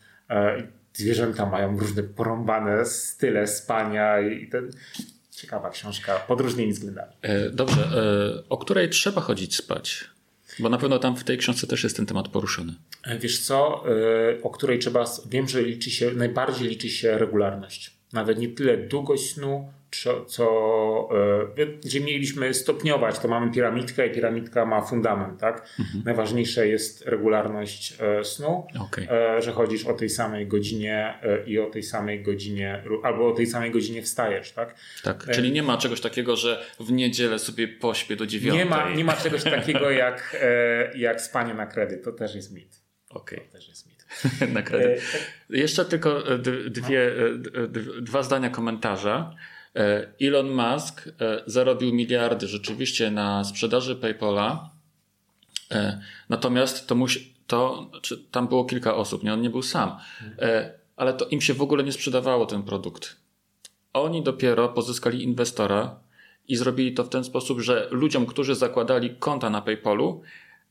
Zwierzęta 0.94 1.46
mają 1.46 1.80
różne 1.80 2.04
porąbane 2.04 2.86
style 2.86 3.48
spania 3.48 4.20
i 4.20 4.48
ten, 4.48 4.72
ciekawa 5.36 5.70
książka 5.70 6.20
pod 6.20 6.42
różnymi 6.42 6.74
względami. 6.74 7.12
E, 7.22 7.50
dobrze, 7.50 7.82
e, 7.82 8.50
o 8.50 8.58
której 8.58 8.90
trzeba 8.90 9.22
chodzić 9.22 9.56
spać? 9.56 10.06
Bo 10.60 10.70
na 10.70 10.78
pewno 10.78 11.00
tam 11.00 11.16
w 11.16 11.24
tej 11.24 11.38
książce 11.38 11.68
też 11.68 11.84
jest 11.84 11.96
ten 11.96 12.06
temat 12.06 12.28
poruszony. 12.28 12.74
E, 13.04 13.20
wiesz 13.20 13.40
co, 13.40 13.84
o 14.44 14.50
której 14.50 14.80
trzeba, 14.80 15.06
wiem, 15.26 15.48
że 15.48 15.62
liczy 15.62 15.92
się, 15.92 16.12
najbardziej 16.12 16.68
liczy 16.68 16.90
się 16.90 17.18
regularność. 17.18 17.92
Nawet 18.14 18.40
nie 18.40 18.48
tyle 18.48 18.78
długość 18.78 19.34
snu, 19.34 19.74
co, 19.96 20.26
co 20.26 21.10
gdzie 21.84 22.02
mieliśmy 22.02 22.54
stopniować, 22.54 23.20
to 23.20 23.28
mamy 23.28 23.52
piramidkę 23.52 24.08
i 24.08 24.12
piramidka 24.12 24.66
ma 24.66 24.82
fundament, 24.82 25.40
tak? 25.40 25.70
Mhm. 25.80 26.04
Najważniejsze 26.06 26.68
jest 26.68 27.06
regularność 27.06 27.94
e, 28.00 28.24
snu, 28.24 28.68
okay. 28.80 29.10
E, 29.10 29.42
że 29.42 29.52
chodzisz 29.52 29.86
o 29.86 29.94
tej 29.94 30.10
samej 30.10 30.48
godzinie 30.48 31.14
e, 31.22 31.44
i 31.46 31.60
o 31.60 31.70
tej 31.70 31.84
samej 31.84 32.24
godzinie, 32.24 32.84
albo 33.04 33.28
o 33.28 33.32
tej 33.32 33.48
samej 33.48 33.72
godzinie 33.72 34.02
wstajesz, 34.02 34.52
tak? 34.52 34.76
Tak, 35.04 35.28
czyli 35.32 35.52
nie 35.52 35.64
ma 35.64 35.78
czegoś 35.78 36.02
takiego, 36.02 36.36
że 36.36 36.66
w 36.80 36.92
niedzielę 36.92 37.40
sobie 37.40 37.68
pośpię 37.68 38.16
do 38.16 38.26
dziewiątej. 38.26 38.64
Nie 38.64 38.70
ma, 38.70 38.90
nie 38.90 39.04
ma 39.04 39.14
czegoś 39.14 39.44
takiego 39.58 39.92
jak, 39.92 40.38
jak 40.96 41.22
spanie 41.22 41.54
na 41.54 41.66
kredyt, 41.66 42.04
to 42.04 42.12
też 42.12 42.36
jest 42.36 42.54
mit. 42.54 42.84
Okej. 43.10 43.38
Okay. 43.40 43.52
To 43.52 43.58
też 43.58 43.68
jest 43.68 43.88
mit. 43.88 44.06
na 44.54 44.62
kredyt. 44.62 45.02
Jeszcze 45.50 45.86
tylko 45.86 46.24
dwie, 46.70 47.12
dwa 48.02 48.24
zdania 48.24 48.50
komentarza. 48.50 49.36
E, 49.76 50.14
Elon 50.22 50.50
Musk 50.50 51.08
e, 51.08 51.12
zarobił 51.46 51.94
miliardy 51.94 52.48
rzeczywiście 52.48 53.12
na 53.12 53.44
sprzedaży 53.44 53.96
PayPala, 53.96 54.70
e, 55.72 56.02
natomiast 56.30 56.88
to 56.88 56.96
musi, 56.96 57.34
to, 57.48 57.92
czy 58.02 58.18
tam 58.18 58.48
było 58.48 58.66
kilka 58.66 58.96
osób, 58.96 59.24
nie, 59.24 59.34
on 59.34 59.42
nie 59.42 59.50
był 59.50 59.62
sam, 59.62 59.98
ale 60.96 61.14
to 61.14 61.26
im 61.26 61.42
się 61.42 61.54
w 61.54 61.62
ogóle 61.62 61.84
nie 61.84 61.92
sprzedawało 61.92 62.46
ten 62.46 62.64
produkt. 62.64 63.16
Oni 63.94 64.24
dopiero 64.24 64.70
pozyskali 64.70 65.24
inwestora 65.24 66.00
i 66.48 66.56
zrobili 66.56 66.94
to 66.94 67.04
w 67.04 67.10
ten 67.10 67.24
sposób, 67.24 67.60
że 67.60 67.88
ludziom, 67.92 68.26
którzy 68.26 68.56
zakładali 68.56 69.16
konta 69.16 69.50
na 69.50 69.62
PayPalu, 69.62 70.22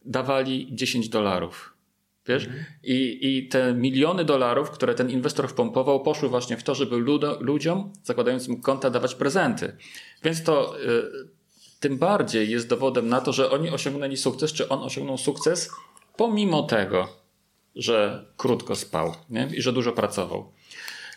dawali 0.05 0.69
10 0.71 1.09
dolarów. 1.09 1.72
Wiesz? 2.27 2.45
Mhm. 2.45 2.65
I, 2.83 3.19
I 3.23 3.49
te 3.49 3.75
miliony 3.75 4.25
dolarów, 4.25 4.71
które 4.71 4.95
ten 4.95 5.11
inwestor 5.11 5.49
wpompował, 5.49 6.03
poszły 6.03 6.29
właśnie 6.29 6.57
w 6.57 6.63
to, 6.63 6.75
żeby 6.75 6.97
ludo, 6.97 7.39
ludziom 7.41 7.93
zakładającym 8.03 8.61
konta 8.61 8.91
dawać 8.91 9.15
prezenty. 9.15 9.77
Więc 10.25 10.43
to 10.43 10.81
y, 10.81 11.03
tym 11.81 11.99
bardziej 11.99 12.51
jest 12.51 12.69
dowodem 12.69 13.09
na 13.09 13.21
to, 13.21 13.33
że 13.33 13.51
oni 13.51 13.71
osiągnęli 13.71 14.17
sukces, 14.17 14.53
czy 14.53 14.69
on 14.69 14.83
osiągnął 14.83 15.19
sukces, 15.19 15.71
pomimo 16.17 16.63
tego, 16.63 17.09
że 17.77 18.27
krótko 18.37 18.77
spał 18.77 19.15
nie? 19.31 19.49
i 19.55 19.63
że 19.63 19.73
dużo 19.73 19.93
pracował. 19.93 20.53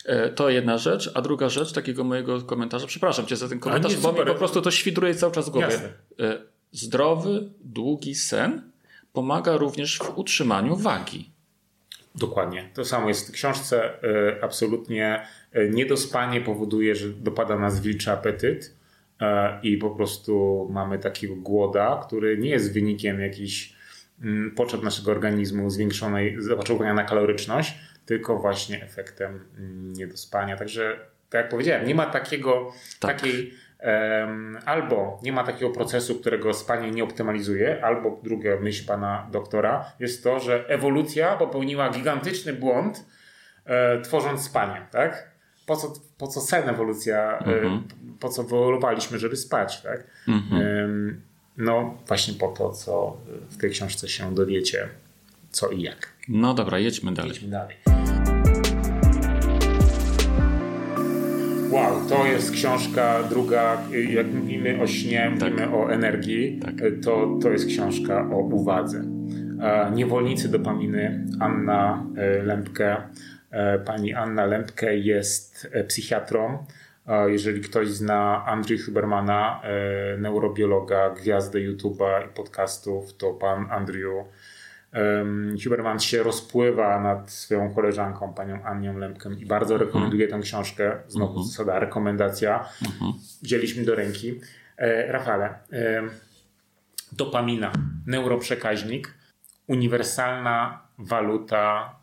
Y, 0.06 0.34
to 0.36 0.50
jedna 0.50 0.78
rzecz, 0.78 1.12
a 1.14 1.22
druga 1.22 1.50
rzecz 1.50 1.72
takiego 1.72 2.04
mojego 2.04 2.42
komentarza, 2.42 2.88
przepraszam 2.88 3.26
cię 3.26 3.36
za 3.36 3.50
ten 3.50 3.60
komentarz, 3.60 3.98
bo 3.98 4.14
mi 4.14 4.26
po 4.26 4.36
prostu 4.36 4.62
to 4.62 4.72
świdruje 4.72 5.16
cały 5.16 5.34
czas 5.34 5.50
w 5.50 5.52
głowie. 5.52 5.68
Jasne. 5.68 5.88
Y, 6.20 6.42
zdrowy, 6.72 7.50
długi 7.64 8.16
sen 8.16 8.75
pomaga 9.16 9.58
również 9.58 10.00
w 10.00 10.18
utrzymaniu 10.18 10.76
wagi. 10.76 11.36
Dokładnie. 12.16 12.70
To 12.74 12.86
samo 12.86 13.08
jest 13.08 13.30
w 13.30 13.32
książce. 13.32 14.04
E, 14.04 14.44
absolutnie 14.44 15.28
e, 15.52 15.70
niedospanie 15.70 16.42
powoduje, 16.42 16.96
że 16.96 17.10
dopada 17.10 17.60
nas 17.60 17.80
wilczy 17.80 18.12
apetyt 18.12 18.76
e, 19.22 19.60
i 19.64 19.78
po 19.78 19.90
prostu 19.90 20.68
mamy 20.72 21.00
takiego 21.00 21.36
głoda, 21.36 22.02
który 22.08 22.38
nie 22.38 22.50
jest 22.50 22.74
wynikiem 22.74 23.20
jakichś 23.20 23.74
mm, 24.22 24.52
potrzeb 24.52 24.84
naszego 24.84 25.12
organizmu, 25.12 25.70
zwiększonej 25.70 26.36
zapotrzebowania 26.40 26.94
na 26.94 27.04
kaloryczność, 27.04 27.74
tylko 28.06 28.38
właśnie 28.38 28.84
efektem 28.84 29.46
mm, 29.58 29.94
niedospania. 29.94 30.58
Także, 30.58 31.00
tak 31.30 31.42
jak 31.42 31.50
powiedziałem, 31.50 31.88
nie 31.88 31.96
ma 31.96 32.06
takiego, 32.06 32.74
tak. 33.00 33.16
takiej 33.22 33.54
albo 34.66 35.20
nie 35.24 35.32
ma 35.32 35.44
takiego 35.44 35.70
procesu, 35.72 36.16
którego 36.16 36.54
spanie 36.54 36.92
nie 36.92 37.04
optymalizuje, 37.04 37.86
albo 37.86 38.20
druga 38.24 38.50
myśl 38.60 38.86
pana 38.88 39.28
doktora 39.32 39.92
jest 40.00 40.24
to, 40.24 40.40
że 40.40 40.70
ewolucja 40.70 41.36
popełniła 41.36 41.90
gigantyczny 41.90 42.54
błąd 42.54 43.06
e, 43.66 44.02
tworząc 44.02 44.42
spanie, 44.42 44.86
tak? 44.92 45.32
Po 45.66 45.76
co, 45.76 45.94
po 46.18 46.28
co 46.28 46.42
sen 46.42 46.70
ewolucja, 46.70 47.40
e, 47.40 47.46
mhm. 47.46 47.84
po 48.20 48.30
co 48.30 48.44
wyewoluowaliśmy, 48.44 49.20
żeby 49.20 49.36
spać, 49.36 49.82
tak? 49.82 50.04
Mhm. 50.28 51.22
no 51.58 51.98
właśnie 52.08 52.34
po 52.34 52.48
to, 52.48 52.72
co 52.72 53.18
w 53.50 53.58
tej 53.58 53.70
książce 53.70 54.08
się 54.08 54.36
dowiecie, 54.36 54.90
co 55.52 55.70
i 55.70 55.82
jak. 55.82 56.14
No 56.28 56.54
dobra, 56.54 56.80
jedźmy 56.80 57.12
dalej. 57.12 57.32
Jedźmy 57.32 57.50
dalej. 57.50 57.95
Wow, 61.76 62.08
to 62.10 62.26
jest 62.26 62.52
książka 62.52 63.24
druga, 63.24 63.84
jak 64.10 64.28
mówimy 64.34 64.82
o 64.82 64.88
śnie, 64.88 65.32
tak. 65.40 65.52
mówimy 65.52 65.76
o 65.76 65.92
energii, 65.92 66.60
tak. 66.60 66.74
to, 67.04 67.40
to 67.42 67.50
jest 67.50 67.68
książka 67.68 68.30
o 68.32 68.38
uwadze. 68.38 69.04
Niewolnicy 69.94 70.50
dopaminy, 70.50 71.26
Anna 71.40 72.06
e, 72.18 72.44
Lempke. 72.44 72.98
E, 73.52 73.80
pani 73.80 74.14
Anna 74.14 74.46
Lempke 74.46 74.98
jest 74.98 75.68
e, 75.72 75.84
psychiatrą. 75.84 76.66
Jeżeli 77.28 77.62
ktoś 77.62 77.88
zna 77.88 78.46
Andrzej 78.46 78.78
Hubermana, 78.78 79.62
neurobiologa, 80.18 81.10
gwiazdę 81.10 81.60
YouTube'a 81.60 82.26
i 82.26 82.34
podcastów, 82.36 83.18
to 83.18 83.34
pan 83.34 83.68
Andrew 83.72 84.26
Huberman 85.64 86.00
się 86.00 86.24
rozpływa 86.24 87.00
nad 87.00 87.32
swoją 87.32 87.74
koleżanką, 87.74 88.34
panią 88.34 88.64
Annią 88.64 88.98
Lempkem 88.98 89.40
i 89.40 89.46
bardzo 89.46 89.74
mhm. 89.74 89.88
rekomenduje 89.88 90.28
tę 90.28 90.40
książkę. 90.40 90.98
Znowu 91.08 91.32
mhm. 91.32 91.48
zasada, 91.48 91.80
rekomendacja. 91.80 92.70
Mhm. 92.86 93.14
Wzięliśmy 93.42 93.84
do 93.84 93.96
ręki. 93.96 94.40
E, 94.78 95.12
Rafale, 95.12 95.60
dopamina, 97.12 97.72
neuroprzekaźnik, 98.06 99.14
uniwersalna 99.68 100.82
waluta 100.98 101.96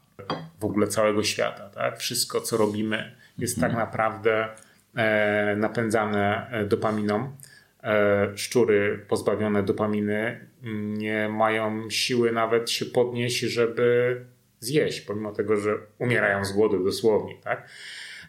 w 0.61 0.65
ogóle 0.65 0.87
całego 0.87 1.23
świata. 1.23 1.71
Tak? 1.71 1.99
Wszystko, 1.99 2.41
co 2.41 2.57
robimy, 2.57 3.17
jest 3.39 3.61
tak 3.61 3.73
naprawdę 3.73 4.49
e, 4.97 5.57
napędzane 5.57 6.51
e, 6.51 6.65
dopaminą. 6.65 7.33
E, 7.83 8.33
szczury 8.37 9.05
pozbawione 9.09 9.63
dopaminy 9.63 10.49
nie 10.99 11.29
mają 11.29 11.91
siły 11.91 12.33
nawet 12.33 12.71
się 12.71 12.87
podnieść, 12.87 13.41
żeby 13.41 14.17
zjeść, 14.61 15.01
pomimo 15.01 15.33
tego, 15.33 15.57
że 15.57 15.79
umierają 15.99 16.45
z 16.45 16.53
głodu 16.53 16.85
dosłownie. 16.85 17.35
Tak? 17.45 17.69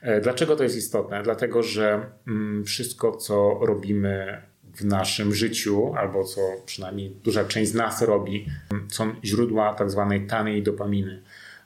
E, 0.02 0.22
dlaczego 0.22 0.56
to 0.56 0.64
jest 0.64 0.78
istotne? 0.78 1.24
Dlatego, 1.24 1.64
że 1.64 2.06
mm, 2.28 2.66
wszystko, 2.66 3.12
co 3.12 3.60
robimy 3.62 4.42
w 4.76 4.86
naszym 4.86 5.34
życiu, 5.34 5.94
albo 5.98 6.24
co 6.24 6.42
przynajmniej 6.66 7.10
duża 7.10 7.46
część 7.46 7.72
z 7.72 7.74
nas 7.74 8.02
robi, 8.02 8.46
są 8.88 9.16
źródła 9.24 9.74
tak 9.74 9.92
zwanej 9.92 10.28
taniej 10.28 10.64
dopaminy. 10.64 11.22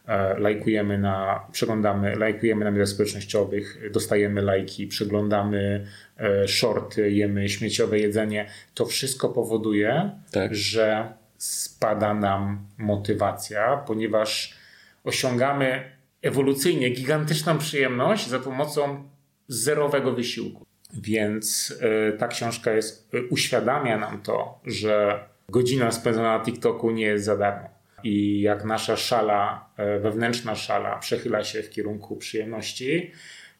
E, 0.08 0.40
lajkujemy 0.40 0.98
na, 0.98 1.48
przeglądamy, 1.52 2.16
lajkujemy 2.16 2.66
na 2.66 2.72
mediach 2.72 2.88
społecznościowych, 2.88 3.92
dostajemy 3.92 4.42
lajki, 4.42 4.88
przeglądamy 4.88 5.88
e, 6.18 6.48
shorty, 6.48 7.12
jemy 7.12 7.50
śmieciowe 7.50 8.00
jedzenie. 8.00 8.50
To 8.74 8.86
wszystko 8.86 9.30
powoduje, 9.30 10.12
tak. 10.32 10.56
że 10.56 11.14
spada 11.38 12.14
nam 12.14 12.68
motywacja, 12.78 13.78
ponieważ 13.78 14.58
osiągamy 15.04 15.92
ewolucyjnie 16.22 16.90
gigantyczną 16.90 17.58
przyjemność 17.58 18.28
za 18.28 18.40
pomocą 18.40 19.10
zerowego 19.48 20.14
wysiłku. 20.14 20.66
Więc 20.94 21.74
e, 21.82 22.18
ta 22.18 22.28
książka 22.28 22.72
jest, 22.72 23.12
uświadamia 23.30 23.98
nam 23.98 24.22
to, 24.22 24.60
że 24.66 25.20
godzina 25.50 25.92
spędzona 25.92 26.38
na 26.38 26.44
TikToku 26.44 26.92
nie 26.92 27.06
jest 27.06 27.26
za 27.26 27.38
darmo 27.38 27.77
i 28.04 28.42
jak 28.42 28.66
nasza 28.66 28.98
szala, 28.98 29.70
e, 29.78 30.00
wewnętrzna 30.00 30.56
szala 30.56 30.98
przechyla 30.98 31.44
się 31.44 31.64
w 31.64 31.70
kierunku 31.70 32.16
przyjemności, 32.16 33.12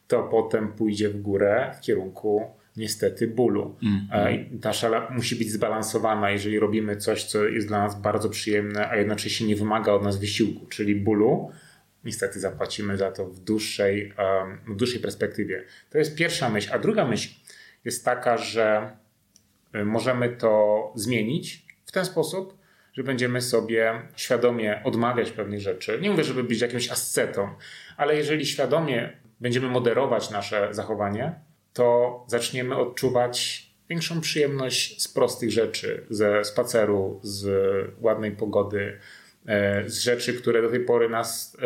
to 0.08 0.24
potem 0.24 0.74
pójdzie 0.74 1.10
w 1.10 1.22
górę 1.22 1.76
w 1.78 1.82
kierunku 1.82 2.52
niestety 2.78 3.28
bólu. 3.28 3.76
Mm. 3.84 4.60
Ta 4.62 4.74
szala 4.74 5.10
musi 5.10 5.36
być 5.36 5.52
zbalansowana, 5.52 6.32
jeżeli 6.32 6.60
robimy 6.60 6.98
coś, 6.98 7.24
co 7.24 7.44
jest 7.44 7.68
dla 7.68 7.80
nas 7.80 8.02
bardzo 8.02 8.30
przyjemne, 8.30 8.90
a 8.90 8.96
jednocześnie 8.96 9.48
nie 9.48 9.56
wymaga 9.56 9.92
od 9.92 10.04
nas 10.04 10.20
wysiłku, 10.20 10.66
czyli 10.66 10.96
bólu. 10.96 11.52
Niestety 12.04 12.40
zapłacimy 12.40 12.98
za 12.98 13.12
to 13.12 13.26
w 13.26 13.40
dłuższej, 13.40 14.14
w 14.68 14.76
dłuższej 14.76 15.00
perspektywie. 15.00 15.64
To 15.90 15.98
jest 15.98 16.16
pierwsza 16.16 16.50
myśl. 16.50 16.70
A 16.74 16.80
druga 16.80 17.06
myśl 17.06 17.30
jest 17.86 18.06
taka, 18.06 18.38
że 18.38 18.92
e, 19.74 19.86
możemy 19.86 20.30
to 20.30 20.92
zmienić 20.96 21.66
w 21.86 21.92
ten 21.92 22.06
sposób, 22.06 22.57
że 22.98 23.04
będziemy 23.04 23.42
sobie 23.42 24.02
świadomie 24.16 24.82
odmawiać 24.84 25.32
pewnych 25.32 25.62
rzeczy. 25.62 26.00
Nie 26.02 26.10
mówię, 26.10 26.24
żeby 26.24 26.44
być 26.44 26.62
jakimś 26.62 26.92
ascetą, 26.92 27.50
ale 27.98 28.16
jeżeli 28.16 28.46
świadomie 28.46 29.18
będziemy 29.40 29.68
moderować 29.68 30.30
nasze 30.30 30.68
zachowanie, 30.72 31.36
to 31.74 32.26
zaczniemy 32.28 32.76
odczuwać 32.76 33.68
większą 33.90 34.22
przyjemność 34.22 35.02
z 35.02 35.08
prostych 35.08 35.52
rzeczy, 35.52 36.06
ze 36.10 36.44
spaceru, 36.44 37.20
z 37.24 37.48
ładnej 38.00 38.32
pogody, 38.32 39.00
e, 39.46 39.90
z 39.90 40.00
rzeczy, 40.00 40.34
które 40.34 40.62
do 40.62 40.70
tej 40.70 40.80
pory 40.80 41.10
nas 41.10 41.58
e, 41.62 41.66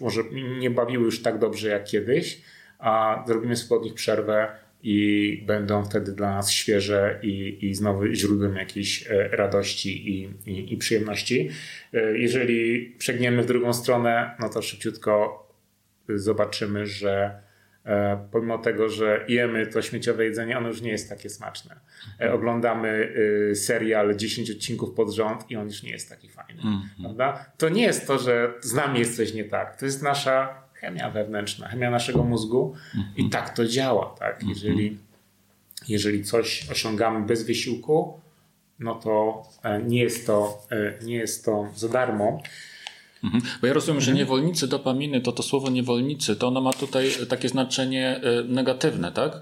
może 0.00 0.22
nie 0.58 0.70
bawiły 0.70 1.04
już 1.04 1.22
tak 1.22 1.38
dobrze 1.38 1.68
jak 1.68 1.84
kiedyś, 1.84 2.42
a 2.78 3.24
zrobimy 3.26 3.56
sobie 3.56 3.80
od 3.80 3.84
nich 3.84 3.94
przerwę 3.94 4.48
i 4.88 5.42
będą 5.46 5.84
wtedy 5.84 6.12
dla 6.12 6.34
nas 6.34 6.50
świeże 6.50 7.18
i, 7.22 7.58
i 7.66 7.74
znowu 7.74 8.06
źródłem 8.12 8.56
jakiejś 8.56 9.10
e, 9.10 9.28
radości 9.28 10.10
i, 10.10 10.30
i, 10.46 10.72
i 10.72 10.76
przyjemności. 10.76 11.50
E, 11.94 12.18
jeżeli 12.18 12.90
przegniemy 12.98 13.42
w 13.42 13.46
drugą 13.46 13.72
stronę, 13.72 14.36
no 14.40 14.48
to 14.48 14.62
szybciutko 14.62 15.46
zobaczymy, 16.08 16.86
że 16.86 17.40
e, 17.84 18.28
pomimo 18.32 18.58
tego, 18.58 18.88
że 18.88 19.24
jemy 19.28 19.66
to 19.66 19.82
śmieciowe 19.82 20.24
jedzenie, 20.24 20.58
ono 20.58 20.68
już 20.68 20.82
nie 20.82 20.90
jest 20.90 21.08
takie 21.08 21.30
smaczne. 21.30 21.80
Oglądamy 22.32 23.14
serial 23.54 24.16
10 24.16 24.50
odcinków 24.50 24.94
pod 24.94 25.14
rząd 25.14 25.50
i 25.50 25.56
on 25.56 25.66
już 25.66 25.82
nie 25.82 25.90
jest 25.90 26.08
taki 26.08 26.28
fajny. 26.28 26.62
-hmm. 26.62 27.02
Prawda? 27.02 27.46
To 27.58 27.68
nie 27.68 27.82
jest 27.82 28.06
to, 28.06 28.18
że 28.18 28.54
z 28.60 28.74
nami 28.74 28.98
jest 28.98 29.16
coś 29.16 29.34
nie 29.34 29.44
tak. 29.44 29.76
To 29.76 29.84
jest 29.84 30.02
nasza 30.02 30.65
chemia 30.86 31.10
wewnętrzna, 31.10 31.68
chemia 31.68 31.90
naszego 31.90 32.24
mózgu 32.24 32.74
i 32.94 33.22
mhm. 33.22 33.30
tak 33.30 33.56
to 33.56 33.66
działa. 33.66 34.14
Tak? 34.18 34.34
Mhm. 34.34 34.50
Jeżeli, 34.50 34.98
jeżeli 35.88 36.24
coś 36.24 36.70
osiągamy 36.70 37.26
bez 37.26 37.46
wysiłku, 37.46 38.20
no 38.78 38.94
to 38.94 39.42
e, 39.62 39.82
nie 39.82 40.02
jest 40.02 40.26
to, 40.26 40.58
e, 40.70 41.04
nie 41.04 41.16
jest 41.16 41.44
to 41.44 41.68
za 41.76 41.88
darmo. 41.88 42.42
Mhm. 43.24 43.42
Bo 43.60 43.66
ja 43.66 43.72
rozumiem, 43.72 44.00
że 44.00 44.12
niewolnicy 44.12 44.68
dopaminy, 44.68 45.20
to 45.20 45.32
to 45.32 45.42
słowo 45.42 45.70
niewolnicy, 45.70 46.36
to 46.36 46.48
ono 46.48 46.60
ma 46.60 46.72
tutaj 46.72 47.10
takie 47.28 47.48
znaczenie 47.48 48.20
e, 48.22 48.42
negatywne, 48.44 49.12
tak? 49.12 49.32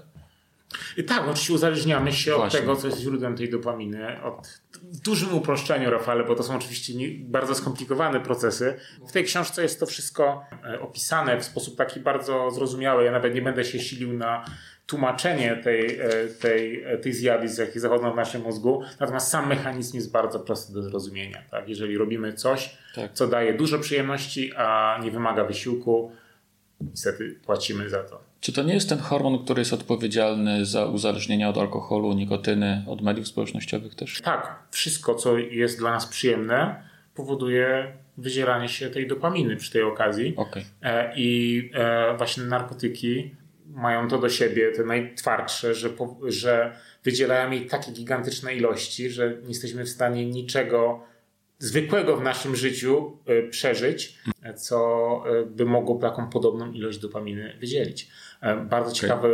I 0.97 1.03
tak, 1.03 1.27
oczywiście 1.27 1.53
uzależniamy 1.53 2.13
się 2.13 2.35
Właśnie. 2.35 2.59
od 2.59 2.65
tego, 2.65 2.75
co 2.75 2.87
jest 2.87 2.99
źródłem 2.99 3.35
tej 3.37 3.49
dopaminy, 3.49 4.23
od 4.23 4.61
dużym 4.83 5.33
uproszczeniu, 5.33 5.89
Rafale, 5.89 6.23
bo 6.23 6.35
to 6.35 6.43
są 6.43 6.55
oczywiście 6.55 6.93
bardzo 7.19 7.55
skomplikowane 7.55 8.19
procesy. 8.19 8.79
W 9.07 9.11
tej 9.11 9.23
książce 9.23 9.63
jest 9.63 9.79
to 9.79 9.85
wszystko 9.85 10.45
e, 10.63 10.79
opisane 10.79 11.37
w 11.37 11.43
sposób 11.43 11.77
taki 11.77 11.99
bardzo 11.99 12.51
zrozumiały. 12.51 13.03
Ja 13.03 13.11
nawet 13.11 13.35
nie 13.35 13.41
będę 13.41 13.65
się 13.65 13.79
silił 13.79 14.13
na 14.13 14.45
tłumaczenie 14.85 15.55
tej, 15.63 15.99
e, 15.99 16.09
tej, 16.41 16.83
e, 16.83 16.97
tych 16.97 17.15
zjawisk, 17.15 17.57
jakie 17.57 17.79
zachodzą 17.79 18.11
w 18.11 18.15
naszym 18.15 18.41
mózgu. 18.41 18.83
Natomiast 18.99 19.27
sam 19.27 19.49
mechanizm 19.49 19.95
jest 19.95 20.11
bardzo 20.11 20.39
prosty 20.39 20.73
do 20.73 20.83
zrozumienia. 20.83 21.43
Tak? 21.51 21.69
Jeżeli 21.69 21.97
robimy 21.97 22.33
coś, 22.33 22.77
tak. 22.95 23.13
co 23.13 23.27
daje 23.27 23.53
dużo 23.53 23.79
przyjemności, 23.79 24.53
a 24.55 24.99
nie 25.03 25.11
wymaga 25.11 25.43
wysiłku, 25.43 26.11
niestety 26.81 27.39
płacimy 27.45 27.89
za 27.89 28.03
to. 28.03 28.34
Czy 28.45 28.53
to 28.53 28.63
nie 28.63 28.73
jest 28.73 28.89
ten 28.89 28.99
hormon, 28.99 29.43
który 29.43 29.61
jest 29.61 29.73
odpowiedzialny 29.73 30.65
za 30.65 30.85
uzależnienia 30.85 31.49
od 31.49 31.57
alkoholu, 31.57 32.13
nikotyny, 32.13 32.83
od 32.87 33.01
mediów 33.01 33.27
społecznościowych 33.27 33.95
też? 33.95 34.21
Tak. 34.21 34.59
Wszystko, 34.71 35.15
co 35.15 35.37
jest 35.37 35.79
dla 35.79 35.91
nas 35.91 36.05
przyjemne, 36.05 36.83
powoduje 37.15 37.93
wyzieranie 38.17 38.69
się 38.69 38.89
tej 38.89 39.07
dopaminy 39.07 39.55
przy 39.55 39.71
tej 39.71 39.83
okazji. 39.83 40.33
Okay. 40.35 40.63
E, 40.81 41.13
I 41.15 41.71
e, 41.73 42.17
właśnie 42.17 42.43
narkotyki 42.43 43.35
mają 43.65 44.07
to 44.07 44.17
do 44.17 44.29
siebie, 44.29 44.71
te 44.71 44.83
najtwardsze, 44.83 45.75
że, 45.75 45.89
że 46.27 46.75
wydzielają 47.03 47.51
jej 47.51 47.65
takie 47.65 47.91
gigantyczne 47.91 48.55
ilości, 48.55 49.09
że 49.09 49.29
nie 49.41 49.47
jesteśmy 49.47 49.83
w 49.83 49.89
stanie 49.89 50.25
niczego 50.25 51.03
zwykłego 51.59 52.17
w 52.17 52.23
naszym 52.23 52.55
życiu 52.55 53.17
e, 53.25 53.43
przeżyć, 53.43 54.19
co 54.55 55.23
by 55.47 55.65
mogło 55.65 55.99
taką 55.99 56.29
podobną 56.29 56.71
ilość 56.71 56.99
dopaminy 56.99 57.57
wydzielić. 57.59 58.09
E, 58.41 58.55
bardzo 58.55 58.89
okay. 58.89 59.01
ciekawa 59.01 59.27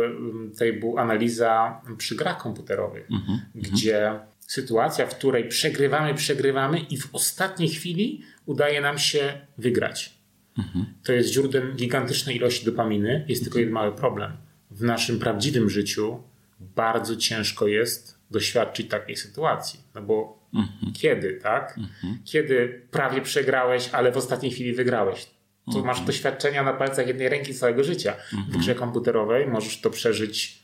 tutaj 0.50 0.72
była 0.72 1.02
analiza 1.02 1.80
przy 1.98 2.14
grach 2.14 2.38
komputerowych, 2.38 3.10
mm 3.10 3.22
-hmm. 3.22 3.38
gdzie 3.54 4.20
sytuacja, 4.40 5.06
w 5.06 5.16
której 5.16 5.48
przegrywamy, 5.48 6.14
przegrywamy 6.14 6.80
i 6.80 6.98
w 6.98 7.14
ostatniej 7.14 7.68
chwili 7.68 8.22
udaje 8.46 8.80
nam 8.80 8.98
się 8.98 9.46
wygrać. 9.58 10.18
Mm 10.58 10.70
-hmm. 10.70 10.84
To 11.04 11.12
jest 11.12 11.32
źródłem 11.32 11.76
gigantycznej 11.76 12.36
ilości 12.36 12.66
dopaminy. 12.66 13.24
Jest 13.28 13.42
tylko 13.42 13.58
jeden 13.58 13.74
mały 13.74 13.92
problem. 13.92 14.32
W 14.70 14.82
naszym 14.82 15.18
prawdziwym 15.18 15.70
życiu 15.70 16.22
bardzo 16.60 17.16
ciężko 17.16 17.66
jest 17.66 18.18
doświadczyć 18.30 18.88
takiej 18.88 19.16
sytuacji. 19.16 19.80
No 19.94 20.02
bo 20.02 20.41
-hmm. 20.58 20.92
kiedy, 20.92 21.38
tak? 21.42 21.78
Mhm. 21.78 22.18
Kiedy 22.24 22.82
prawie 22.90 23.20
przegrałeś, 23.20 23.90
ale 23.92 24.12
w 24.12 24.16
ostatniej 24.16 24.52
chwili 24.52 24.72
wygrałeś 24.72 25.26
to 25.66 25.78
masz 25.78 25.98
mhm. 25.98 26.06
doświadczenia 26.06 26.62
na 26.62 26.72
palcach 26.72 27.06
jednej 27.06 27.28
ręki 27.28 27.54
całego 27.54 27.84
życia. 27.84 28.12
W 28.12 28.34
mhm. 28.34 28.58
grze 28.58 28.74
komputerowej 28.74 29.46
możesz 29.46 29.80
to 29.80 29.90
przeżyć 29.90 30.62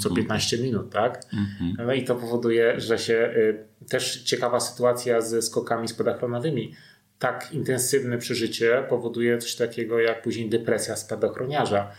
co 0.00 0.10
15 0.10 0.56
mhm. 0.56 0.72
minut, 0.72 0.92
tak? 0.92 1.22
No 1.78 1.92
i 1.92 2.04
to 2.04 2.14
powoduje, 2.14 2.80
że 2.80 2.98
się 2.98 3.14
y, 3.14 3.86
też 3.88 4.22
ciekawa 4.22 4.60
sytuacja 4.60 5.20
ze 5.20 5.42
skokami 5.42 5.88
spadochronowymi. 5.88 6.74
Tak 7.18 7.48
intensywne 7.52 8.18
przeżycie 8.18 8.84
powoduje 8.88 9.38
coś 9.38 9.54
takiego 9.56 10.00
jak 10.00 10.22
później 10.22 10.48
depresja 10.48 10.96
spadochroniarza. 10.96 11.90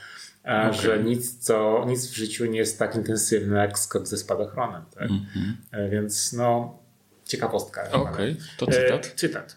okay. 0.43 0.73
że 0.73 1.03
nic, 1.03 1.37
co, 1.37 1.85
nic 1.87 2.07
w 2.07 2.15
życiu 2.15 2.45
nie 2.45 2.59
jest 2.59 2.79
tak 2.79 2.95
intensywne 2.95 3.57
jak 3.57 3.79
skok 3.79 4.07
ze 4.07 4.17
spadochronem. 4.17 4.81
Tak? 4.95 5.09
Mm 5.09 5.19
-hmm. 5.19 5.89
Więc 5.89 6.33
no, 6.33 6.79
ciekawostka. 7.25 7.91
Okej, 7.91 8.11
okay. 8.11 8.35
to 8.57 8.65
cytat. 8.65 9.05
E, 9.05 9.15
cytat. 9.15 9.55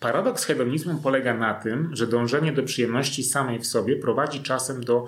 Paradoks 0.00 0.44
hedonizmu 0.44 0.98
polega 0.98 1.34
na 1.34 1.54
tym, 1.54 1.96
że 1.96 2.06
dążenie 2.06 2.52
do 2.52 2.62
przyjemności 2.62 3.24
samej 3.24 3.58
w 3.58 3.66
sobie 3.66 3.96
prowadzi 3.96 4.42
czasem 4.42 4.84
do 4.84 5.06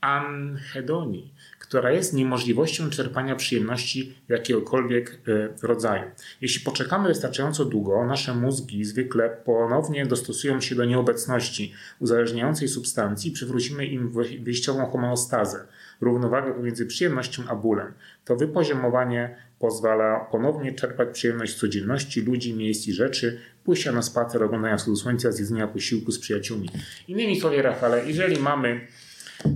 anhedonii, 0.00 1.34
która 1.72 1.90
jest 1.90 2.14
niemożliwością 2.14 2.90
czerpania 2.90 3.36
przyjemności 3.36 4.14
jakiegokolwiek 4.28 5.18
e, 5.28 5.66
rodzaju. 5.66 6.02
Jeśli 6.40 6.64
poczekamy 6.64 7.08
wystarczająco 7.08 7.64
długo, 7.64 8.06
nasze 8.06 8.34
mózgi 8.34 8.84
zwykle 8.84 9.30
ponownie 9.44 10.06
dostosują 10.06 10.60
się 10.60 10.74
do 10.74 10.84
nieobecności 10.84 11.72
uzależniającej 11.98 12.68
substancji 12.68 13.30
i 13.30 13.34
przywrócimy 13.34 13.86
im 13.86 14.12
wyjściową 14.42 14.86
homeostazę, 14.86 15.66
równowagę 16.00 16.54
pomiędzy 16.54 16.86
przyjemnością 16.86 17.42
a 17.48 17.56
bólem. 17.56 17.92
To 18.24 18.36
wypoziomowanie 18.36 19.36
pozwala 19.58 20.20
ponownie 20.20 20.72
czerpać 20.72 21.08
przyjemność 21.12 21.56
z 21.56 21.60
codzienności, 21.60 22.20
ludzi, 22.20 22.54
miejsc 22.54 22.88
i 22.88 22.92
rzeczy, 22.92 23.40
pójścia 23.64 23.92
na 23.92 24.02
spacer, 24.02 24.42
oglądania 24.42 24.76
wschodu 24.76 24.96
słońca, 24.96 25.32
zjedzenia 25.32 25.68
posiłku 25.68 26.12
z 26.12 26.18
przyjaciółmi. 26.18 26.68
Innymi 27.08 27.40
słowy, 27.40 27.62
Rafale, 27.62 28.06
jeżeli 28.06 28.38
mamy, 28.38 28.80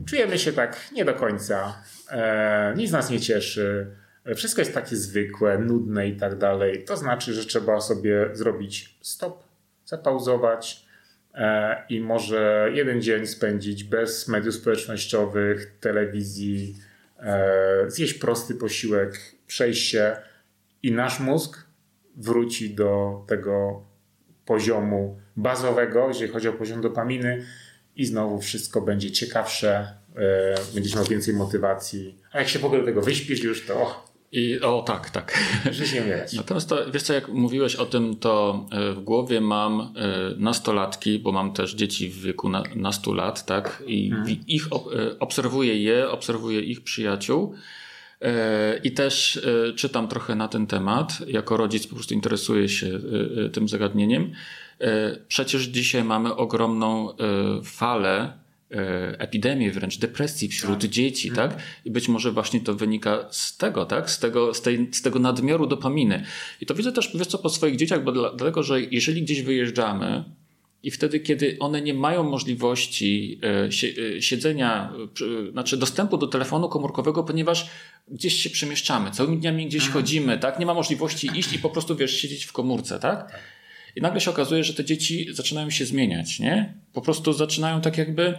czujemy 0.07 0.39
się 0.39 0.53
tak 0.53 0.91
nie 0.93 1.05
do 1.05 1.15
końca, 1.15 1.83
e, 2.11 2.75
nic 2.77 2.93
nas 2.93 3.11
nie 3.11 3.21
cieszy, 3.21 3.87
wszystko 4.35 4.61
jest 4.61 4.75
takie 4.75 4.97
zwykłe, 4.97 5.59
nudne 5.59 6.09
i 6.09 6.17
tak 6.17 6.39
dalej, 6.39 6.85
to 6.85 6.97
znaczy, 6.97 7.35
że 7.35 7.45
trzeba 7.45 7.81
sobie 7.81 8.29
zrobić 8.33 8.99
stop, 9.01 9.43
zapauzować, 9.85 10.87
e, 11.35 11.83
i 11.89 12.01
może 12.01 12.71
jeden 12.75 13.03
dzień 13.03 13.27
spędzić 13.27 13.85
bez 13.85 14.29
mediów 14.29 14.55
społecznościowych, 14.55 15.79
telewizji, 15.81 16.77
e, 17.19 17.91
zjeść 17.91 18.15
prosty 18.15 18.55
posiłek, 18.55 19.21
przejść 19.47 19.91
się 19.91 20.17
i 20.83 20.93
nasz 20.93 21.21
mózg 21.21 21.67
wróci 22.17 22.75
do 22.75 23.25
tego 23.29 23.85
poziomu 24.45 25.21
bazowego, 25.37 26.09
jeżeli 26.09 26.33
chodzi 26.33 26.49
o 26.49 26.53
poziom 26.53 26.81
dopaminy 26.81 27.45
i 27.97 28.07
znowu 28.07 28.41
wszystko 28.41 28.81
będzie 28.81 29.11
ciekawsze, 29.11 29.71
e, 29.79 30.06
będziesz 30.75 30.95
miał 30.95 31.05
więcej 31.05 31.35
motywacji. 31.35 32.19
A 32.33 32.39
jak 32.39 32.49
się 32.49 32.59
w 32.59 32.65
ogóle 32.65 32.85
tego 32.85 33.03
wyśpisz 33.03 33.43
już, 33.43 33.67
to 33.67 34.07
i, 34.33 34.61
o 34.61 34.83
tak, 34.83 35.11
tak. 35.11 35.39
Żyć 35.71 35.93
nie 35.93 36.03
umierać. 36.03 36.33
Natomiast 36.33 36.69
to, 36.69 36.91
wiesz 36.91 37.03
co, 37.03 37.13
jak 37.13 37.29
mówiłeś 37.29 37.77
o 37.77 37.87
tym, 37.87 38.17
to 38.17 38.67
e, 38.73 38.93
w 38.93 39.01
głowie 39.01 39.41
mam 39.41 39.81
e, 39.81 39.87
nastolatki, 40.37 41.19
bo 41.19 41.33
mam 41.33 41.53
też 41.53 41.75
dzieci 41.75 42.09
w 42.09 42.21
wieku 42.21 42.49
na, 42.49 42.63
nastu 42.75 43.15
lat, 43.15 43.47
tak? 43.47 43.83
I 43.87 44.11
hmm. 44.11 44.37
ich 44.47 44.69
obserwuję 45.21 45.83
je, 45.83 46.11
obserwuję 46.11 46.61
ich 46.61 46.85
przyjaciół. 46.85 47.55
I 48.85 48.93
też 48.93 49.41
czytam 49.77 50.09
trochę 50.09 50.35
na 50.35 50.49
ten 50.49 50.67
temat. 50.67 51.13
Jako 51.27 51.57
rodzic 51.57 51.87
po 51.87 51.95
prostu 51.95 52.15
interesuję 52.15 52.69
się 52.69 53.01
tym 53.53 53.69
zagadnieniem. 53.69 54.33
Przecież 55.29 55.63
dzisiaj 55.63 56.05
mamy 56.05 56.37
ogromną 56.37 57.09
falę 57.65 58.33
epidemię 59.19 59.71
wręcz 59.71 59.99
depresji 59.99 60.49
wśród 60.49 60.81
tak. 60.81 60.91
dzieci, 60.91 61.31
tak? 61.31 61.53
Mhm. 61.53 61.63
I 61.85 61.91
być 61.91 62.09
może 62.09 62.33
właśnie 62.33 62.61
to 62.61 62.75
wynika 62.75 63.29
z 63.31 63.57
tego, 63.57 63.87
tak? 63.87 64.11
Z 64.11 64.19
tego, 64.19 64.55
z, 64.55 64.63
tej, 64.63 64.89
z 64.93 65.03
tego 65.03 65.19
nadmiaru 65.19 65.67
dopaminy. 65.67 66.25
I 66.61 66.67
to 66.67 66.75
widzę 66.75 66.93
też, 66.93 67.11
wiesz 67.15 67.27
co, 67.27 67.39
po 67.39 67.49
swoich 67.49 67.77
dzieciach, 67.77 68.05
bo 68.05 68.13
dlatego, 68.13 68.63
że 68.63 68.81
jeżeli 68.81 69.23
gdzieś 69.23 69.43
wyjeżdżamy, 69.43 70.25
i 70.87 70.91
wtedy, 70.91 71.21
kiedy 71.21 71.57
one 71.61 71.83
nie 71.83 71.95
mają 71.95 72.23
możliwości 72.23 73.41
e, 73.43 73.69
e, 74.17 74.23
siedzenia, 74.23 74.93
e, 75.49 75.53
znaczy 75.53 75.77
dostępu 75.77 76.19
do 76.19 76.27
telefonu 76.27 76.69
komórkowego, 76.69 77.25
ponieważ 77.25 77.71
gdzieś 78.09 78.35
się 78.35 78.51
przemieszczamy, 78.51 79.11
całymi 79.11 79.39
dniami 79.39 79.67
gdzieś 79.67 79.89
chodzimy, 79.89 80.39
tak? 80.39 80.59
Nie 80.59 80.67
ma 80.67 80.75
możliwości 80.75 81.31
iść 81.35 81.53
i 81.53 81.59
po 81.59 81.71
prostu, 81.71 81.97
wiesz, 81.97 82.21
siedzieć 82.21 82.45
w 82.45 82.53
komórce, 82.53 82.99
tak? 82.99 83.41
I 83.97 84.01
nagle 84.01 84.21
się 84.21 84.31
okazuje, 84.31 84.65
że 84.65 84.75
te 84.75 84.85
dzieci 84.85 85.27
zaczynają 85.33 85.71
się 85.71 85.87
zmieniać, 85.87 86.39
nie? 86.41 86.75
Po 86.93 87.01
prostu 87.01 87.33
zaczynają 87.33 87.81
tak 87.81 87.99
jakby, 87.99 88.39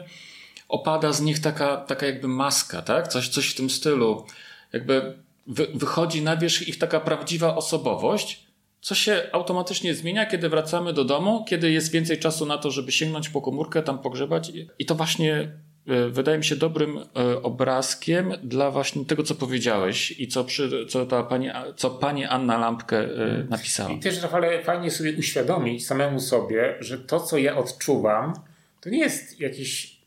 opada 0.70 1.14
z 1.14 1.22
nich 1.22 1.40
taka, 1.40 1.78
taka 1.78 2.06
jakby 2.06 2.28
maska, 2.28 2.82
tak? 2.82 3.08
Coś, 3.08 3.30
coś 3.30 3.50
w 3.50 3.56
tym 3.56 3.70
stylu. 3.70 4.26
Jakby 4.74 5.14
wy, 5.48 5.68
wychodzi 5.74 6.22
na 6.22 6.38
wierzch 6.38 6.68
ich 6.68 6.78
taka 6.78 7.00
prawdziwa 7.00 7.56
osobowość, 7.56 8.48
co 8.82 8.96
się 8.96 9.30
automatycznie 9.32 9.96
zmienia, 9.96 10.26
kiedy 10.26 10.50
wracamy 10.50 10.94
do 10.94 11.04
domu, 11.04 11.46
kiedy 11.48 11.72
jest 11.72 11.92
więcej 11.92 12.20
czasu 12.20 12.46
na 12.46 12.58
to, 12.58 12.72
żeby 12.72 12.92
sięgnąć 12.92 13.30
po 13.30 13.42
komórkę, 13.42 13.84
tam 13.84 14.00
pogrzebać. 14.00 14.52
I 14.80 14.86
to 14.86 14.96
właśnie 14.96 15.52
wydaje 16.10 16.38
mi 16.38 16.46
się 16.46 16.56
dobrym 16.56 16.98
e, 16.98 17.42
obrazkiem 17.42 18.34
dla 18.44 18.72
właśnie 18.72 19.06
tego, 19.06 19.24
co 19.24 19.36
powiedziałeś 19.36 20.20
i 20.20 20.28
co, 20.28 20.44
przy, 20.44 20.86
co, 20.86 21.06
ta 21.06 21.24
pani, 21.24 21.50
co 21.76 21.90
pani 21.90 22.26
Anna 22.26 22.58
Lampkę 22.58 22.98
e, 22.98 23.46
napisała. 23.50 23.92
I 23.92 24.00
też, 24.00 24.22
Rafale, 24.22 24.64
fajnie 24.64 24.92
sobie 24.92 25.14
uświadomić 25.18 25.88
samemu 25.88 26.20
sobie, 26.20 26.76
że 26.80 26.98
to, 26.98 27.20
co 27.20 27.38
ja 27.38 27.58
odczuwam, 27.58 28.34
to 28.82 28.90
nie 28.90 29.00
jest 29.00 29.40
jakieś 29.40 29.98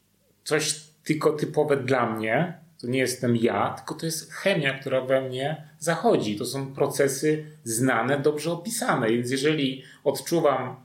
coś 0.44 0.74
tylko 1.04 1.32
typowe 1.32 1.76
dla 1.76 2.16
mnie, 2.16 2.58
to 2.80 2.86
nie 2.86 2.98
jestem 2.98 3.36
ja, 3.36 3.74
tylko 3.76 3.94
to 3.94 4.06
jest 4.06 4.32
chemia, 4.32 4.78
która 4.78 5.00
we 5.00 5.20
mnie 5.20 5.68
zachodzi. 5.78 6.36
To 6.36 6.46
są 6.46 6.74
procesy 6.74 7.46
znane, 7.64 8.18
dobrze 8.18 8.52
opisane. 8.52 9.08
Więc 9.08 9.30
jeżeli 9.30 9.82
odczuwam 10.04 10.76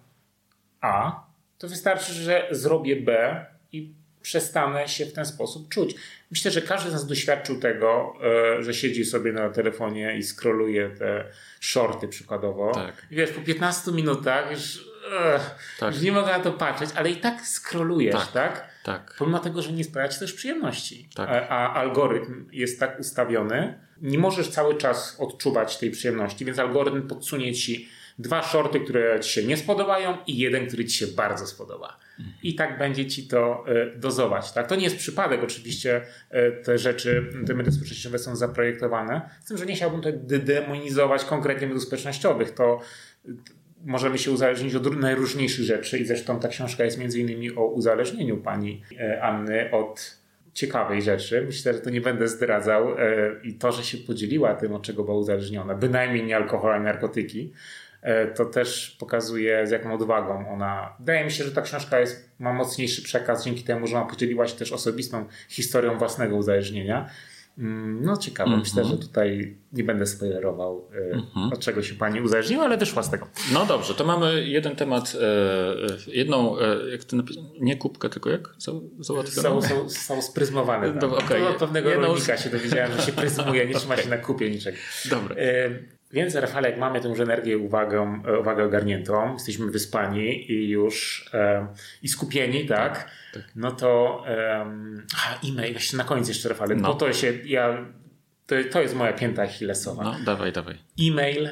A, 0.82 1.24
to 1.58 1.68
wystarczy, 1.68 2.14
że 2.14 2.48
zrobię 2.52 2.96
B 2.96 3.46
i 3.72 3.93
przestanę 4.26 4.88
się 4.88 5.05
w 5.05 5.13
ten 5.13 5.26
sposób 5.26 5.69
czuć. 5.69 5.95
Myślę, 6.32 6.51
że 6.51 6.61
każdy 6.61 6.89
z 6.89 6.93
nas 6.93 7.07
doświadczył 7.07 7.59
tego, 7.59 8.13
e, 8.57 8.63
że 8.63 8.73
siedzi 8.73 9.05
sobie 9.05 9.32
na 9.32 9.49
telefonie 9.49 10.17
i 10.17 10.23
skroluje 10.23 10.89
te 10.89 11.26
shorty 11.59 12.07
przykładowo. 12.07 12.71
Tak. 12.73 13.05
I 13.11 13.15
wiesz, 13.15 13.32
po 13.32 13.41
15 13.41 13.91
minutach 13.91 14.51
już, 14.51 14.88
tak. 15.80 15.93
już 15.93 16.03
nie 16.03 16.11
mogę 16.11 16.28
na 16.28 16.39
to 16.39 16.51
patrzeć, 16.51 16.89
ale 16.95 17.09
i 17.09 17.15
tak 17.15 17.41
skrolujesz, 17.41 18.15
tak? 18.15 18.32
tak? 18.32 18.69
Tak. 18.84 19.15
Pomimo 19.17 19.39
tego, 19.39 19.61
że 19.61 19.71
nie 19.71 19.84
sprawia 19.84 20.09
ci 20.09 20.19
też 20.19 20.34
przyjemności. 20.34 21.09
Tak. 21.15 21.30
A, 21.30 21.47
a, 21.47 21.73
algorytm 21.73 22.45
jest 22.51 22.80
tak 22.80 22.99
ustawiony, 22.99 23.80
nie 24.01 24.17
możesz 24.17 24.49
cały 24.49 24.78
czas 24.78 25.15
odczuwać 25.19 25.78
tej 25.78 25.91
przyjemności, 25.91 26.45
więc 26.45 26.59
algorytm 26.59 27.07
podsunie 27.07 27.53
ci 27.53 27.89
dwa 28.20 28.43
shorty, 28.43 28.80
które 28.80 29.20
ci 29.20 29.32
się 29.32 29.43
nie 29.43 29.57
spodobają 29.57 30.18
i 30.28 30.38
jeden, 30.38 30.68
który 30.68 30.86
ci 30.86 30.97
się 30.97 31.07
bardzo 31.07 31.47
spodoba. 31.47 31.97
I 32.43 32.55
tak 32.55 32.80
będzie 32.80 33.05
ci 33.05 33.28
to 33.28 33.66
y, 33.95 33.99
dozować. 33.99 34.51
Tak? 34.51 34.68
To 34.68 34.76
nie 34.76 34.84
jest 34.84 34.97
przypadek, 34.97 35.43
oczywiście 35.43 36.01
y, 36.34 36.63
te 36.63 36.78
rzeczy, 36.78 37.30
te 37.47 37.53
media 37.53 37.72
społecznościowe 37.72 38.20
są 38.20 38.36
zaprojektowane. 38.36 39.30
Z 39.43 39.47
tym, 39.47 39.57
że 39.57 39.66
nie 39.66 39.76
chciałbym 39.76 40.01
tutaj 40.01 40.39
demonizować 40.39 41.26
konkretnie 41.26 41.68
mediów 41.68 41.84
społecznościowych. 41.84 42.51
To 42.51 42.80
możemy 43.86 44.18
się 44.18 44.32
uzależnić 44.32 44.76
od 44.76 44.97
najróżniejszych 44.97 45.66
rzeczy 45.66 45.97
i 45.97 46.05
zresztą 46.05 46.39
ta 46.39 46.47
książka 46.47 46.84
jest 46.84 46.97
między 46.97 47.20
innymi 47.20 47.55
o 47.55 47.66
uzależnieniu 47.66 48.38
pani 48.38 48.82
e, 48.99 49.24
Anny 49.24 49.72
od 49.72 50.18
ciekawej 50.53 51.01
rzeczy. 51.01 51.43
Myślę, 51.45 51.74
że 51.74 51.80
to 51.80 51.89
nie 51.89 52.01
będę 52.01 52.28
zdradzał 52.28 52.99
e, 52.99 53.32
i 53.43 53.53
to, 53.53 53.72
że 53.72 53.84
się 53.84 53.97
podzieliła 53.97 54.53
tym, 54.53 54.74
od 54.74 54.84
czego 54.84 55.03
była 55.03 55.18
uzależniona, 55.18 55.76
bynajmniej 55.76 56.24
nie 56.24 56.36
alkohol, 56.36 56.74
a 56.74 56.80
narkotyki, 56.80 57.51
e, 57.51 57.53
to 58.36 58.45
też 58.45 58.97
pokazuje 58.99 59.68
z 59.68 59.72
jaką 59.72 59.93
odwagą 59.93 60.49
ona. 60.53 60.95
Wydaje 60.99 61.26
mi 61.26 61.32
się, 61.32 61.43
że 61.43 61.51
ta 61.51 61.62
książka 61.62 61.99
jest, 61.99 62.30
ma 62.39 62.53
mocniejszy 62.53 63.03
przekaz 63.03 63.45
dzięki 63.45 63.64
temu, 63.64 63.88
że 63.88 63.97
ona 63.97 64.06
podzieliła 64.06 64.47
się 64.47 64.56
też 64.56 64.72
osobistą 64.72 65.26
historią 65.49 65.97
własnego 65.97 66.36
uzależnienia. 66.36 67.10
Mm, 67.58 68.06
no 68.06 68.18
ciekawe, 68.18 68.47
mm 68.47 68.60
-hmm. 68.60 68.64
myślę, 68.64 68.86
że 68.86 68.97
tutaj 68.97 69.58
nie 69.74 69.84
będę 69.84 70.06
spoilerował, 70.06 70.88
mm 70.91 71.20
-hmm. 71.20 71.53
od 71.53 71.60
czego 71.60 71.84
się 71.84 71.95
pani 71.95 72.22
uzależniła, 72.22 72.66
ale 72.66 72.78
wyszła 72.78 73.03
z 73.03 73.10
tego. 73.10 73.28
No 73.53 73.66
dobrze, 73.66 73.93
to 73.93 74.06
mamy 74.06 74.47
jeden 74.47 74.76
temat, 74.76 75.16
e, 75.22 76.12
jedną, 76.12 76.60
e, 76.60 76.89
jak 76.91 77.14
napis... 77.14 77.38
nie 77.60 77.78
kubkę, 77.78 78.10
tylko 78.10 78.30
jak? 78.30 78.56
Załatwione? 78.99 79.62
Są, 79.62 79.62
są, 79.62 79.89
są 79.89 80.22
spryzmowane. 80.22 80.93
Do, 80.93 81.18
okay. 81.18 81.39
to 81.39 81.49
od 81.49 81.56
pewnego 81.56 81.89
Jedną... 81.89 82.08
rolnika 82.08 82.38
się 82.38 82.49
dowiedziałem, 82.49 82.91
że 82.91 83.01
się 83.01 83.12
pryzmuje, 83.12 83.66
nie 83.66 83.76
trzyma 83.76 83.97
się 83.97 84.10
na 84.10 84.18
kupie 84.18 84.49
niczego. 84.49 84.78
Dobra. 85.10 85.36
E, 86.16 86.20
więc 86.20 86.36
Rafale, 86.36 86.70
jak 86.70 86.80
mamy 86.80 87.01
tę 87.01 87.07
już 87.07 87.20
energię 87.20 87.57
uwagę, 87.57 88.22
uwagę 88.39 88.63
ogarniętą, 88.63 89.34
jesteśmy 89.34 89.72
wyspani 89.72 90.51
i 90.51 90.70
już 90.70 91.30
e, 91.34 91.68
i 92.01 92.07
skupieni, 92.07 92.66
tak? 92.66 92.93
tak, 92.93 93.09
tak. 93.34 93.43
No 93.55 93.72
to 93.72 94.24
um, 94.59 95.07
e-mail, 95.49 95.74
właśnie 95.74 95.97
na 95.97 96.03
koniec 96.03 96.28
jeszcze 96.28 96.49
Rafale, 96.49 96.76
no. 96.76 96.88
bo 96.88 96.93
to 96.93 97.13
się, 97.13 97.34
ja, 97.45 97.86
to, 98.47 98.55
to 98.72 98.82
jest 98.82 98.95
moja 98.95 99.13
pięta 99.13 99.43
achillesowa. 99.43 100.03
No, 100.03 100.16
dawaj, 100.26 100.51
dawaj. 100.51 100.78
E-mail 100.99 101.49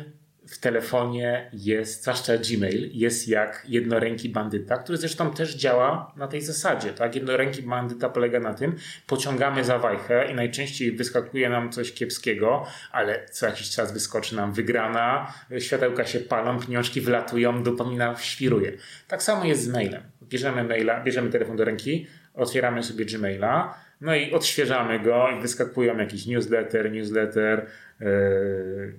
w 0.53 0.59
telefonie 0.59 1.49
jest, 1.53 2.01
zwłaszcza 2.01 2.33
Gmail, 2.37 2.89
jest 2.93 3.27
jak 3.27 3.65
jednoręki 3.67 4.29
bandyta, 4.29 4.77
który 4.77 4.97
zresztą 4.97 5.31
też 5.31 5.55
działa 5.55 6.13
na 6.17 6.27
tej 6.27 6.41
zasadzie. 6.41 6.89
Tak? 6.89 7.15
Jednoręki 7.15 7.61
bandyta 7.61 8.09
polega 8.09 8.39
na 8.39 8.53
tym, 8.53 8.75
pociągamy 9.07 9.63
za 9.63 9.79
wajchę 9.79 10.31
i 10.31 10.35
najczęściej 10.35 10.91
wyskakuje 10.91 11.49
nam 11.49 11.71
coś 11.71 11.93
kiepskiego, 11.93 12.65
ale 12.91 13.25
co 13.31 13.45
jakiś 13.45 13.69
czas 13.69 13.93
wyskoczy 13.93 14.35
nam 14.35 14.53
wygrana, 14.53 15.33
światełka 15.59 16.05
się 16.05 16.19
palą, 16.19 16.59
pieniążki 16.59 17.01
wlatują, 17.01 17.63
dopomina 17.63 18.15
świruje. 18.15 18.71
Tak 19.07 19.23
samo 19.23 19.45
jest 19.45 19.63
z 19.63 19.67
mailem. 19.67 20.03
Bierzemy 20.23 20.63
maila, 20.63 21.03
bierzemy 21.03 21.29
telefon 21.29 21.57
do 21.57 21.65
ręki, 21.65 22.07
otwieramy 22.33 22.83
sobie 22.83 23.05
Gmaila, 23.05 23.77
no 24.01 24.15
i 24.15 24.31
odświeżamy 24.31 24.99
go 24.99 25.27
i 25.37 25.41
wyskakują 25.41 25.97
jakiś 25.97 26.25
newsletter, 26.25 26.91
newsletter, 26.91 27.67
yy, 27.99 28.93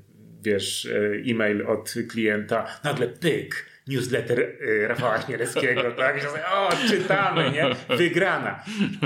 wiesz, 0.44 0.86
e, 0.86 1.30
e-mail 1.30 1.66
od 1.66 1.94
klienta, 2.08 2.66
nagle 2.84 3.08
pyk, 3.08 3.66
newsletter 3.86 4.40
e, 4.40 4.88
Rafała 4.88 5.20
Śnieleckiego, 5.20 5.82
tak? 5.98 6.20
Że 6.20 6.28
o, 6.28 6.70
czytamy, 6.88 7.50
nie? 7.50 7.96
Wygrana. 7.96 8.64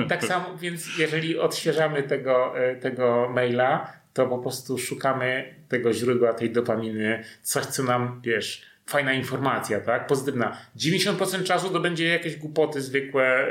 Tak 0.09 0.25
samo, 0.25 0.57
więc 0.57 0.99
jeżeli 0.99 1.39
odświeżamy 1.39 2.03
tego, 2.03 2.55
tego 2.81 3.31
maila, 3.35 3.93
to 4.13 4.27
po 4.27 4.39
prostu 4.39 4.79
szukamy 4.79 5.55
tego 5.69 5.93
źródła 5.93 6.35
tej 6.35 6.51
dopaminy, 6.51 7.25
coś, 7.43 7.67
co 7.67 7.83
nam, 7.83 8.21
wiesz, 8.25 8.63
fajna 8.89 9.13
informacja, 9.13 9.81
tak? 9.81 10.07
Pozytywna. 10.07 10.57
90% 10.77 11.43
czasu 11.43 11.71
to 11.71 11.81
będzie 11.81 12.09
jakieś 12.09 12.37
głupoty 12.37 12.81
zwykłe, 12.81 13.47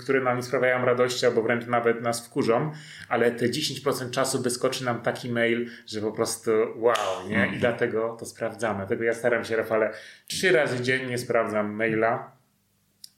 które 0.00 0.20
nam 0.20 0.42
sprawiają 0.42 0.84
radości 0.84 1.26
albo 1.26 1.42
wręcz 1.42 1.66
nawet 1.66 2.02
nas 2.02 2.26
wkurzą, 2.26 2.72
ale 3.08 3.30
te 3.30 3.46
10% 3.46 4.10
czasu 4.10 4.42
wyskoczy 4.42 4.84
nam 4.84 5.02
taki 5.02 5.30
mail, 5.30 5.70
że 5.86 6.00
po 6.00 6.12
prostu 6.12 6.50
wow, 6.76 7.28
nie? 7.28 7.36
I 7.36 7.48
mm. 7.48 7.58
dlatego 7.58 8.16
to 8.20 8.26
sprawdzamy. 8.26 8.78
Dlatego 8.78 9.04
ja 9.04 9.14
staram 9.14 9.44
się, 9.44 9.56
Rafale, 9.56 9.92
trzy 10.26 10.52
razy 10.52 10.82
dziennie 10.82 11.18
sprawdzam 11.18 11.72
maila. 11.72 12.32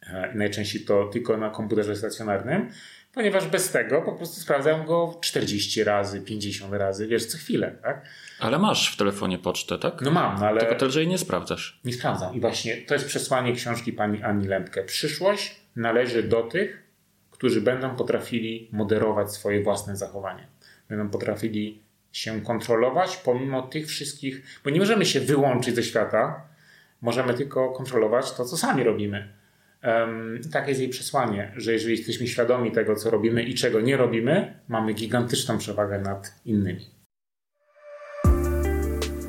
E, 0.06 0.32
najczęściej 0.34 0.84
to 0.84 1.04
tylko 1.06 1.36
na 1.36 1.50
komputerze 1.50 1.96
stacjonarnym, 1.96 2.70
ponieważ 3.14 3.46
bez 3.46 3.70
tego 3.70 4.02
po 4.02 4.12
prostu 4.12 4.40
sprawdzam 4.40 4.86
go 4.86 5.18
40 5.20 5.84
razy, 5.84 6.20
50 6.20 6.72
razy, 6.74 7.06
wiesz, 7.06 7.26
co 7.26 7.38
chwilę, 7.38 7.76
tak? 7.82 8.06
Ale 8.40 8.58
masz 8.58 8.92
w 8.92 8.96
telefonie 8.96 9.38
pocztę, 9.38 9.78
tak? 9.78 10.00
No 10.00 10.10
mam, 10.10 10.40
no 10.40 10.46
ale... 10.46 10.60
Tylko 10.60 10.74
tyle, 10.74 10.90
że 10.90 11.00
jej 11.00 11.08
nie 11.08 11.18
sprawdzasz. 11.18 11.80
Nie 11.84 11.92
sprawdzam. 11.92 12.34
I 12.34 12.40
właśnie 12.40 12.76
to 12.76 12.94
jest 12.94 13.06
przesłanie 13.06 13.52
książki 13.52 13.92
pani 13.92 14.22
Ani 14.22 14.46
Lempke. 14.46 14.84
Przyszłość 14.84 15.60
należy 15.76 16.22
do 16.22 16.42
tych, 16.42 16.82
którzy 17.30 17.60
będą 17.60 17.96
potrafili 17.96 18.68
moderować 18.72 19.32
swoje 19.32 19.62
własne 19.62 19.96
zachowanie. 19.96 20.46
Będą 20.88 21.08
potrafili 21.10 21.82
się 22.12 22.40
kontrolować 22.40 23.16
pomimo 23.16 23.62
tych 23.62 23.86
wszystkich... 23.86 24.60
Bo 24.64 24.70
nie 24.70 24.80
możemy 24.80 25.06
się 25.06 25.20
wyłączyć 25.20 25.74
ze 25.74 25.82
świata, 25.82 26.42
możemy 27.00 27.34
tylko 27.34 27.72
kontrolować 27.72 28.32
to, 28.32 28.44
co 28.44 28.56
sami 28.56 28.84
robimy. 28.84 29.43
Um, 29.84 30.40
tak 30.52 30.68
jest 30.68 30.80
jej 30.80 30.88
przesłanie, 30.88 31.52
że 31.56 31.72
jeżeli 31.72 31.96
jesteśmy 31.96 32.26
świadomi 32.26 32.72
tego, 32.72 32.96
co 32.96 33.10
robimy 33.10 33.42
i 33.42 33.54
czego 33.54 33.80
nie 33.80 33.96
robimy, 33.96 34.60
mamy 34.68 34.92
gigantyczną 34.92 35.58
przewagę 35.58 35.98
nad 35.98 36.40
innymi. 36.44 36.94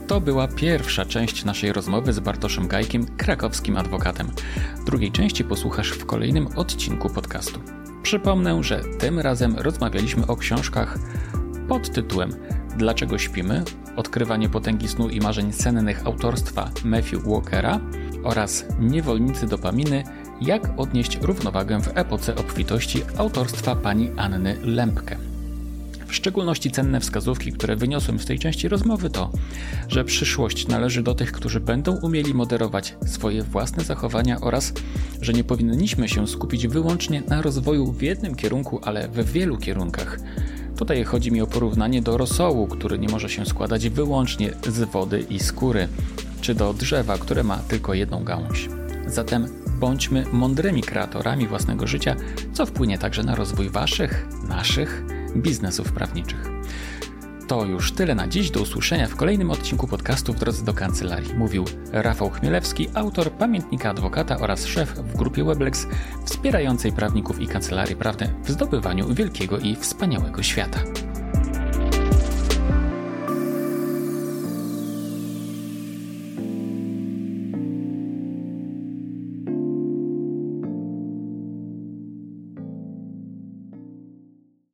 To 0.07 0.21
była 0.21 0.47
pierwsza 0.47 1.05
część 1.05 1.45
naszej 1.45 1.73
rozmowy 1.73 2.13
z 2.13 2.19
Bartoszem 2.19 2.67
Gajkiem, 2.67 3.05
krakowskim 3.17 3.77
adwokatem. 3.77 4.27
Drugiej 4.85 5.11
części 5.11 5.43
posłuchasz 5.43 5.91
w 5.91 6.05
kolejnym 6.05 6.47
odcinku 6.55 7.09
podcastu. 7.09 7.59
Przypomnę, 8.03 8.63
że 8.63 8.81
tym 8.99 9.19
razem 9.19 9.55
rozmawialiśmy 9.57 10.27
o 10.27 10.35
książkach 10.35 10.97
pod 11.67 11.89
tytułem 11.89 12.29
Dlaczego 12.77 13.17
śpimy? 13.17 13.63
Odkrywanie 13.95 14.49
potęgi 14.49 14.87
snu 14.87 15.09
i 15.09 15.19
marzeń 15.19 15.53
sennych 15.53 16.05
autorstwa 16.05 16.71
Matthew 16.85 17.23
Walkera 17.23 17.79
oraz 18.23 18.65
Niewolnicy 18.79 19.47
dopaminy 19.47 20.03
jak 20.41 20.69
odnieść 20.77 21.17
równowagę 21.21 21.81
w 21.81 21.97
epoce 21.97 22.35
obfitości 22.35 23.01
autorstwa 23.17 23.75
pani 23.75 24.11
Anny 24.17 24.57
Lempke. 24.63 25.17
W 26.07 26.15
szczególności 26.15 26.71
cenne 26.71 26.99
wskazówki, 26.99 27.51
które 27.51 27.75
wyniosłem 27.75 28.19
z 28.19 28.25
tej 28.25 28.39
części 28.39 28.67
rozmowy 28.67 29.09
to, 29.09 29.31
że 29.87 30.03
przyszłość 30.03 30.67
należy 30.67 31.03
do 31.03 31.15
tych, 31.15 31.31
którzy 31.31 31.59
będą 31.59 31.99
umieli 32.01 32.33
moderować 32.33 32.95
swoje 33.05 33.43
własne 33.43 33.83
zachowania 33.83 34.41
oraz, 34.41 34.73
że 35.21 35.33
nie 35.33 35.43
powinniśmy 35.43 36.09
się 36.09 36.27
skupić 36.27 36.67
wyłącznie 36.67 37.23
na 37.27 37.41
rozwoju 37.41 37.91
w 37.91 38.01
jednym 38.01 38.35
kierunku, 38.35 38.79
ale 38.83 39.07
w 39.07 39.31
wielu 39.31 39.57
kierunkach. 39.57 40.19
Tutaj 40.77 41.03
chodzi 41.03 41.31
mi 41.31 41.41
o 41.41 41.47
porównanie 41.47 42.01
do 42.01 42.17
rosołu, 42.17 42.67
który 42.67 42.99
nie 42.99 43.07
może 43.07 43.29
się 43.29 43.45
składać 43.45 43.89
wyłącznie 43.89 44.53
z 44.67 44.89
wody 44.89 45.25
i 45.29 45.39
skóry, 45.39 45.87
czy 46.41 46.55
do 46.55 46.73
drzewa, 46.73 47.17
które 47.17 47.43
ma 47.43 47.57
tylko 47.57 47.93
jedną 47.93 48.23
gałąź. 48.23 48.69
Zatem 49.07 49.64
bądźmy 49.85 50.25
mądrymi 50.31 50.81
kreatorami 50.81 51.47
własnego 51.47 51.87
życia, 51.87 52.15
co 52.53 52.65
wpłynie 52.65 52.97
także 52.97 53.23
na 53.23 53.35
rozwój 53.35 53.69
waszych, 53.69 54.27
naszych 54.47 55.03
biznesów 55.37 55.91
prawniczych. 55.91 56.49
To 57.47 57.65
już 57.65 57.91
tyle 57.91 58.15
na 58.15 58.27
dziś. 58.27 58.51
Do 58.51 58.61
usłyszenia 58.61 59.07
w 59.07 59.15
kolejnym 59.15 59.51
odcinku 59.51 59.87
podcastu 59.87 60.33
w 60.33 60.39
drodze 60.39 60.65
do 60.65 60.73
kancelarii. 60.73 61.33
Mówił 61.33 61.65
Rafał 61.91 62.29
Chmielewski, 62.29 62.87
autor 62.93 63.31
pamiętnika 63.31 63.89
adwokata 63.89 64.37
oraz 64.37 64.65
szef 64.65 64.89
w 64.93 65.17
grupie 65.17 65.43
Weblex 65.43 65.87
wspierającej 66.25 66.91
prawników 66.91 67.41
i 67.41 67.47
kancelarii 67.47 67.95
prawne 67.95 68.29
w 68.43 68.51
zdobywaniu 68.51 69.13
wielkiego 69.13 69.59
i 69.59 69.75
wspaniałego 69.75 70.43
świata. 70.43 70.79